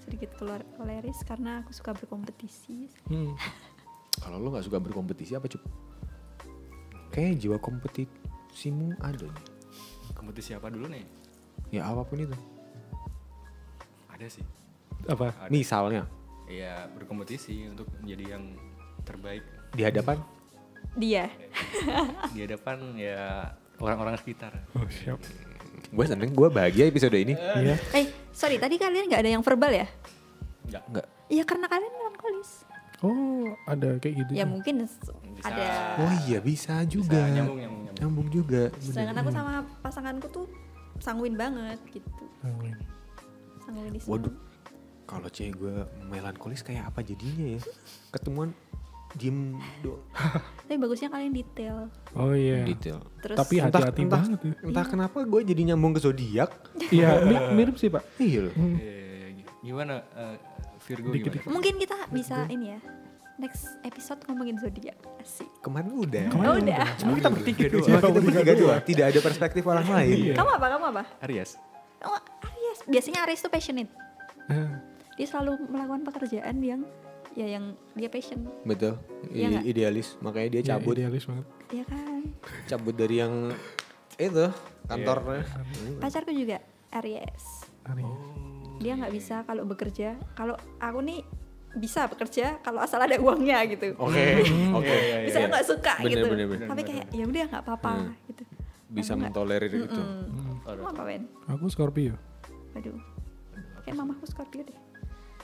[0.00, 3.34] sedikit keluar koleris karena aku suka berkompetisi hmm.
[4.22, 5.60] Kalau lo nggak suka berkompetisi apa cup?
[7.08, 9.44] Kayak jiwa kompetisimu ada nih.
[10.10, 11.04] kompetisi apa dulu nih
[11.68, 12.32] Ya apa pun itu.
[14.08, 14.42] ada sih
[15.04, 15.30] Apa?
[15.30, 15.48] ada.
[15.48, 16.02] Misalnya
[16.44, 18.44] Iya berkompetisi untuk menjadi yang
[19.02, 20.16] terbaik di hadapan
[20.98, 21.24] dia
[22.34, 24.50] di hadapan ya orang-orang sekitar.
[24.72, 25.22] Oh siap.
[25.88, 27.32] gue seneng gue bahagia episode ini.
[27.32, 27.78] Iya.
[27.94, 29.86] eh sorry tadi kalian nggak ada yang verbal ya
[30.66, 30.82] Enggak.
[30.84, 31.06] Enggak.
[31.28, 32.50] Iya karena kalian melankolis
[32.98, 34.30] Oh ada kayak gitu.
[34.32, 35.46] ya mungkin s- Bisa.
[35.46, 37.22] ada Oh iya bisa Bisa juga.
[37.24, 37.96] nyambung nyambung nyambung.
[37.96, 38.62] Nyambung juga.
[38.76, 40.46] sedangkan aku sama pasanganku tuh
[40.98, 42.74] sanguin banget gitu Sanguin.
[43.62, 44.34] sanguinis Waduh.
[45.04, 45.74] Kalau cewek gue
[46.04, 47.60] melankolis kayak apa jadinya ya?
[48.10, 48.52] Ketemuan
[49.14, 50.04] diem doang.
[50.60, 52.60] tapi bagusnya kalian detail Oh iya.
[52.62, 53.00] Detail.
[53.18, 54.52] terus Tapi Entah, hati-hati entah, banget ya.
[54.62, 56.50] entah kenapa gue jadi nyambung ke zodiak.
[56.90, 58.04] Iya mi- mirip sih pak.
[58.16, 58.54] Iya loh.
[58.54, 58.76] Hmm.
[58.76, 59.28] Eh,
[59.58, 60.36] gimana eh,
[60.80, 61.40] Virgo Dikit-dikit.
[61.42, 61.54] gimana?
[61.54, 62.80] mungkin kita bisa ini ya
[63.38, 66.26] next episode ngomongin zodiak asik Kemarin udah.
[66.28, 67.84] Kemarin oh udah Cuma kita bertiga doang.
[67.84, 68.74] Cuma kita bertiga dua.
[68.80, 70.34] Tidak ada perspektif orang lain.
[70.34, 71.54] kamu apa kamu apa Aries.
[72.00, 73.90] oh Aries biasanya Aries tuh passionate
[74.46, 74.80] Nah,
[75.12, 76.80] dia selalu melakukan pekerjaan yang
[77.38, 78.98] ya yang dia passion Betul.
[79.28, 79.64] Iya I- nggak?
[79.68, 80.08] idealis.
[80.18, 80.92] Makanya dia iya, cabut.
[80.92, 81.46] idealis banget.
[81.68, 82.22] ya kan
[82.66, 83.34] cabut dari yang
[84.16, 84.46] itu
[84.84, 85.44] kantornya.
[85.96, 86.58] pacarku juga
[86.90, 88.02] Aries Aneh.
[88.78, 91.20] dia nggak bisa kalau bekerja kalau aku nih
[91.74, 94.42] bisa bekerja kalau asal ada uangnya gitu Oke.
[94.80, 94.96] Oke.
[95.22, 96.66] bisa nggak suka Bener, gitu bener, bener.
[96.66, 98.12] tapi kayak ya udah nggak apa-apa Hmm.
[98.26, 98.42] gitu
[98.88, 99.84] Bisa Aku nggak- mentolerir itu.
[99.84, 100.64] Mm-mm.
[100.64, 101.22] Kamu apa Ben?
[101.46, 102.16] Aku Scorpio.
[102.72, 102.96] Waduh
[103.84, 104.78] kayak mamaku Scorpio deh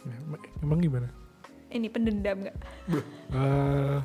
[0.03, 1.09] Ya, em- emang gimana?
[1.75, 2.57] Ini pendendam nggak?
[3.31, 3.99] Eh,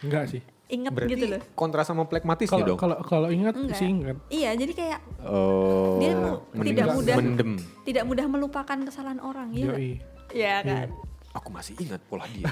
[0.00, 0.42] enggak sih.
[0.66, 1.40] Ingat Berarti gitu loh.
[1.54, 2.74] kontra sama plekmatis ya Kalau dong?
[2.76, 3.78] kalau kalau ingat Enggak.
[3.78, 4.16] sih ingat.
[4.28, 7.16] Iya, jadi kayak Oh, Dia mu- tidak mudah.
[7.16, 7.50] mendem.
[7.82, 9.66] tidak mudah melupakan kesalahan orang, iya?
[9.68, 9.90] Yoi.
[10.32, 10.88] Iya kan?
[11.32, 12.50] Aku masih ingat pola dia.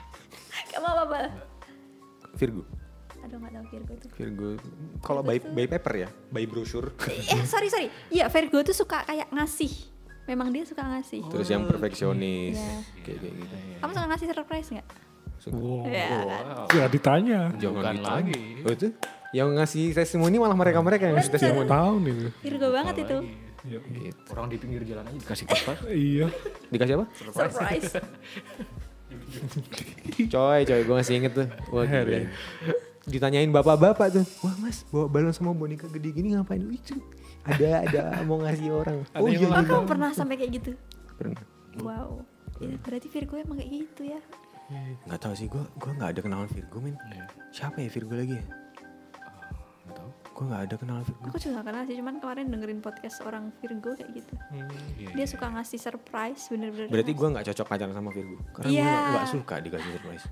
[0.70, 1.30] Gak apa-apa.
[2.34, 2.66] Virgo.
[3.22, 4.08] Aduh gak tahu Virgo tuh.
[4.12, 4.48] Virgo.
[4.98, 6.90] Kalau by, by paper ya, by brochure.
[7.06, 7.86] eh sorry sorry.
[8.10, 9.70] Iya Virgo tuh suka kayak ngasih.
[10.24, 11.20] Memang dia suka ngasih.
[11.28, 12.56] Terus yang perfeksionis.
[12.56, 12.76] Iya.
[13.04, 13.54] Kayak kayak gitu.
[13.80, 14.86] Kamu suka ngasih surprise nggak?
[15.36, 15.56] Suka.
[15.60, 15.84] Wow.
[15.84, 16.44] Iya kan?
[16.72, 17.40] Ya ditanya.
[17.60, 18.16] Jangan Bukan ditanya.
[18.16, 18.42] lagi.
[18.64, 18.88] Oh itu?
[19.34, 21.68] Yang ngasih testimoni malah mereka-mereka yang ngasih testimoni.
[21.68, 22.28] Tahun itu.
[22.40, 23.16] Virgo banget itu.
[23.64, 24.20] Gitu.
[24.32, 25.78] Orang di pinggir jalan aja dikasih kertas.
[25.92, 26.26] Iya.
[26.72, 27.06] Dikasih apa?
[27.20, 27.92] Surprise.
[30.30, 31.46] Coy, coy, gue masih inget tuh.
[31.70, 32.28] Wah, gila.
[33.04, 36.64] Ditanyain bapak-bapak tuh, wah mas bawa balon sama boneka gede gini ngapain?
[36.72, 36.96] Itu
[37.44, 38.98] ada ada mau ngasih orang.
[39.12, 39.68] Ada oh yang iya, Oh iya.
[39.68, 40.70] kamu pernah sampai kayak gitu?
[41.14, 41.42] Pernah.
[41.78, 42.24] Wow.
[42.62, 44.20] Ya, berarti Virgo emang kayak gitu ya?
[45.04, 46.96] Nggak tahu sih, gue gue nggak ada kenalan Virgo men.
[47.50, 48.44] Siapa ya Virgo lagi ya?
[49.86, 50.10] Tahu.
[50.34, 51.26] Gue nggak ada kenalan Virgo.
[51.28, 54.34] Aku juga gak kenal sih, cuman kemarin dengerin podcast orang Virgo kayak gitu.
[54.96, 56.88] Iya, Dia suka ngasih surprise, bener-bener.
[56.90, 58.36] Berarti gue nggak cocok pacaran sama Virgo.
[58.50, 58.88] Karena gue Iya.
[58.88, 60.24] nggak nggak suka dikasih surprise.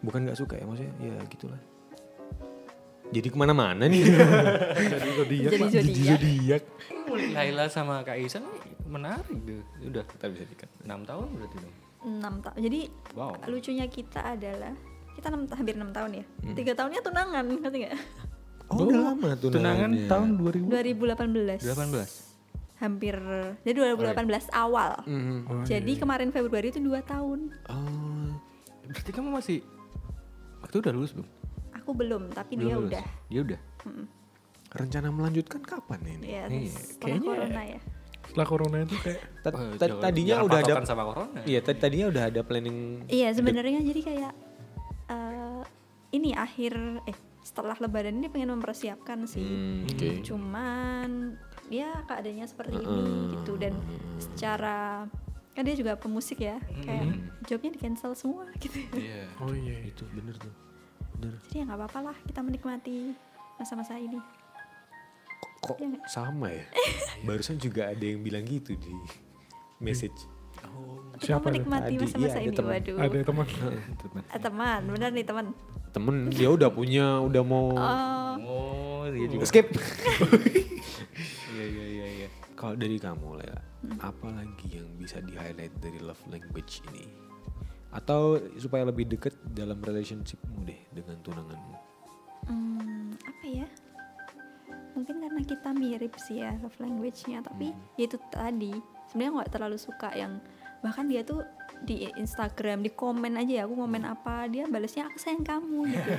[0.00, 1.60] Bukan nggak suka ya, maksudnya ya gitulah.
[3.10, 4.02] Jadi ke mana-mana nih.
[4.04, 5.50] Jadi zodiak.
[5.52, 6.18] Jadi zodiak.
[6.18, 6.62] zodiak.
[7.34, 8.44] Laila sama Kak Isan
[8.84, 9.60] menarik tuh.
[9.84, 10.70] Udah Kita bisa dikat.
[10.82, 11.74] 6 tahun berarti dong.
[12.04, 12.56] 6 tahun.
[12.60, 12.80] Jadi
[13.12, 13.32] Wow.
[13.46, 14.72] lucunya kita adalah
[15.14, 16.24] kita 6, hampir 6 tahun ya.
[16.24, 16.54] Hmm.
[16.54, 17.94] Tiga tahunnya tunangan, ngerti gak?
[18.64, 20.72] Oh, udah lama tuh Tunangan tahun 2000.
[20.72, 21.60] 2018.
[21.60, 22.32] 18.
[22.74, 23.14] Hampir
[23.62, 24.98] jadi 2018 awal.
[25.06, 25.38] Mhm.
[25.46, 27.52] Oh, Jadi kemarin Februari itu 2 tahun.
[27.70, 28.32] Oh,
[28.84, 29.58] Berarti kamu masih
[30.60, 31.28] waktu udah lulus belum?
[31.84, 32.90] Aku belum, tapi Belum dia lulus?
[32.90, 33.04] udah.
[33.28, 33.60] Dia udah.
[34.74, 36.26] rencana melanjutkan kapan ini?
[36.26, 37.80] Ya, Iya, setelah kayaknya- corona ya.
[38.24, 41.40] Setelah corona itu kayak Ta- Oh, ta- jangan- tadinya udah ada sama corona.
[41.44, 44.32] Iya, tadi tadinya udah ada planning Iya, sebenarnya jadi kayak
[45.04, 45.62] eh
[46.10, 46.74] ini akhir
[47.04, 47.14] eh
[47.44, 49.44] setelah lebaran ini pengen mempersiapkan sih.
[49.44, 50.08] Hmm, oke.
[50.24, 51.36] Cuman
[51.68, 53.02] ya keadaannya seperti ini
[53.36, 53.76] gitu dan
[54.18, 55.04] secara
[55.52, 57.14] kan dia juga pemusik ya, kayak
[57.44, 58.74] jobnya di cancel semua gitu.
[58.90, 59.28] Iya.
[59.38, 59.86] oh iya.
[59.86, 60.50] itu bener tuh.
[61.14, 61.34] Bener.
[61.44, 62.96] Jadi ya nggak apa-apa lah kita menikmati
[63.54, 64.18] masa-masa ini.
[65.60, 66.04] Kok nggak?
[66.06, 66.64] sama ya?
[67.26, 68.92] Barusan juga ada yang bilang gitu di
[69.78, 70.28] message.
[71.14, 72.72] Kita Siapa menikmati masa-masa iya, ada ini, teman.
[72.74, 72.96] waduh.
[72.98, 73.46] Ada teman.
[74.34, 75.46] Eh, teman, benar nih teman.
[75.90, 79.44] Temen dia udah punya, udah mau Oh, Oh, dia juga.
[79.46, 79.70] skip.
[81.54, 82.28] Iya, iya, iya, iya.
[82.58, 83.62] Kalau dari kamu, Lela,
[84.00, 87.06] apa lagi yang bisa di highlight dari love language ini?
[87.94, 91.76] Atau supaya lebih deket dalam relationshipmu deh dengan tunanganmu?
[92.50, 93.68] hmm, apa ya?
[94.98, 98.74] Mungkin karena kita mirip sih ya love language-nya, tapi ya itu tadi
[99.10, 100.38] sebenarnya nggak terlalu suka yang
[100.84, 101.40] bahkan dia tuh
[101.80, 106.10] di Instagram di komen aja ya aku komen apa dia balasnya aku sayang kamu gitu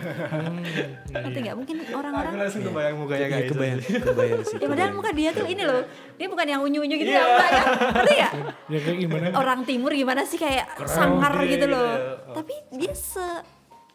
[1.12, 4.58] ngerti nggak mungkin orang-orang langsung kebayang mukanya Iya, kebayang, kebayang sih.
[4.62, 5.82] ya padahal muka dia tuh ini loh
[6.14, 7.64] dia bukan yang unyu-unyu gitu ya enggak ya
[7.94, 8.34] ngerti nggak
[8.74, 9.26] Ya kayak gimana?
[9.34, 11.92] orang timur gimana sih kayak sangar gitu loh
[12.32, 13.26] tapi dia se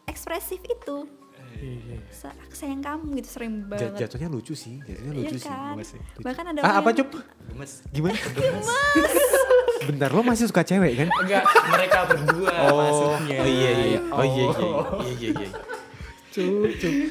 [0.05, 0.97] ekspresif itu
[1.53, 2.01] Iya.
[2.09, 5.45] se aku sayang kamu gitu sering banget Jatuhnya lucu sih, jatuhnya Iya lucu sih.
[5.45, 6.01] kan Gemes sih.
[6.01, 6.25] Lucu.
[6.25, 7.13] bahkan ada Ah, apa cup?
[7.45, 7.71] Gemes.
[7.87, 8.17] Gimana?
[9.81, 11.07] Bentar, lo masih suka cewek kan?
[11.19, 13.37] Enggak, mereka berdua maksudnya.
[13.37, 13.99] Oh iya iya.
[14.07, 14.69] Oh iya iya.
[15.01, 15.49] Iya iya iya.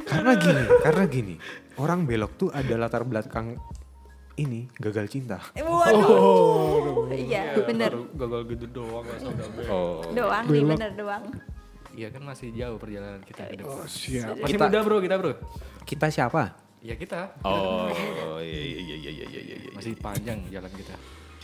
[0.02, 1.34] Karena gini, karena gini.
[1.76, 3.56] Orang belok tuh ada latar belakang
[4.36, 5.40] ini gagal cinta.
[5.52, 10.00] Eh, waduh iya bener Baru Gagal gitu doang gak usah udah Oh.
[10.10, 10.70] doang nih Belok.
[10.72, 11.24] bener doang
[11.90, 13.74] Iya kan masih jauh perjalanan kita ke depan.
[13.74, 14.38] Oh, siap.
[14.38, 15.32] Masih Kita- muda bro, kita bro.
[15.82, 16.42] Kita siapa?
[16.80, 17.34] Ya kita.
[17.42, 17.90] Oh
[18.40, 19.70] iya iya iya iya iya iya iya.
[19.74, 20.94] Masih panjang jalan kita.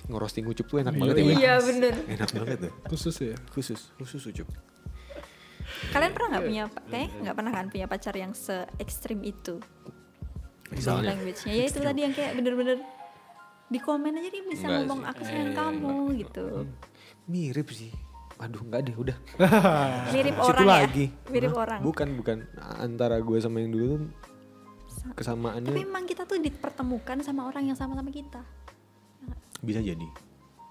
[0.07, 1.25] Ngerosting ucup tuh enak banget ya.
[1.25, 1.35] Wei?
[1.37, 2.73] iya bener Enak banget tuh.
[2.87, 3.37] Khusus ya.
[3.51, 4.49] Khusus, khusus ucup.
[5.89, 9.59] kalian pernah nggak punya kayaknya nggak pernah kan punya pacar yang se ekstrim itu
[10.69, 11.11] Misalnya.
[11.13, 12.79] language-nya ya itu tadi yang kayak bener-bener
[13.67, 15.11] di komen aja dia bisa Enggak ngomong sih.
[15.11, 16.45] aku sayang kamu gitu
[17.27, 17.91] Mirip sih.
[18.37, 19.17] Aduh enggak deh udah.
[20.15, 21.07] mirip Situ orang lagi.
[21.09, 21.61] ya mirip Hah?
[21.61, 22.37] orang Bukan bukan
[22.79, 24.01] antara gue sama yang dulu tuh
[24.89, 28.39] Sa- kesamaannya tapi emang kita tuh dipertemukan sama orang yang sama-sama kita
[29.67, 30.09] bisa jadi.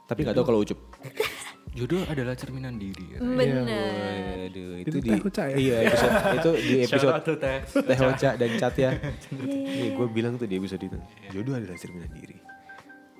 [0.05, 0.79] Tapi nggak tahu kalau ucup.
[1.75, 3.17] Jodoh adalah cerminan diri.
[3.17, 3.19] Ya.
[3.19, 5.55] bener Waduh, itu Itu di ya?
[5.59, 7.59] Iya, episode itu di episode Shout out to Teh.
[7.67, 8.91] Teh Hoca dan Cat ya.
[8.95, 10.95] Iya, iya, gue bilang tuh di episode itu.
[11.35, 12.39] Jodoh adalah cerminan diri.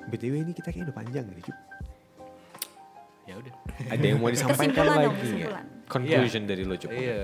[0.07, 1.57] BTW ini kita kayaknya udah panjang nih, Cup.
[3.25, 3.53] Ya udah.
[3.91, 5.19] Ada yang mau disampaikan dong, lagi nggak?
[5.19, 5.65] kesimpulan.
[5.91, 6.89] Conclusion dari lo, Cup.
[6.95, 7.21] Iya.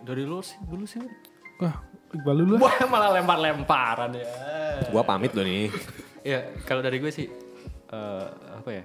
[0.00, 1.04] dari lu sih dulu sih.
[1.60, 1.76] Wah,
[2.16, 2.60] Iqbal dulu lah.
[2.64, 4.24] Wah malah lempar-lemparan ya.
[4.88, 5.68] Gua pamit loh nih.
[6.22, 7.28] Ya kalau dari gue sih
[7.88, 8.84] eh, apa ya?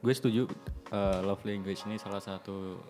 [0.00, 0.48] gue setuju
[0.88, 2.80] eh, love language ini salah satu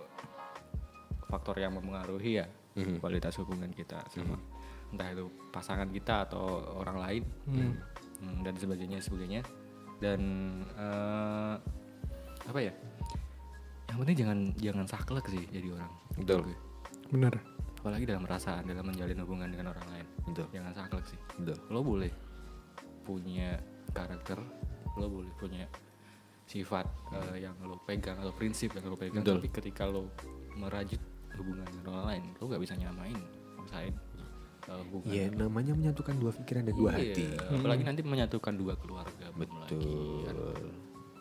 [1.25, 3.03] faktor yang mempengaruhi ya Mhm.
[3.03, 4.39] kualitas hubungan kita sama
[4.89, 7.75] entah itu pasangan kita atau orang lain Hmm,
[8.41, 9.43] dan sebagainya sebagainya
[9.99, 10.21] dan
[10.71, 11.55] eh,
[12.41, 12.71] apa ya
[13.87, 16.39] yang penting jangan jangan saklek sih jadi orang Betul.
[16.45, 16.57] Gue.
[17.11, 17.35] Bener.
[17.75, 20.47] apalagi dalam perasaan dalam menjalin hubungan dengan orang lain Betul.
[20.53, 21.59] jangan saklek sih Betul.
[21.69, 22.13] lo boleh
[23.03, 23.59] punya
[23.91, 24.39] karakter
[24.95, 25.67] lo boleh punya
[26.45, 26.83] sifat
[27.13, 29.39] eh, yang lo pegang atau prinsip yang lo pegang Betul.
[29.39, 30.11] tapi ketika lo
[30.53, 30.99] merajut
[31.35, 33.19] hubungan dengan orang lain lo nggak bisa nyamain
[33.57, 33.95] maksain
[34.67, 37.27] eh, hubungan Iya, namanya menyatukan dua pikiran dan dua Iya, hati.
[37.53, 40.37] apalagi nanti menyatukan dua keluarga belum lagi kan.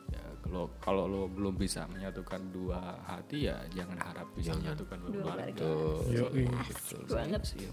[0.09, 4.61] ya kalau kalau lo belum bisa menyatukan dua hati ya jangan harap bisa Jangan.
[4.65, 5.93] menyatukan dua, Dua keluarga Betul.
[6.09, 6.43] Yoi.
[6.49, 7.41] Betul banget.
[7.45, 7.69] sih.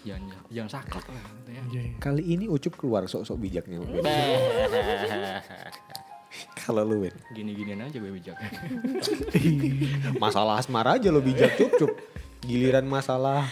[0.00, 1.82] Jangan jangan saklek lah gitu ya Iya.
[1.98, 3.78] Kali ini Ucup keluar sok-sok bijaknya.
[6.58, 8.36] Kalau lu Win, gini-ginian aja gue bijak
[10.22, 11.92] masalah asmara aja lo bijak cup cup.
[12.40, 13.48] Giliran masalah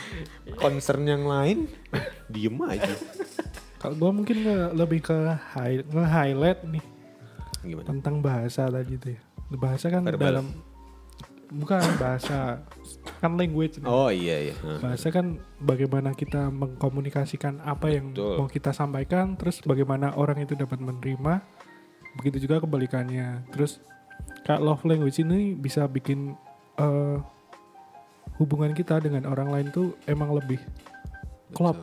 [0.55, 1.67] concern yang lain,
[2.33, 2.95] diem aja.
[3.77, 5.17] Kalau gue mungkin nge- lebih ke
[5.51, 6.85] high, nge-highlight nih
[7.65, 7.87] Gimana?
[7.89, 9.21] tentang bahasa tadi tuh ya.
[9.51, 10.23] Bahasa kan Verbal.
[10.23, 10.47] dalam
[11.49, 12.63] bukan bahasa
[13.23, 13.89] kan language nih.
[13.89, 14.55] Oh iya iya.
[14.83, 18.35] Bahasa kan bagaimana kita mengkomunikasikan apa yang Betul.
[18.39, 21.43] mau kita sampaikan, terus bagaimana orang itu dapat menerima.
[22.21, 23.47] Begitu juga kebalikannya.
[23.53, 23.81] Terus
[24.47, 26.35] kayak love language ini bisa bikin
[26.81, 27.19] eh,
[28.37, 30.61] hubungan kita dengan orang lain tuh emang lebih
[31.57, 31.77] klop.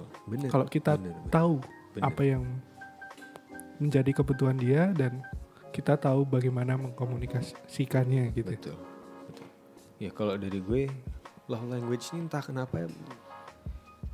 [0.50, 1.32] Kalau kita bener, bener.
[1.32, 1.54] tahu
[1.94, 2.04] Bener.
[2.10, 2.44] apa yang
[3.82, 5.22] menjadi kebutuhan dia dan
[5.74, 8.54] kita tahu bagaimana mengkomunikasikannya gitu.
[8.54, 8.78] Betul.
[9.30, 9.48] Betul.
[9.98, 10.84] Ya kalau dari gue
[11.52, 12.88] love language ini entah kenapa ya,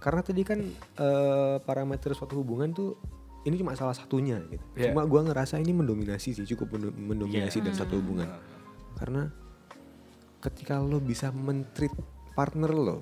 [0.02, 0.60] karena tadi kan
[0.98, 2.98] eh, parameter suatu hubungan tuh
[3.48, 4.66] ini cuma salah satunya gitu.
[4.76, 4.92] Iya.
[4.92, 7.72] Cuma gue ngerasa ini mendominasi sih cukup mendo- mendominasi Iya.
[7.72, 8.28] dalam satu hubungan.
[9.00, 9.32] Karena
[10.44, 11.96] ketika lo bisa mentreat
[12.36, 12.98] partner lo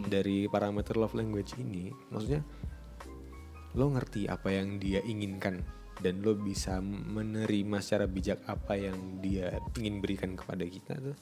[0.00, 2.40] dari parameter love language ini, maksudnya
[3.76, 5.60] lo ngerti apa yang dia inginkan
[5.98, 11.16] dan lo bisa menerima secara bijak apa yang dia ingin berikan kepada kita tuh.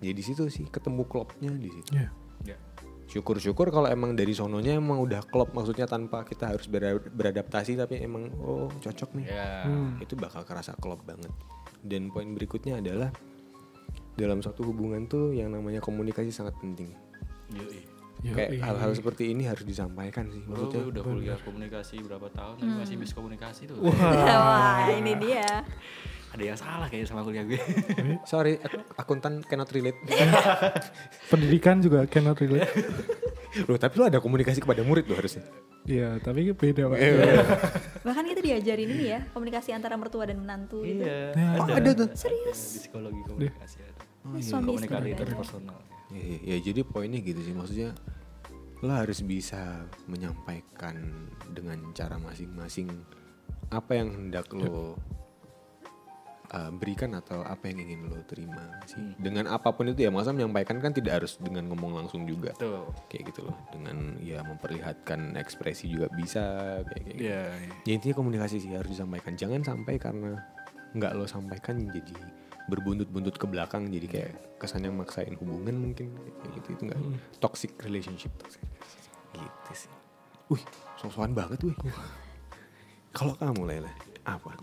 [0.00, 1.90] Jadi di situ sih ketemu klopnya di situ.
[1.92, 2.08] Ya.
[2.44, 2.56] ya.
[3.10, 8.00] Syukur-syukur kalau emang dari sononya emang udah klop maksudnya tanpa kita harus bera- beradaptasi tapi
[8.00, 9.26] emang oh cocok nih.
[9.28, 9.68] Ya.
[9.68, 10.00] Hmm.
[10.00, 11.30] itu bakal kerasa klop banget.
[11.84, 13.12] Dan poin berikutnya adalah
[14.16, 16.92] dalam suatu hubungan tuh yang namanya komunikasi sangat penting.
[18.20, 20.92] Ya, kayak hal-hal seperti ini harus disampaikan sih Lo maksudnya.
[20.92, 22.60] udah kuliah komunikasi berapa tahun?
[22.60, 23.80] Tapi masih bisa komunikasi tuh.
[23.80, 25.64] Wah, ini dia.
[26.30, 27.58] Ada yang salah kayaknya sama kuliah gue.
[28.22, 29.98] Sorry ak- akuntan cannot relate.
[31.30, 32.70] Pendidikan juga cannot relate.
[33.66, 35.42] loh tapi lo ada komunikasi kepada murid lo harusnya.
[35.82, 36.98] Iya, tapi beda Pak.
[38.06, 41.02] Bahkan kita diajarin ini ya, komunikasi antara mertua dan menantu gitu.
[41.02, 41.34] iya.
[41.58, 41.90] Oh, ada.
[41.90, 42.08] tuh?
[42.14, 42.78] Serius?
[42.78, 44.02] di psikologi komunikasi ada.
[44.38, 45.78] Suami istri komunikasi interpersonal
[46.14, 47.54] ya, ya, ya, jadi poinnya gitu sih.
[47.56, 47.90] Maksudnya
[48.80, 52.88] lo harus bisa menyampaikan dengan cara masing-masing
[53.70, 54.94] apa yang hendak lo
[56.54, 59.14] uh, berikan atau apa yang ingin lo terima sih.
[59.16, 62.54] Dengan apa pun itu ya masa menyampaikan kan tidak harus dengan ngomong langsung juga.
[62.58, 63.56] Tuh kayak gitu loh.
[63.70, 66.42] Dengan ya memperlihatkan ekspresi juga bisa
[66.86, 67.22] kayak kayak gitu.
[67.26, 67.42] Iya,
[67.86, 69.32] ya intinya komunikasi sih harus disampaikan.
[69.34, 70.36] Jangan sampai karena
[70.90, 72.14] nggak lo sampaikan jadi
[72.66, 74.32] berbuntut-buntut ke belakang jadi kayak
[74.62, 76.68] kesannya maksain hubungan mungkin kayak gitu.
[76.76, 77.00] Itu nggak
[77.38, 78.30] toxic relationship.
[78.38, 78.62] Toxic
[79.34, 79.92] gitu sih.
[80.50, 80.64] Wih
[80.98, 81.76] sosokan banget wih.
[83.10, 83.90] Kalau kamu Lela
[84.22, 84.54] apa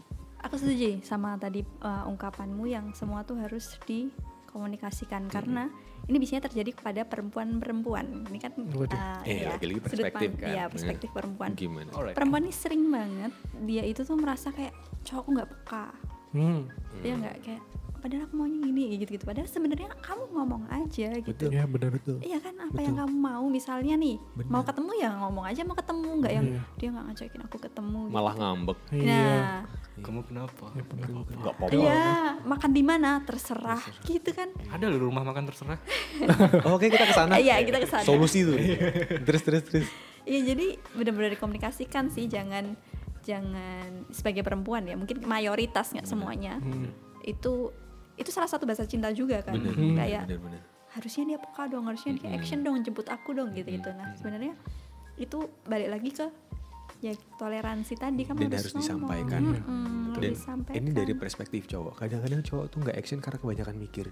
[0.48, 5.68] Aku setuju sama tadi uh, ungkapanmu yang semua tuh harus dikomunikasikan karena
[6.08, 8.24] ini biasanya terjadi kepada perempuan-perempuan.
[8.26, 8.88] Ini kan Waduh.
[8.90, 10.48] uh, Eh, ya, perspektif pan- kan.
[10.50, 11.52] ya, perspektif perempuan.
[11.54, 14.72] gimana alright Perempuan ini sering banget dia itu tuh merasa kayak
[15.04, 15.86] cowokku nggak peka.
[16.32, 16.72] Hmm.
[16.98, 17.64] Dia nggak kayak
[18.08, 19.28] padahal aku maunya gini gitu-gitu.
[19.28, 21.28] Padahal sebenarnya kamu ngomong aja gitu.
[21.28, 21.50] betul.
[21.52, 22.18] Ya benar betul.
[22.24, 22.56] Iya kan?
[22.58, 23.44] Apa yang kamu mau?
[23.46, 24.16] Misalnya nih
[24.48, 26.10] mau ketemu ya ngomong aja mau ketemu.
[26.18, 26.62] Nggak yang Iya.
[26.74, 28.00] dia nggak ngajakin aku ketemu.
[28.00, 28.16] gitu.
[28.16, 28.78] malah ngambek.
[28.90, 29.12] Iya.
[29.12, 29.62] Nah,
[29.98, 30.66] kamu kenapa?
[30.72, 31.74] Nggak apa-apa.
[31.74, 32.02] Iya
[32.42, 33.10] makan di mana?
[33.22, 34.50] Terserah gitu kan.
[34.72, 35.78] ada loh rumah makan terserah.
[36.72, 38.08] Oke kita ke sana Iya kita ke sana.
[38.08, 38.56] solusi tuh.
[39.28, 39.88] Terus terus terus.
[40.24, 40.66] Iya jadi
[40.96, 42.80] benar-benar dikomunikasikan sih jangan
[43.24, 46.64] jangan sebagai perempuan ya mungkin mayoritas nggak semuanya.
[47.20, 47.76] Itu
[48.18, 49.54] itu salah satu bahasa cinta juga kan.
[49.54, 53.54] Bener kayak bener bener harusnya dia peka dong harusnya dia action dong jemput aku dong
[53.54, 53.90] gitu gitu.
[53.92, 54.58] Nah sebenarnya
[55.16, 56.26] itu balik lagi ke
[57.00, 58.82] ya toleransi tadi Dan harus ngomong.
[58.82, 59.42] disampaikan.
[59.44, 60.78] Mm-mm, harus dan disampaikan.
[60.80, 61.94] ini dari perspektif cowok.
[61.96, 64.08] Kadang-kadang cowok tuh nggak action karena kebanyakan mikir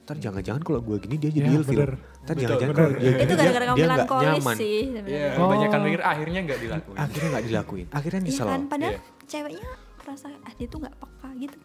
[0.00, 1.78] ntar jangan-jangan kalau gue gini dia jadi Ya, ilfil.
[2.20, 5.22] ntar jangan-jangan kalau dia gini itu dia, gara-gara kamu melankolis sih Iya, sebenarnya.
[5.30, 5.38] Oh.
[5.40, 6.96] kebanyakan mikir akhirnya nggak dilakuin.
[6.96, 7.86] akhirnya nggak dilakuin.
[7.90, 8.46] Akhirnya Iya nyesel.
[8.48, 9.00] kan padahal Iya.
[9.24, 9.68] ceweknya
[10.00, 11.56] merasa ah dia tuh nggak peka gitu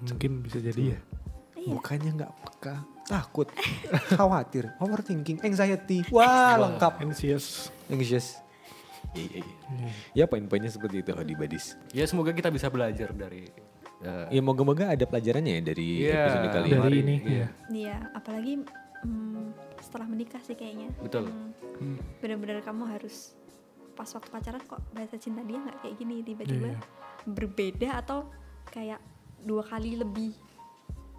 [0.00, 1.00] Mungkin bisa jadi ya.
[1.56, 1.72] Iya.
[1.72, 2.74] Bukannya nggak peka,
[3.04, 3.48] takut,
[4.12, 6.06] khawatir, overthinking, anxiety.
[6.14, 7.02] Wah, lengkap.
[7.02, 7.68] Anxious.
[7.86, 8.38] Anxious.
[9.12, 9.90] Iya, iya, iya.
[10.12, 11.74] Ya poin-poinnya seperti itu Hodi Badis.
[11.90, 13.48] Ya semoga kita bisa belajar dari
[13.98, 16.20] eh, Ya moga-moga ada pelajarannya ya dari Iya.
[16.20, 17.16] episode kali Dari ini.
[17.18, 17.32] Iya.
[17.32, 17.48] ya.
[17.72, 18.52] Iya, apalagi
[19.02, 19.44] mm,
[19.80, 20.92] setelah menikah sih kayaknya.
[21.00, 21.32] Betul.
[21.80, 23.32] Hmm, Bener-bener kamu harus
[23.96, 26.80] pas waktu pacaran kok bahasa cinta dia nggak kayak gini tiba-tiba Iya.
[27.24, 28.28] berbeda atau
[28.68, 29.00] kayak
[29.46, 30.34] dua kali lebih.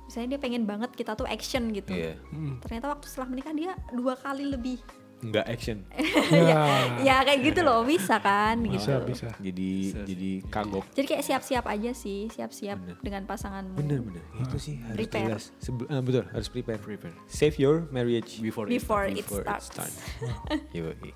[0.03, 1.91] Misalnya dia pengen banget kita tuh action gitu.
[1.91, 2.15] Iya.
[2.29, 2.59] Hmm.
[2.59, 4.79] Ternyata waktu setelah menikah dia dua kali lebih.
[5.17, 5.77] Nggak action.
[6.29, 6.61] Ya.
[7.01, 9.07] Ya kayak gitu loh bisa kan Bisa, gitu.
[9.07, 9.27] bisa.
[9.39, 10.85] Jadi Bisa jadi kagok.
[10.91, 12.95] Jadi kayak siap-siap aja sih, siap-siap Bener.
[13.01, 13.73] dengan pasanganmu.
[13.73, 14.21] Bener-bener.
[14.37, 15.25] Itu sih harus Prepare.
[15.33, 15.43] jelas.
[15.57, 16.77] Sebe- ah, betul, harus prepare.
[16.77, 17.15] Prepare.
[17.25, 19.67] Save your marriage before, Before it before starts.
[19.67, 19.97] it starts.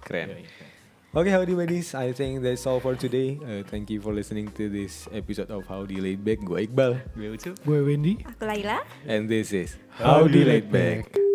[0.01, 0.27] Keren.
[1.11, 1.31] Iya, iya.
[1.43, 1.91] Howdy buddies.
[1.91, 3.35] I think that's all for today.
[3.43, 6.39] Uh, thank you for listening to this episode of Howdy Laid Back.
[6.39, 7.03] Gue Iqbal.
[7.19, 7.59] Gue Ucup.
[7.67, 8.23] Gue Wendy.
[8.23, 8.79] Aku Laila.
[9.03, 11.30] And this is Howdy Laid Back.